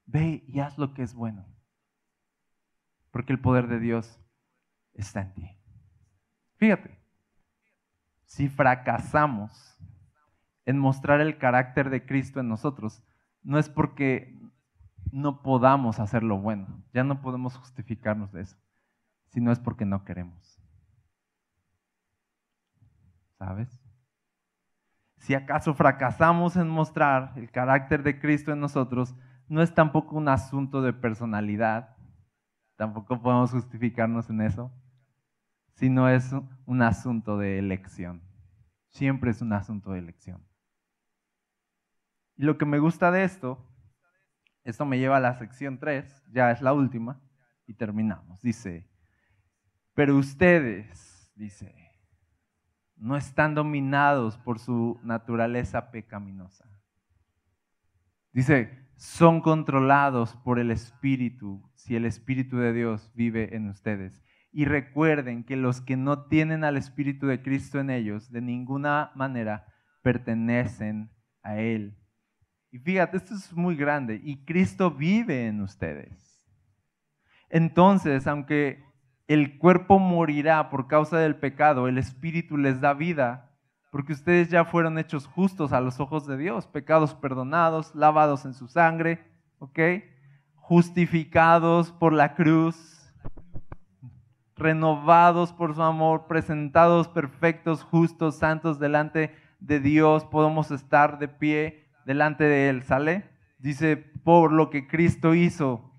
Ve 0.05 0.43
y 0.47 0.59
haz 0.59 0.77
lo 0.77 0.93
que 0.93 1.03
es 1.03 1.13
bueno. 1.13 1.45
Porque 3.11 3.33
el 3.33 3.39
poder 3.39 3.67
de 3.67 3.79
Dios 3.79 4.19
está 4.93 5.21
en 5.21 5.33
ti. 5.33 5.57
Fíjate, 6.57 6.99
si 8.25 8.49
fracasamos 8.49 9.77
en 10.65 10.77
mostrar 10.77 11.21
el 11.21 11.37
carácter 11.37 11.89
de 11.89 12.05
Cristo 12.05 12.39
en 12.39 12.49
nosotros, 12.49 13.03
no 13.41 13.57
es 13.57 13.69
porque 13.69 14.37
no 15.11 15.41
podamos 15.41 15.99
hacer 15.99 16.23
lo 16.23 16.37
bueno, 16.37 16.83
ya 16.93 17.03
no 17.03 17.21
podemos 17.21 17.55
justificarnos 17.55 18.31
de 18.33 18.41
eso, 18.41 18.57
sino 19.29 19.51
es 19.51 19.59
porque 19.59 19.85
no 19.85 20.03
queremos. 20.03 20.56
¿Sabes? 23.37 23.69
Si 25.17 25.33
acaso 25.33 25.73
fracasamos 25.73 26.55
en 26.55 26.69
mostrar 26.69 27.33
el 27.35 27.51
carácter 27.51 28.03
de 28.03 28.19
Cristo 28.19 28.51
en 28.51 28.59
nosotros, 28.59 29.15
no 29.47 29.61
es 29.61 29.73
tampoco 29.73 30.15
un 30.15 30.27
asunto 30.27 30.81
de 30.81 30.93
personalidad, 30.93 31.95
tampoco 32.75 33.21
podemos 33.21 33.51
justificarnos 33.51 34.29
en 34.29 34.41
eso, 34.41 34.71
sino 35.73 36.09
es 36.09 36.33
un 36.65 36.81
asunto 36.81 37.37
de 37.37 37.59
elección. 37.59 38.21
Siempre 38.89 39.31
es 39.31 39.41
un 39.41 39.53
asunto 39.53 39.91
de 39.91 39.99
elección. 39.99 40.45
Y 42.35 42.43
lo 42.43 42.57
que 42.57 42.65
me 42.65 42.79
gusta 42.79 43.11
de 43.11 43.23
esto, 43.23 43.65
esto 44.63 44.85
me 44.85 44.99
lleva 44.99 45.17
a 45.17 45.21
la 45.21 45.37
sección 45.37 45.79
3, 45.79 46.25
ya 46.31 46.51
es 46.51 46.61
la 46.61 46.73
última, 46.73 47.21
y 47.65 47.73
terminamos. 47.73 48.41
Dice, 48.41 48.89
pero 49.93 50.15
ustedes, 50.15 51.31
dice, 51.35 51.86
no 52.97 53.15
están 53.15 53.55
dominados 53.55 54.37
por 54.37 54.59
su 54.59 54.99
naturaleza 55.03 55.91
pecaminosa. 55.91 56.65
Dice, 58.33 58.87
son 58.95 59.41
controlados 59.41 60.35
por 60.37 60.59
el 60.59 60.71
Espíritu 60.71 61.69
si 61.75 61.95
el 61.95 62.05
Espíritu 62.05 62.57
de 62.57 62.73
Dios 62.73 63.11
vive 63.15 63.55
en 63.55 63.69
ustedes. 63.69 64.23
Y 64.51 64.65
recuerden 64.65 65.43
que 65.43 65.55
los 65.55 65.81
que 65.81 65.97
no 65.97 66.25
tienen 66.25 66.63
al 66.63 66.77
Espíritu 66.77 67.27
de 67.27 67.41
Cristo 67.41 67.79
en 67.79 67.89
ellos, 67.89 68.31
de 68.31 68.41
ninguna 68.41 69.11
manera 69.15 69.67
pertenecen 70.01 71.11
a 71.43 71.57
Él. 71.57 71.97
Y 72.71 72.79
fíjate, 72.79 73.17
esto 73.17 73.35
es 73.35 73.53
muy 73.53 73.75
grande. 73.75 74.19
Y 74.23 74.43
Cristo 74.45 74.91
vive 74.91 75.47
en 75.47 75.61
ustedes. 75.61 76.43
Entonces, 77.49 78.27
aunque 78.27 78.83
el 79.27 79.57
cuerpo 79.57 79.99
morirá 79.99 80.69
por 80.69 80.87
causa 80.87 81.17
del 81.17 81.35
pecado, 81.35 81.87
el 81.87 81.97
espíritu 81.97 82.57
les 82.57 82.79
da 82.79 82.93
vida, 82.93 83.51
porque 83.91 84.13
ustedes 84.13 84.49
ya 84.49 84.65
fueron 84.65 84.97
hechos 84.97 85.27
justos 85.27 85.73
a 85.73 85.81
los 85.81 85.99
ojos 85.99 86.27
de 86.27 86.37
Dios, 86.37 86.67
pecados 86.67 87.13
perdonados, 87.13 87.93
lavados 87.95 88.45
en 88.45 88.53
su 88.53 88.67
sangre, 88.67 89.25
¿ok? 89.59 89.79
Justificados 90.55 91.91
por 91.91 92.13
la 92.13 92.35
cruz, 92.35 93.13
renovados 94.55 95.53
por 95.53 95.75
su 95.75 95.83
amor, 95.83 96.27
presentados 96.27 97.07
perfectos, 97.07 97.83
justos, 97.83 98.37
santos 98.37 98.79
delante 98.79 99.35
de 99.59 99.79
Dios, 99.79 100.25
podemos 100.25 100.71
estar 100.71 101.19
de 101.19 101.27
pie 101.27 101.87
delante 102.05 102.43
de 102.45 102.69
Él, 102.69 102.83
¿sale? 102.83 103.29
Dice, 103.59 103.97
por 103.97 104.51
lo 104.51 104.69
que 104.69 104.87
Cristo 104.87 105.33
hizo, 105.33 105.91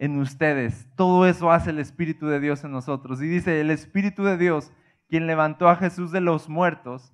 en 0.00 0.18
ustedes. 0.18 0.88
Todo 0.96 1.26
eso 1.26 1.52
hace 1.52 1.70
el 1.70 1.78
Espíritu 1.78 2.26
de 2.26 2.40
Dios 2.40 2.64
en 2.64 2.72
nosotros. 2.72 3.22
Y 3.22 3.28
dice, 3.28 3.60
el 3.60 3.70
Espíritu 3.70 4.24
de 4.24 4.38
Dios, 4.38 4.72
quien 5.08 5.26
levantó 5.26 5.68
a 5.68 5.76
Jesús 5.76 6.10
de 6.10 6.22
los 6.22 6.48
muertos, 6.48 7.12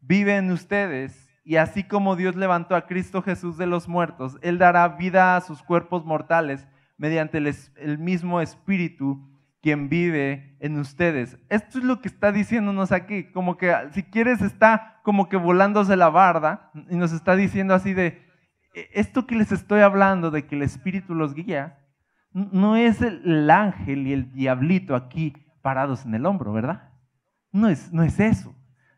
vive 0.00 0.36
en 0.36 0.50
ustedes. 0.50 1.30
Y 1.44 1.56
así 1.56 1.84
como 1.84 2.16
Dios 2.16 2.34
levantó 2.34 2.74
a 2.74 2.86
Cristo 2.86 3.22
Jesús 3.22 3.56
de 3.56 3.66
los 3.66 3.88
muertos, 3.88 4.36
Él 4.42 4.58
dará 4.58 4.88
vida 4.88 5.36
a 5.36 5.40
sus 5.40 5.62
cuerpos 5.62 6.04
mortales 6.04 6.66
mediante 6.98 7.38
el, 7.38 7.98
mismo 7.98 8.40
Espíritu 8.40 9.24
quien 9.62 9.88
vive 9.88 10.56
en 10.58 10.76
ustedes. 10.78 11.38
Esto 11.48 11.78
es 11.78 11.84
lo 11.84 12.00
que 12.00 12.08
está 12.08 12.32
diciéndonos 12.32 12.90
aquí, 12.90 13.30
como 13.30 13.56
que 13.56 13.72
si 13.92 14.02
quieres 14.02 14.42
está 14.42 15.00
como 15.04 15.28
que 15.28 15.36
volándose 15.36 15.96
la 15.96 16.10
barda 16.10 16.72
y 16.90 16.96
nos 16.96 17.12
está 17.12 17.36
diciendo 17.36 17.74
así 17.74 17.94
de, 17.94 18.26
e, 18.74 18.88
esto 18.94 19.26
que 19.26 19.36
les 19.36 19.52
estoy 19.52 19.80
hablando 19.80 20.32
de 20.32 20.46
que 20.46 20.56
el 20.56 20.62
Espíritu 20.62 21.14
los 21.14 21.34
guía, 21.34 21.77
no 22.52 22.76
es 22.76 23.02
el 23.02 23.50
ángel 23.50 24.06
y 24.06 24.12
el 24.12 24.32
diablito 24.32 24.94
aquí 24.94 25.34
parados 25.62 26.04
en 26.04 26.14
el 26.14 26.26
hombro, 26.26 26.52
¿verdad? 26.52 26.92
No 27.52 27.68
es, 27.68 27.92
no 27.92 28.02
es 28.02 28.20
eso. 28.20 28.54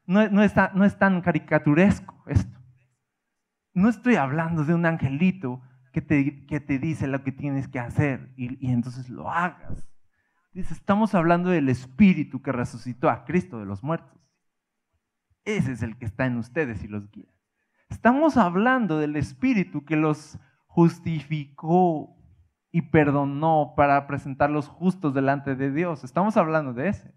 No, 0.07 0.29
no, 0.29 0.43
es, 0.43 0.55
no 0.75 0.85
es 0.85 0.99
tan 0.99 1.21
caricaturesco 1.21 2.25
esto. 2.27 2.59
No 3.73 3.89
estoy 3.89 4.17
hablando 4.17 4.65
de 4.65 4.75
un 4.75 4.85
angelito 4.87 5.63
que 5.93 6.03
te, 6.03 6.47
que 6.47 6.61
te 6.61 6.79
dice 6.79 7.07
lo 7.07 7.23
que 7.23 7.33
tienes 7.33 7.69
que 7.69 7.79
hacer 7.79 8.33
y, 8.37 8.65
y 8.65 8.73
entonces 8.73 9.09
lo 9.09 9.31
hagas. 9.31 9.87
Dice, 10.53 10.75
estamos 10.75 11.15
hablando 11.15 11.51
del 11.51 11.69
Espíritu 11.69 12.43
que 12.43 12.51
resucitó 12.53 13.09
a 13.09 13.25
Cristo 13.25 13.61
de 13.61 13.67
los 13.67 13.85
muertos. 13.85 14.19
Ese 15.45 15.73
es 15.73 15.83
el 15.83 15.97
que 15.97 16.07
está 16.07 16.27
en 16.27 16.37
ustedes 16.39 16.83
y 16.83 16.89
los 16.89 17.11
guía. 17.11 17.33
Estamos 17.89 18.37
hablando 18.37 18.99
del 18.99 19.17
Espíritu 19.17 19.85
que 19.85 19.97
los 19.97 20.39
justificó 20.67 22.20
y 22.73 22.83
perdonó 22.83 23.75
para 23.77 24.07
presentarlos 24.07 24.69
justos 24.69 25.15
delante 25.15 25.57
de 25.57 25.73
Dios. 25.73 26.05
Estamos 26.05 26.37
hablando 26.37 26.73
de 26.73 26.89
ese. 26.89 27.13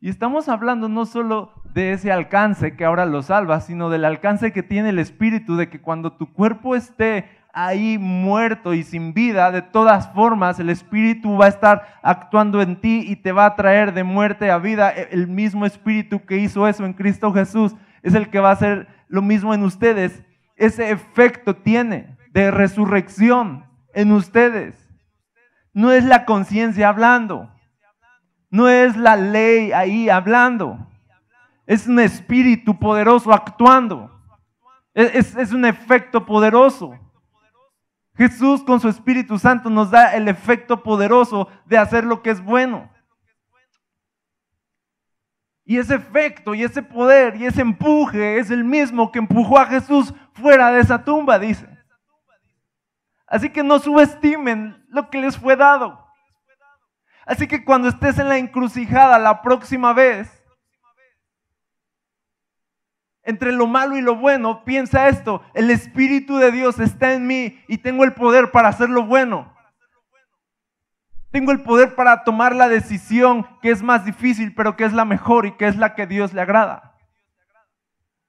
Y 0.00 0.10
estamos 0.10 0.48
hablando 0.48 0.88
no 0.88 1.06
solo 1.06 1.52
de 1.72 1.92
ese 1.92 2.12
alcance 2.12 2.76
que 2.76 2.84
ahora 2.84 3.06
lo 3.06 3.22
salva, 3.22 3.60
sino 3.60 3.88
del 3.88 4.04
alcance 4.04 4.52
que 4.52 4.62
tiene 4.62 4.90
el 4.90 4.98
Espíritu 4.98 5.56
de 5.56 5.70
que 5.70 5.80
cuando 5.80 6.12
tu 6.12 6.32
cuerpo 6.32 6.76
esté 6.76 7.30
ahí 7.54 7.96
muerto 7.96 8.74
y 8.74 8.82
sin 8.82 9.14
vida, 9.14 9.50
de 9.50 9.62
todas 9.62 10.12
formas 10.12 10.60
el 10.60 10.68
Espíritu 10.68 11.38
va 11.38 11.46
a 11.46 11.48
estar 11.48 11.98
actuando 12.02 12.60
en 12.60 12.78
ti 12.78 13.04
y 13.08 13.16
te 13.16 13.32
va 13.32 13.46
a 13.46 13.56
traer 13.56 13.94
de 13.94 14.04
muerte 14.04 14.50
a 14.50 14.58
vida. 14.58 14.92
E, 14.94 15.08
el 15.12 15.28
mismo 15.28 15.64
Espíritu 15.64 16.26
que 16.26 16.36
hizo 16.36 16.68
eso 16.68 16.84
en 16.84 16.92
Cristo 16.92 17.32
Jesús 17.32 17.74
es 18.02 18.14
el 18.14 18.28
que 18.28 18.40
va 18.40 18.50
a 18.50 18.54
hacer 18.54 18.88
lo 19.08 19.22
mismo 19.22 19.54
en 19.54 19.62
ustedes. 19.62 20.22
Ese 20.56 20.90
efecto 20.90 21.56
tiene 21.56 22.18
de 22.32 22.50
resurrección 22.50 23.64
en 23.94 24.12
ustedes. 24.12 24.85
No 25.76 25.92
es 25.92 26.04
la 26.04 26.24
conciencia 26.24 26.88
hablando. 26.88 27.52
No 28.48 28.66
es 28.66 28.96
la 28.96 29.14
ley 29.14 29.72
ahí 29.72 30.08
hablando. 30.08 30.78
Es 31.66 31.86
un 31.86 32.00
espíritu 32.00 32.78
poderoso 32.78 33.30
actuando. 33.30 34.10
Es, 34.94 35.52
un 35.52 35.66
efecto 35.66 36.24
poderoso. 36.24 36.98
Jesús 38.14 38.62
con 38.62 38.80
su 38.80 38.88
Espíritu 38.88 39.38
Santo 39.38 39.68
nos 39.68 39.90
da 39.90 40.14
el 40.14 40.28
efecto 40.28 40.82
poderoso 40.82 41.46
de 41.66 41.76
hacer 41.76 42.04
lo 42.04 42.22
que 42.22 42.30
es 42.30 42.42
bueno. 42.42 42.90
Y 45.62 45.76
ese 45.76 45.96
efecto 45.96 46.54
y 46.54 46.62
ese 46.62 46.82
poder 46.82 47.36
y 47.36 47.44
ese 47.44 47.60
empuje 47.60 48.38
es 48.38 48.50
el 48.50 48.64
mismo 48.64 49.12
que 49.12 49.18
empujó 49.18 49.58
a 49.58 49.66
Jesús 49.66 50.14
fuera 50.32 50.72
de 50.72 50.80
esa 50.80 51.04
tumba, 51.04 51.38
dice. 51.38 51.75
Así 53.26 53.50
que 53.50 53.62
no 53.62 53.78
subestimen 53.78 54.84
lo 54.88 55.10
que 55.10 55.20
les 55.20 55.36
fue 55.36 55.56
dado. 55.56 56.06
Así 57.26 57.48
que 57.48 57.64
cuando 57.64 57.88
estés 57.88 58.18
en 58.18 58.28
la 58.28 58.38
encrucijada 58.38 59.18
la 59.18 59.42
próxima 59.42 59.92
vez, 59.92 60.32
entre 63.24 63.50
lo 63.50 63.66
malo 63.66 63.96
y 63.96 64.00
lo 64.00 64.14
bueno, 64.14 64.64
piensa 64.64 65.08
esto, 65.08 65.42
el 65.52 65.72
Espíritu 65.72 66.36
de 66.36 66.52
Dios 66.52 66.78
está 66.78 67.12
en 67.12 67.26
mí 67.26 67.60
y 67.66 67.78
tengo 67.78 68.04
el 68.04 68.14
poder 68.14 68.52
para 68.52 68.68
hacer 68.68 68.88
lo 68.88 69.04
bueno. 69.04 69.52
Tengo 71.32 71.50
el 71.50 71.62
poder 71.62 71.96
para 71.96 72.22
tomar 72.22 72.54
la 72.54 72.68
decisión 72.68 73.44
que 73.60 73.72
es 73.72 73.82
más 73.82 74.04
difícil, 74.04 74.54
pero 74.54 74.76
que 74.76 74.84
es 74.84 74.92
la 74.92 75.04
mejor 75.04 75.44
y 75.44 75.56
que 75.56 75.66
es 75.66 75.76
la 75.76 75.96
que 75.96 76.06
Dios 76.06 76.32
le 76.32 76.40
agrada. 76.40 76.95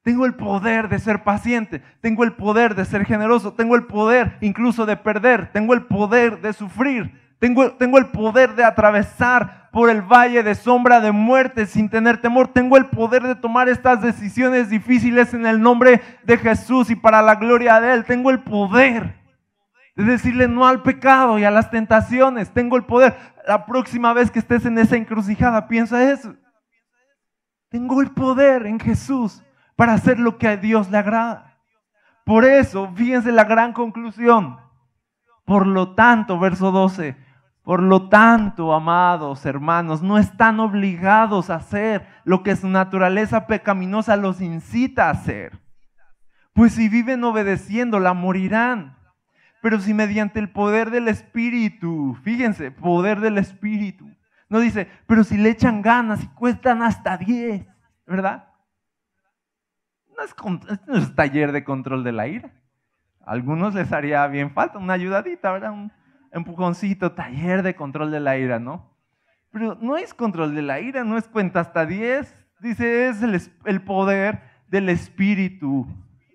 Tengo 0.07 0.25
el 0.25 0.35
poder 0.35 0.87
de 0.87 0.99
ser 0.99 1.25
paciente, 1.25 1.81
tengo 1.99 2.23
el 2.23 2.31
poder 2.31 2.75
de 2.75 2.85
ser 2.85 3.03
generoso, 3.03 3.51
tengo 3.51 3.75
el 3.75 3.87
poder 3.87 4.37
incluso 4.39 4.85
de 4.85 4.95
perder, 4.95 5.51
tengo 5.51 5.73
el 5.73 5.81
poder 5.81 6.39
de 6.39 6.53
sufrir, 6.53 7.11
tengo, 7.39 7.73
tengo 7.73 7.97
el 7.97 8.05
poder 8.05 8.55
de 8.55 8.63
atravesar 8.63 9.69
por 9.69 9.89
el 9.89 10.01
valle 10.01 10.43
de 10.43 10.55
sombra 10.55 11.01
de 11.01 11.11
muerte 11.11 11.65
sin 11.65 11.89
tener 11.89 12.21
temor. 12.21 12.47
Tengo 12.47 12.77
el 12.77 12.85
poder 12.85 13.23
de 13.23 13.35
tomar 13.35 13.67
estas 13.67 14.01
decisiones 14.01 14.69
difíciles 14.69 15.33
en 15.33 15.45
el 15.45 15.59
nombre 15.59 15.99
de 16.23 16.37
Jesús 16.37 16.89
y 16.89 16.95
para 16.95 17.21
la 17.21 17.35
gloria 17.35 17.81
de 17.81 17.91
Él. 17.91 18.05
Tengo 18.05 18.29
el 18.29 18.39
poder 18.39 19.13
de 19.97 20.05
decirle 20.05 20.47
no 20.47 20.65
al 20.65 20.83
pecado 20.83 21.37
y 21.37 21.43
a 21.43 21.51
las 21.51 21.69
tentaciones. 21.69 22.49
Tengo 22.51 22.77
el 22.77 22.85
poder. 22.85 23.13
La 23.45 23.65
próxima 23.65 24.13
vez 24.13 24.31
que 24.31 24.39
estés 24.39 24.65
en 24.65 24.77
esa 24.77 24.95
encrucijada, 24.95 25.67
piensa 25.67 26.01
eso. 26.09 26.33
Tengo 27.69 28.01
el 28.01 28.11
poder 28.11 28.65
en 28.67 28.79
Jesús 28.79 29.43
para 29.77 29.93
hacer 29.93 30.19
lo 30.19 30.37
que 30.37 30.49
a 30.49 30.57
Dios 30.57 30.89
le 30.91 30.97
agrada. 30.97 31.59
Por 32.25 32.43
eso, 32.43 32.91
fíjense 32.93 33.31
la 33.31 33.45
gran 33.45 33.71
conclusión. 33.71 34.57
Por 35.45 35.65
lo 35.65 35.95
tanto, 35.95 36.37
verso 36.37 36.71
12, 36.71 37.15
por 37.63 37.81
lo 37.81 38.09
tanto, 38.09 38.73
amados 38.73 39.45
hermanos, 39.45 40.01
no 40.01 40.17
están 40.17 40.59
obligados 40.59 41.49
a 41.49 41.55
hacer 41.55 42.05
lo 42.25 42.43
que 42.43 42.55
su 42.55 42.67
naturaleza 42.67 43.47
pecaminosa 43.47 44.17
los 44.17 44.41
incita 44.41 45.07
a 45.07 45.11
hacer. 45.11 45.57
Pues 46.53 46.73
si 46.73 46.89
viven 46.89 47.23
obedeciéndola, 47.23 48.13
morirán. 48.13 48.97
Pero 49.61 49.79
si 49.79 49.93
mediante 49.93 50.39
el 50.39 50.49
poder 50.49 50.91
del 50.91 51.07
Espíritu, 51.07 52.17
fíjense, 52.23 52.71
poder 52.71 53.21
del 53.21 53.37
Espíritu, 53.37 54.09
no 54.49 54.59
dice, 54.59 54.89
pero 55.05 55.23
si 55.23 55.37
le 55.37 55.49
echan 55.49 55.81
ganas 55.81 56.23
y 56.23 56.27
cuestan 56.27 56.81
hasta 56.81 57.17
10, 57.17 57.65
¿verdad? 58.05 58.47
No 60.17 60.23
es, 60.23 60.35
no 60.87 60.97
es 60.97 61.15
taller 61.15 61.51
de 61.51 61.63
control 61.63 62.03
de 62.03 62.11
la 62.11 62.27
ira. 62.27 62.51
A 63.25 63.31
algunos 63.31 63.75
les 63.75 63.91
haría 63.91 64.25
bien 64.27 64.51
falta 64.51 64.79
una 64.79 64.93
ayudadita, 64.93 65.51
¿verdad? 65.51 65.91
empujoncito, 66.31 67.11
taller 67.13 67.63
de 67.63 67.75
control 67.75 68.11
de 68.11 68.19
la 68.19 68.37
ira, 68.37 68.59
¿no? 68.59 68.93
Pero 69.51 69.77
no 69.81 69.97
es 69.97 70.13
control 70.13 70.55
de 70.55 70.61
la 70.61 70.79
ira, 70.79 71.03
no 71.03 71.17
es 71.17 71.27
cuenta 71.27 71.59
hasta 71.59 71.85
10. 71.85 72.47
Dice, 72.59 73.09
es 73.09 73.21
el 73.65 73.81
poder 73.81 74.41
del 74.67 74.89
Espíritu 74.89 75.87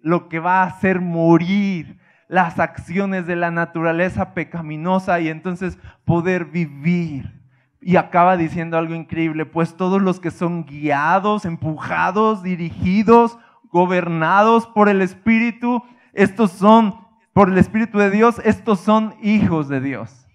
lo 0.03 0.29
que 0.29 0.41
va 0.41 0.63
a 0.63 0.67
hacer 0.67 1.01
morir 1.01 1.99
las 2.29 2.59
acciones 2.59 3.27
de 3.27 3.37
la 3.37 3.51
naturaleza 3.51 4.35
pecaminosa 4.35 5.21
y 5.21 5.29
entonces 5.29 5.79
poder 6.05 6.47
vivir. 6.47 7.41
Y 7.81 7.97
acaba 7.97 8.37
diciendo 8.37 8.79
algo 8.79 8.95
increíble, 8.95 9.45
pues 9.45 9.77
todos 9.77 10.01
los 10.01 10.21
que 10.21 10.31
son 10.31 10.65
guiados, 10.65 11.45
empujados, 11.45 12.43
dirigidos, 12.43 13.39
gobernados 13.73 14.67
por 14.69 14.89
el 14.89 15.03
Espíritu, 15.03 15.83
estos 16.13 16.53
son 16.53 16.95
por 17.33 17.49
el 17.49 17.59
Espíritu 17.59 17.99
de 17.99 18.11
Dios, 18.11 18.41
estos 18.45 18.81
son 18.81 19.15
hijos 19.23 19.69
de 19.69 19.81
Dios. 19.81 20.29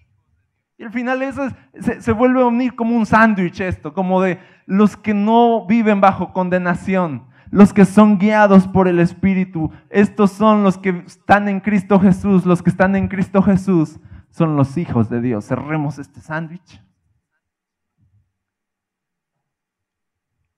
Y 0.76 0.84
al 0.84 0.92
final 0.92 1.22
eso 1.22 1.48
se, 1.80 2.12
vuelve 2.12 2.42
a 2.42 2.46
unir 2.46 2.76
como 2.76 2.96
un 2.96 3.06
sándwich 3.06 3.60
esto, 3.60 3.94
como 3.94 4.20
de 4.20 4.38
los 4.66 4.96
que 4.96 5.14
no 5.14 5.66
viven 5.66 6.00
bajo 6.00 6.32
condenación, 6.32 7.26
los 7.50 7.72
que 7.72 7.84
son 7.84 8.18
guiados 8.18 8.68
por 8.68 8.86
el 8.88 9.00
Espíritu, 9.00 9.72
estos 9.88 10.32
son 10.32 10.62
los 10.62 10.76
que 10.76 11.02
están 11.06 11.48
en 11.48 11.60
Cristo 11.60 11.98
Jesús, 11.98 12.44
los 12.44 12.62
que 12.62 12.70
están 12.70 12.94
en 12.94 13.08
Cristo 13.08 13.42
Jesús 13.42 13.98
son 14.30 14.56
los 14.56 14.76
hijos 14.76 15.08
de 15.08 15.20
Dios. 15.20 15.46
Cerremos 15.46 15.98
este 15.98 16.20
sándwich. 16.20 16.82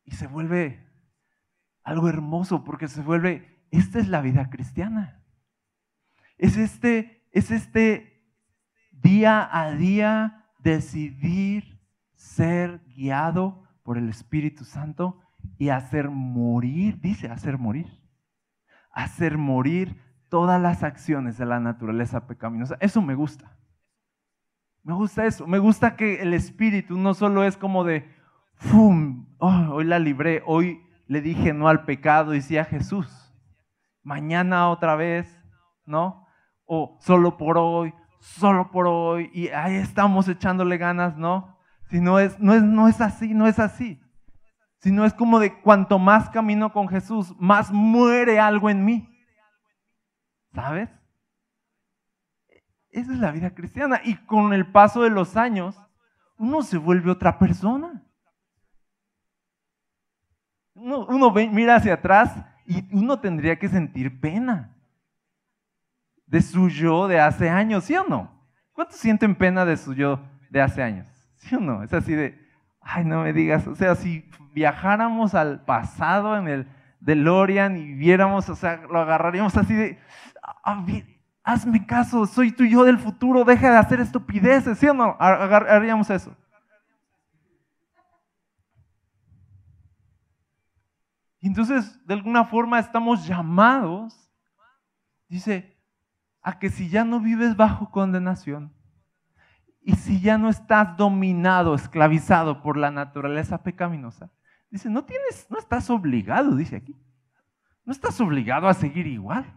Y 0.05 0.13
se 0.13 0.27
vuelve 0.27 0.90
algo 1.83 2.09
hermoso 2.09 2.65
porque 2.65 2.89
se 2.89 3.03
vuelve, 3.03 3.65
esta 3.71 3.99
es 3.99 4.09
la 4.09 4.21
vida 4.21 4.51
cristiana. 4.51 5.23
Es 6.39 6.57
este, 6.57 7.29
es 7.33 7.51
este 7.51 8.25
día 8.93 9.49
a 9.53 9.73
día 9.73 10.47
decidir 10.59 11.81
ser 12.15 12.83
guiado 12.87 13.65
por 13.83 13.99
el 13.99 14.09
Espíritu 14.09 14.65
Santo 14.65 15.21
y 15.59 15.71
hacer 15.71 16.11
morir, 16.11 17.01
dice 17.01 17.29
hacer 17.29 17.59
morir, 17.59 17.87
hacer 18.93 19.39
morir 19.39 20.01
todas 20.29 20.61
las 20.61 20.83
acciones 20.83 21.39
de 21.39 21.47
la 21.47 21.61
naturaleza 21.61 22.27
pecaminosa. 22.27 22.77
Eso 22.81 23.03
me 23.03 23.15
gusta. 23.15 23.57
Me 24.83 24.95
gusta 24.95 25.27
eso. 25.27 25.47
Me 25.47 25.59
gusta 25.59 25.97
que 25.97 26.23
el 26.23 26.33
Espíritu 26.35 26.97
no 26.97 27.15
solo 27.15 27.45
es 27.45 27.57
como 27.57 27.85
de, 27.85 28.09
¡fum! 28.55 29.27
Oh, 29.39 29.73
hoy 29.73 29.85
la 29.85 29.99
libré, 29.99 30.43
hoy 30.47 30.83
le 31.11 31.21
dije 31.21 31.53
no 31.53 31.69
al 31.69 31.85
pecado 31.85 32.35
y 32.35 32.41
sí 32.41 32.57
a 32.57 32.65
Jesús. 32.65 33.35
Mañana 34.03 34.71
otra 34.71 34.97
vez, 34.97 35.29
¿no? 35.85 36.27
o 36.73 36.97
solo 37.01 37.37
por 37.37 37.59
hoy, 37.59 37.93
solo 38.21 38.71
por 38.71 38.87
hoy, 38.87 39.29
y 39.35 39.49
ahí 39.49 39.75
estamos 39.75 40.29
echándole 40.29 40.79
ganas, 40.79 41.17
¿no? 41.17 41.59
Si 41.89 42.01
no 42.01 42.21
es, 42.21 42.39
no 42.39 42.55
es, 42.55 42.63
no 42.63 42.87
es 42.87 43.01
así, 43.01 43.35
no 43.35 43.49
es 43.49 43.59
así. 43.59 44.01
Sino 44.79 45.05
es 45.05 45.13
como 45.13 45.41
de 45.41 45.61
cuanto 45.63 45.99
más 45.99 46.31
camino 46.31 46.73
con 46.73 46.87
Jesús, 46.87 47.35
más 47.41 47.73
muere 47.73 48.39
algo 48.39 48.71
en 48.71 48.85
mí. 48.85 49.21
¿Sabes? 50.55 50.89
Esa 52.91 53.13
es 53.15 53.19
la 53.19 53.33
vida 53.33 53.53
cristiana. 53.53 54.01
Y 54.05 54.15
con 54.27 54.53
el 54.53 54.71
paso 54.71 55.03
de 55.03 55.11
los 55.11 55.37
años, 55.37 55.77
uno 56.39 56.63
se 56.63 56.79
vuelve 56.79 57.11
otra 57.11 57.37
persona. 57.37 58.07
Uno, 60.75 61.07
uno 61.07 61.31
mira 61.31 61.77
hacia 61.77 61.95
atrás 61.95 62.35
y 62.67 62.85
uno 62.97 63.19
tendría 63.21 63.59
que 63.59 63.69
sentir 63.69 64.21
pena 64.21 64.77
de 66.27 66.41
su 66.41 66.69
yo 66.69 67.09
de 67.09 67.19
hace 67.21 67.51
años, 67.51 67.85
¿sí 67.85 67.97
o 67.97 68.05
no? 68.05 68.31
¿Cuántos 68.73 68.99
sienten 68.99 69.35
pena 69.35 69.65
de 69.65 69.77
su 69.77 69.95
yo 69.95 70.21
de 70.49 70.63
hace 70.63 70.83
años? 70.83 71.09
¿Sí 71.35 71.55
o 71.57 71.61
no? 71.61 71.83
Es 71.83 71.93
así 71.93 72.15
de, 72.15 72.39
ay, 72.81 73.05
no 73.05 73.25
me 73.25 73.33
digas, 73.33 73.67
o 73.67 73.75
sea, 73.75 73.95
si 73.97 74.31
viajáramos 74.53 75.35
al 75.35 75.65
pasado 75.65 76.37
en 76.37 76.49
el 76.49 76.69
DeLorean 77.01 77.77
y 77.77 77.95
viéramos, 77.95 78.49
o 78.49 78.55
sea, 78.55 78.83
lo 78.89 79.01
agarraríamos 79.01 79.57
así 79.57 79.75
de, 79.75 79.99
ah, 80.43 80.85
hazme 81.43 81.85
caso, 81.87 82.27
soy 82.27 82.53
tu 82.53 82.65
yo 82.65 82.85
del 82.85 82.99
futuro, 82.99 83.45
deja 83.45 83.71
de 83.71 83.79
hacer 83.79 84.01
estupideces, 84.01 84.79
¿sí 84.79 84.87
o 84.87 84.95
no? 84.95 85.17
Haríamos 85.19 86.09
eso. 86.11 86.35
Y 91.41 91.49
entonces, 91.49 91.99
de 92.07 92.15
alguna 92.15 92.45
forma, 92.45 92.79
estamos 92.79 93.27
llamados, 93.27 94.31
dice, 95.29 95.79
a 96.43 96.59
que 96.59 96.69
si 96.69 96.89
ya 96.89 97.05
no 97.05 97.21
vives 97.21 97.57
bajo 97.57 97.91
condenación 97.91 98.73
y 99.83 99.93
si 99.93 100.21
ya 100.21 100.37
no 100.37 100.51
estás 100.51 100.97
dominado, 100.97 101.75
esclavizado 101.75 102.63
por 102.63 102.77
la 102.77 102.91
naturaleza 102.91 103.63
pecaminosa, 103.63 104.31
dice, 104.71 104.91
no 104.91 105.05
tienes, 105.05 105.47
no 105.51 105.59
estás 105.59 105.89
obligado, 105.89 106.55
dice 106.57 106.77
aquí. 106.77 106.95
No 107.85 107.93
estás 107.93 108.21
obligado 108.21 108.69
a 108.69 108.75
seguir 108.75 109.07
igual. 109.07 109.57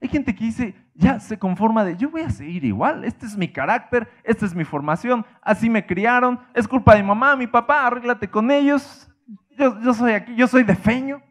Hay 0.00 0.08
gente 0.08 0.34
que 0.34 0.44
dice, 0.44 0.74
ya 0.94 1.20
se 1.20 1.38
conforma 1.38 1.84
de, 1.84 1.96
yo 1.96 2.10
voy 2.10 2.22
a 2.22 2.30
seguir 2.30 2.64
igual, 2.64 3.04
este 3.04 3.24
es 3.24 3.36
mi 3.36 3.48
carácter, 3.48 4.10
esta 4.24 4.44
es 4.44 4.54
mi 4.54 4.64
formación, 4.64 5.24
así 5.40 5.70
me 5.70 5.86
criaron, 5.86 6.40
es 6.52 6.68
culpa 6.68 6.96
de 6.96 7.02
mamá, 7.02 7.36
mi 7.36 7.46
papá, 7.46 7.86
arréglate 7.86 8.28
con 8.28 8.50
ellos, 8.50 9.08
yo, 9.56 9.94
soy 9.94 10.12
aquí, 10.12 10.34
yo 10.36 10.46
soy 10.46 10.64
de 10.64 10.74
feño, 10.74 11.22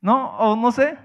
¿no? 0.00 0.36
O 0.38 0.56
no 0.56 0.72
sé, 0.72 0.98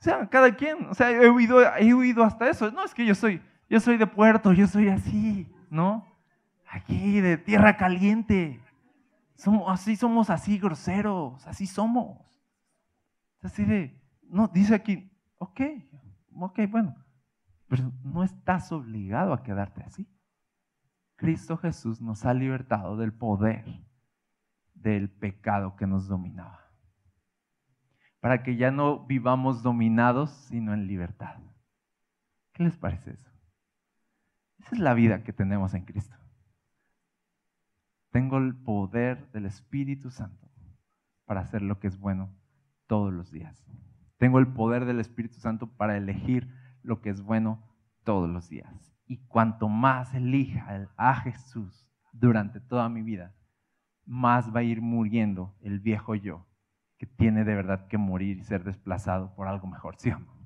o 0.00 0.02
sea, 0.02 0.28
cada 0.28 0.54
quien, 0.54 0.86
o 0.86 0.94
sea, 0.94 1.10
he 1.10 1.28
oído, 1.28 1.60
he 1.76 1.92
oído 1.92 2.24
hasta 2.24 2.48
eso. 2.48 2.70
No, 2.70 2.84
es 2.84 2.94
que 2.94 3.04
yo 3.04 3.14
soy, 3.14 3.42
yo 3.68 3.80
soy 3.80 3.96
de 3.96 4.06
puerto, 4.06 4.52
yo 4.52 4.66
soy 4.66 4.88
así, 4.88 5.50
¿no? 5.70 6.08
aquí 6.70 7.20
de 7.20 7.36
tierra 7.38 7.76
caliente. 7.76 8.60
Somos, 9.36 9.64
así 9.68 9.96
somos 9.96 10.30
así 10.30 10.58
groseros, 10.58 11.46
así 11.46 11.66
somos. 11.66 12.18
Así 13.40 13.64
de, 13.64 14.00
no, 14.28 14.48
dice 14.48 14.74
aquí, 14.74 15.10
ok, 15.38 15.60
ok, 16.34 16.60
bueno, 16.68 16.96
pero 17.68 17.92
no 18.02 18.24
estás 18.24 18.72
obligado 18.72 19.32
a 19.32 19.42
quedarte 19.42 19.82
así. 19.82 20.08
Cristo 21.16 21.56
Jesús 21.56 22.00
nos 22.00 22.24
ha 22.24 22.34
libertado 22.34 22.96
del 22.96 23.12
poder 23.12 23.64
del 24.82 25.10
pecado 25.10 25.76
que 25.76 25.86
nos 25.86 26.08
dominaba. 26.08 26.70
Para 28.20 28.42
que 28.42 28.56
ya 28.56 28.70
no 28.70 29.06
vivamos 29.06 29.62
dominados, 29.62 30.30
sino 30.48 30.74
en 30.74 30.86
libertad. 30.86 31.36
¿Qué 32.52 32.64
les 32.64 32.76
parece 32.76 33.12
eso? 33.12 33.30
Esa 34.58 34.74
es 34.74 34.80
la 34.80 34.94
vida 34.94 35.22
que 35.22 35.32
tenemos 35.32 35.74
en 35.74 35.84
Cristo. 35.84 36.16
Tengo 38.10 38.38
el 38.38 38.56
poder 38.56 39.30
del 39.32 39.46
Espíritu 39.46 40.10
Santo 40.10 40.50
para 41.24 41.42
hacer 41.42 41.62
lo 41.62 41.78
que 41.78 41.86
es 41.86 41.98
bueno 41.98 42.34
todos 42.86 43.12
los 43.12 43.30
días. 43.30 43.64
Tengo 44.16 44.40
el 44.40 44.48
poder 44.48 44.84
del 44.84 44.98
Espíritu 44.98 45.38
Santo 45.38 45.76
para 45.76 45.96
elegir 45.96 46.52
lo 46.82 47.00
que 47.00 47.10
es 47.10 47.22
bueno 47.22 47.62
todos 48.02 48.28
los 48.28 48.48
días. 48.48 48.92
Y 49.06 49.18
cuanto 49.26 49.68
más 49.68 50.12
elija 50.14 50.88
a 50.96 51.14
Jesús 51.14 51.88
durante 52.12 52.60
toda 52.60 52.88
mi 52.88 53.02
vida, 53.02 53.34
más 54.08 54.54
va 54.54 54.60
a 54.60 54.62
ir 54.62 54.80
muriendo 54.80 55.54
el 55.60 55.80
viejo 55.80 56.14
yo, 56.14 56.46
que 56.96 57.06
tiene 57.06 57.44
de 57.44 57.54
verdad 57.54 57.86
que 57.88 57.98
morir 57.98 58.38
y 58.38 58.44
ser 58.44 58.64
desplazado 58.64 59.34
por 59.34 59.46
algo 59.46 59.68
mejor, 59.68 59.96
¿sí 59.98 60.10
o 60.10 60.18
no? 60.18 60.38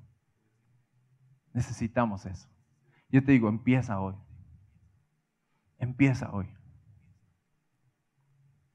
Necesitamos 1.53 2.25
eso. 2.25 2.49
Yo 3.09 3.23
te 3.23 3.31
digo, 3.31 3.47
empieza 3.47 3.99
hoy. 3.99 4.15
Empieza 5.77 6.31
hoy. 6.31 6.49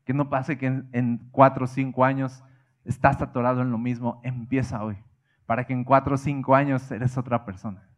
Que 0.04 0.14
no 0.14 0.30
pase 0.30 0.56
que 0.56 0.66
en, 0.66 1.28
cuatro 1.32 1.64
o 1.64 1.68
cinco 1.68 2.04
años 2.04 2.42
estás 2.84 3.20
atorado 3.20 3.60
en 3.60 3.70
lo 3.70 3.78
mismo. 3.78 4.20
Empieza 4.24 4.82
hoy. 4.82 4.96
Para 5.44 5.66
que 5.66 5.74
en 5.74 5.84
cuatro 5.84 6.14
o 6.14 6.18
cinco 6.18 6.54
años 6.54 6.90
eres 6.90 7.18
otra 7.18 7.44
persona. 7.44 7.90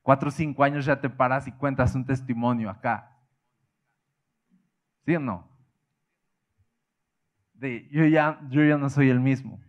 Cuatro 0.00 0.28
o 0.28 0.32
cinco 0.32 0.64
años 0.64 0.86
ya 0.86 1.00
te 1.00 1.10
paras 1.10 1.46
y 1.48 1.52
cuentas 1.52 1.94
un 1.94 2.06
testimonio 2.06 2.70
acá. 2.70 3.18
¿Sí 5.04 5.16
o 5.16 5.20
no? 5.20 5.50
De 7.60 7.86
yo 7.90 8.06
ya, 8.06 8.40
yo 8.48 8.64
ya 8.64 8.78
no 8.78 8.88
soy 8.88 9.10
el 9.10 9.20
mismo. 9.20 9.60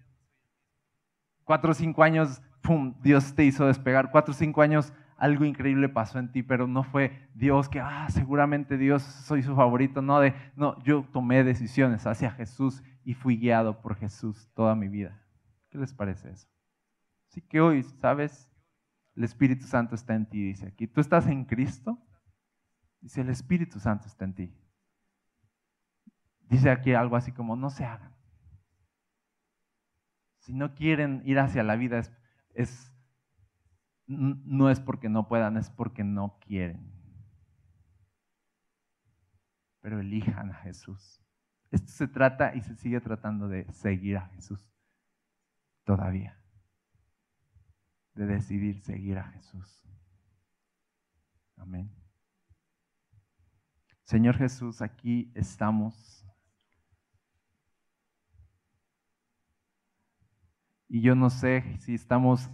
Cuatro 1.43 1.71
o 1.71 1.73
cinco 1.73 2.03
años, 2.03 2.41
pum, 2.61 2.95
Dios 3.03 3.35
te 3.35 3.43
hizo 3.43 3.67
despegar. 3.67 4.11
Cuatro 4.11 4.31
o 4.31 4.35
cinco 4.35 4.61
años, 4.61 4.93
algo 5.17 5.43
increíble 5.43 5.89
pasó 5.89 6.17
en 6.17 6.31
ti, 6.31 6.41
pero 6.41 6.67
no 6.67 6.83
fue 6.83 7.29
Dios 7.35 7.67
que, 7.67 7.81
ah, 7.81 8.07
seguramente 8.09 8.77
Dios 8.77 9.03
soy 9.03 9.43
su 9.43 9.55
favorito, 9.55 10.01
no, 10.01 10.21
de, 10.21 10.33
no, 10.55 10.81
yo 10.83 11.05
tomé 11.11 11.43
decisiones 11.43 12.07
hacia 12.07 12.31
Jesús 12.31 12.81
y 13.03 13.13
fui 13.13 13.37
guiado 13.37 13.81
por 13.81 13.95
Jesús 13.95 14.49
toda 14.53 14.73
mi 14.73 14.87
vida. 14.87 15.21
¿Qué 15.69 15.77
les 15.77 15.93
parece 15.93 16.31
eso? 16.31 16.47
Así 17.29 17.41
que 17.41 17.59
hoy, 17.59 17.83
¿sabes? 17.83 18.49
El 19.15 19.25
Espíritu 19.25 19.65
Santo 19.67 19.95
está 19.95 20.15
en 20.15 20.25
ti, 20.25 20.43
dice 20.43 20.67
aquí. 20.67 20.87
¿Tú 20.87 21.01
estás 21.01 21.27
en 21.27 21.43
Cristo? 21.43 21.99
Dice, 23.01 23.21
el 23.21 23.29
Espíritu 23.29 23.79
Santo 23.79 24.07
está 24.07 24.25
en 24.25 24.33
ti. 24.33 24.55
Dice 26.51 26.69
aquí 26.69 26.93
algo 26.93 27.15
así 27.15 27.31
como, 27.31 27.55
no 27.55 27.69
se 27.69 27.85
hagan. 27.85 28.13
Si 30.39 30.53
no 30.53 30.75
quieren 30.75 31.21
ir 31.23 31.39
hacia 31.39 31.63
la 31.63 31.77
vida, 31.77 32.01
es 32.53 32.91
no 34.05 34.69
es 34.69 34.81
porque 34.81 35.07
no 35.07 35.29
puedan, 35.29 35.55
es 35.55 35.69
porque 35.69 36.03
no 36.03 36.37
quieren. 36.41 36.91
Pero 39.79 40.01
elijan 40.01 40.51
a 40.51 40.55
Jesús. 40.55 41.23
Esto 41.71 41.89
se 41.89 42.09
trata 42.09 42.53
y 42.53 42.61
se 42.61 42.75
sigue 42.75 42.99
tratando 42.99 43.47
de 43.47 43.71
seguir 43.71 44.17
a 44.17 44.27
Jesús. 44.27 44.69
Todavía. 45.85 46.37
De 48.13 48.25
decidir 48.25 48.81
seguir 48.81 49.19
a 49.19 49.23
Jesús. 49.31 49.87
Amén. 51.55 51.89
Señor 54.03 54.37
Jesús, 54.37 54.81
aquí 54.81 55.31
estamos. 55.33 56.20
Y 60.93 60.99
yo 60.99 61.15
no 61.15 61.29
sé 61.29 61.77
si 61.79 61.93
estamos 61.93 62.51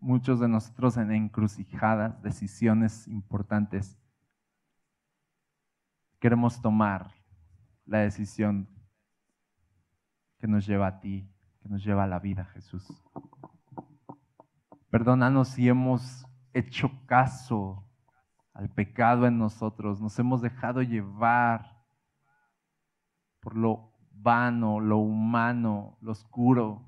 muchos 0.00 0.40
de 0.40 0.48
nosotros 0.48 0.96
en 0.96 1.12
encrucijadas, 1.12 2.20
decisiones 2.20 3.06
importantes. 3.06 3.96
Queremos 6.18 6.60
tomar 6.60 7.14
la 7.84 7.98
decisión 7.98 8.68
que 10.40 10.48
nos 10.48 10.66
lleva 10.66 10.88
a 10.88 10.98
ti, 10.98 11.32
que 11.62 11.68
nos 11.68 11.84
lleva 11.84 12.02
a 12.02 12.08
la 12.08 12.18
vida, 12.18 12.46
Jesús. 12.46 12.84
Perdónanos 14.90 15.46
si 15.50 15.68
hemos 15.68 16.26
hecho 16.54 16.90
caso 17.06 17.88
al 18.52 18.68
pecado 18.68 19.28
en 19.28 19.38
nosotros, 19.38 20.00
nos 20.00 20.18
hemos 20.18 20.42
dejado 20.42 20.82
llevar 20.82 21.84
por 23.38 23.54
lo 23.56 23.92
vano, 24.10 24.80
lo 24.80 24.98
humano, 24.98 25.98
lo 26.00 26.10
oscuro, 26.10 26.85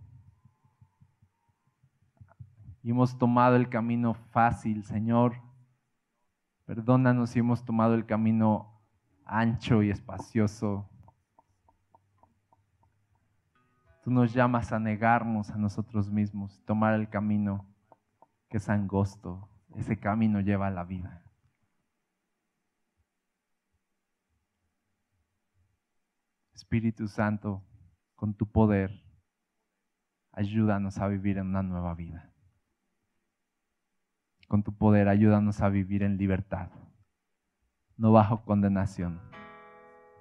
hemos 2.91 3.19
tomado 3.19 3.57
el 3.57 3.69
camino 3.69 4.15
fácil, 4.15 4.83
Señor. 4.83 5.43
Perdónanos 6.65 7.29
si 7.29 7.41
hemos 7.41 7.63
tomado 7.63 7.95
el 7.95 8.07
camino 8.07 8.83
ancho 9.27 9.83
y 9.83 9.91
espacioso. 9.91 10.89
Tú 14.03 14.11
nos 14.11 14.33
llamas 14.33 14.73
a 14.73 14.79
negarnos 14.79 15.51
a 15.51 15.59
nosotros 15.59 16.11
mismos, 16.11 16.63
tomar 16.65 16.95
el 16.95 17.11
camino 17.11 17.67
que 18.49 18.57
es 18.57 18.69
angosto. 18.71 19.51
Ese 19.75 19.99
camino 19.99 20.41
lleva 20.41 20.69
a 20.69 20.71
la 20.71 20.85
vida. 20.85 21.23
Espíritu 26.55 27.07
Santo, 27.07 27.63
con 28.15 28.33
tu 28.33 28.51
poder, 28.51 29.03
ayúdanos 30.33 30.97
a 30.97 31.09
vivir 31.09 31.37
en 31.37 31.49
una 31.49 31.63
nueva 31.63 31.95
vida 31.95 32.33
con 34.49 34.63
tu 34.63 34.73
poder, 34.73 35.09
ayúdanos 35.09 35.61
a 35.61 35.69
vivir 35.69 36.03
en 36.03 36.17
libertad, 36.17 36.71
no 37.99 38.13
bajo 38.13 38.45
condenación, 38.45 39.21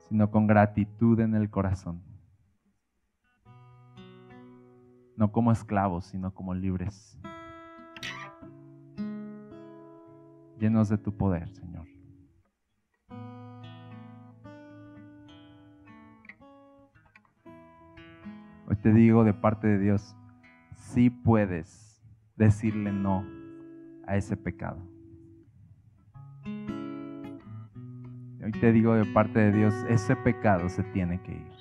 sino 0.10 0.30
con 0.30 0.48
gratitud 0.48 1.20
en 1.22 1.34
el 1.34 1.50
corazón. 1.50 2.04
No 5.16 5.32
como 5.32 5.52
esclavos, 5.52 6.06
sino 6.06 6.34
como 6.34 6.54
libres. 6.54 7.18
Llenos 10.60 10.90
de 10.90 10.98
tu 10.98 11.16
poder, 11.16 11.50
Señor. 11.50 11.88
Hoy 18.68 18.76
te 18.82 18.92
digo 18.92 19.24
de 19.24 19.34
parte 19.34 19.68
de 19.68 19.80
Dios, 19.80 20.16
sí 20.74 21.10
puedes 21.10 22.04
decirle 22.36 22.92
no 22.92 23.38
a 24.08 24.16
ese 24.16 24.36
pecado. 24.36 24.80
Hoy 28.44 28.52
te 28.54 28.72
digo 28.72 28.94
de 28.96 29.06
parte 29.06 29.40
de 29.40 29.52
Dios, 29.52 29.74
ese 29.90 30.16
pecado 30.16 30.70
se 30.70 30.82
tiene 30.84 31.22
que 31.22 31.34
ir. 31.34 31.58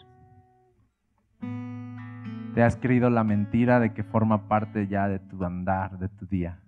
Te 2.54 2.62
has 2.62 2.76
creído 2.76 3.10
la 3.10 3.24
mentira 3.24 3.80
de 3.80 3.92
que 3.92 4.04
forma 4.04 4.48
parte 4.48 4.86
ya 4.86 5.08
de 5.08 5.18
tu 5.18 5.44
andar, 5.44 5.98
de 5.98 6.08
tu 6.08 6.26
día, 6.26 6.60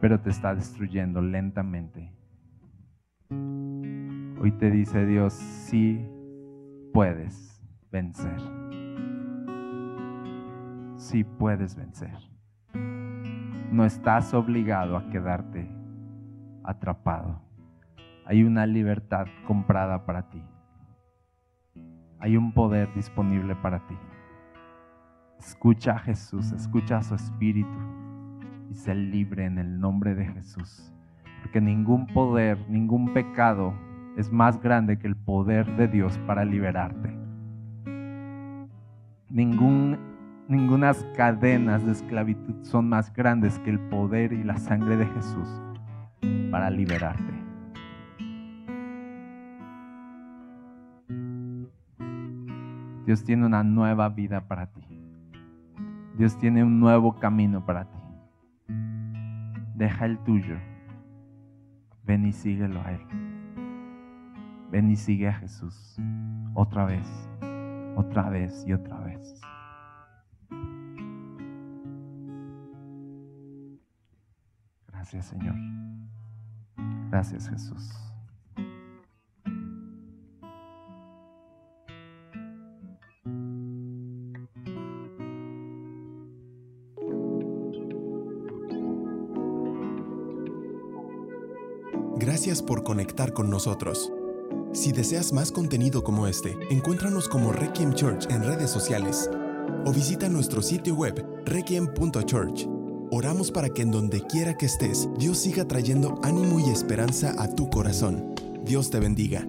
pero 0.00 0.20
te 0.20 0.30
está 0.30 0.54
destruyendo 0.54 1.20
lentamente. 1.20 2.12
Hoy 4.40 4.52
te 4.52 4.70
dice 4.70 5.04
Dios, 5.04 5.34
sí 5.34 6.06
puedes 6.92 7.60
vencer. 7.90 8.40
Sí 10.96 11.24
puedes 11.24 11.74
vencer 11.74 12.31
no 13.72 13.86
estás 13.86 14.34
obligado 14.34 14.98
a 14.98 15.08
quedarte 15.08 15.66
atrapado. 16.62 17.40
Hay 18.26 18.44
una 18.44 18.66
libertad 18.66 19.26
comprada 19.46 20.04
para 20.04 20.28
ti. 20.28 20.42
Hay 22.20 22.36
un 22.36 22.52
poder 22.52 22.92
disponible 22.94 23.56
para 23.56 23.86
ti. 23.86 23.96
Escucha 25.38 25.92
a 25.92 25.98
Jesús, 25.98 26.52
escucha 26.52 26.98
a 26.98 27.02
su 27.02 27.14
Espíritu 27.14 27.78
y 28.70 28.74
sé 28.74 28.94
libre 28.94 29.46
en 29.46 29.56
el 29.56 29.80
nombre 29.80 30.14
de 30.14 30.26
Jesús. 30.26 30.92
Porque 31.40 31.62
ningún 31.62 32.06
poder, 32.08 32.58
ningún 32.68 33.14
pecado 33.14 33.72
es 34.18 34.30
más 34.30 34.60
grande 34.60 34.98
que 34.98 35.06
el 35.06 35.16
poder 35.16 35.76
de 35.76 35.88
Dios 35.88 36.18
para 36.26 36.44
liberarte. 36.44 37.10
Ningún 39.30 40.11
Ningunas 40.52 41.02
cadenas 41.16 41.82
de 41.86 41.92
esclavitud 41.92 42.62
son 42.62 42.86
más 42.86 43.10
grandes 43.14 43.58
que 43.60 43.70
el 43.70 43.80
poder 43.88 44.34
y 44.34 44.44
la 44.44 44.58
sangre 44.58 44.98
de 44.98 45.06
Jesús 45.06 45.48
para 46.50 46.68
liberarte. 46.68 47.32
Dios 53.06 53.24
tiene 53.24 53.46
una 53.46 53.64
nueva 53.64 54.10
vida 54.10 54.46
para 54.46 54.66
ti. 54.66 54.86
Dios 56.18 56.36
tiene 56.36 56.62
un 56.62 56.80
nuevo 56.80 57.18
camino 57.18 57.64
para 57.64 57.86
ti. 57.86 57.98
Deja 59.74 60.04
el 60.04 60.18
tuyo. 60.18 60.58
Ven 62.04 62.26
y 62.26 62.32
síguelo 62.32 62.82
a 62.82 62.92
Él. 62.92 63.00
Ven 64.70 64.90
y 64.90 64.96
sigue 64.96 65.28
a 65.28 65.32
Jesús. 65.32 65.96
Otra 66.52 66.84
vez, 66.84 67.08
otra 67.96 68.28
vez 68.28 68.66
y 68.66 68.74
otra 68.74 68.98
vez. 68.98 69.40
Gracias 75.12 75.26
Señor. 75.26 75.54
Gracias 77.10 77.48
Jesús. 77.50 77.90
Gracias 92.16 92.62
por 92.62 92.82
conectar 92.82 93.34
con 93.34 93.50
nosotros. 93.50 94.10
Si 94.72 94.92
deseas 94.92 95.34
más 95.34 95.52
contenido 95.52 96.02
como 96.02 96.26
este, 96.26 96.56
encuéntranos 96.70 97.28
como 97.28 97.52
Requiem 97.52 97.92
Church 97.92 98.30
en 98.30 98.44
redes 98.44 98.70
sociales 98.70 99.28
o 99.84 99.92
visita 99.92 100.30
nuestro 100.30 100.62
sitio 100.62 100.94
web 100.94 101.22
requiem.church. 101.44 102.71
Oramos 103.14 103.50
para 103.50 103.68
que 103.68 103.82
en 103.82 103.90
donde 103.90 104.22
quiera 104.22 104.56
que 104.56 104.64
estés, 104.64 105.06
Dios 105.18 105.36
siga 105.36 105.68
trayendo 105.68 106.18
ánimo 106.22 106.58
y 106.58 106.70
esperanza 106.70 107.34
a 107.36 107.46
tu 107.46 107.68
corazón. 107.68 108.34
Dios 108.64 108.88
te 108.88 109.00
bendiga. 109.00 109.46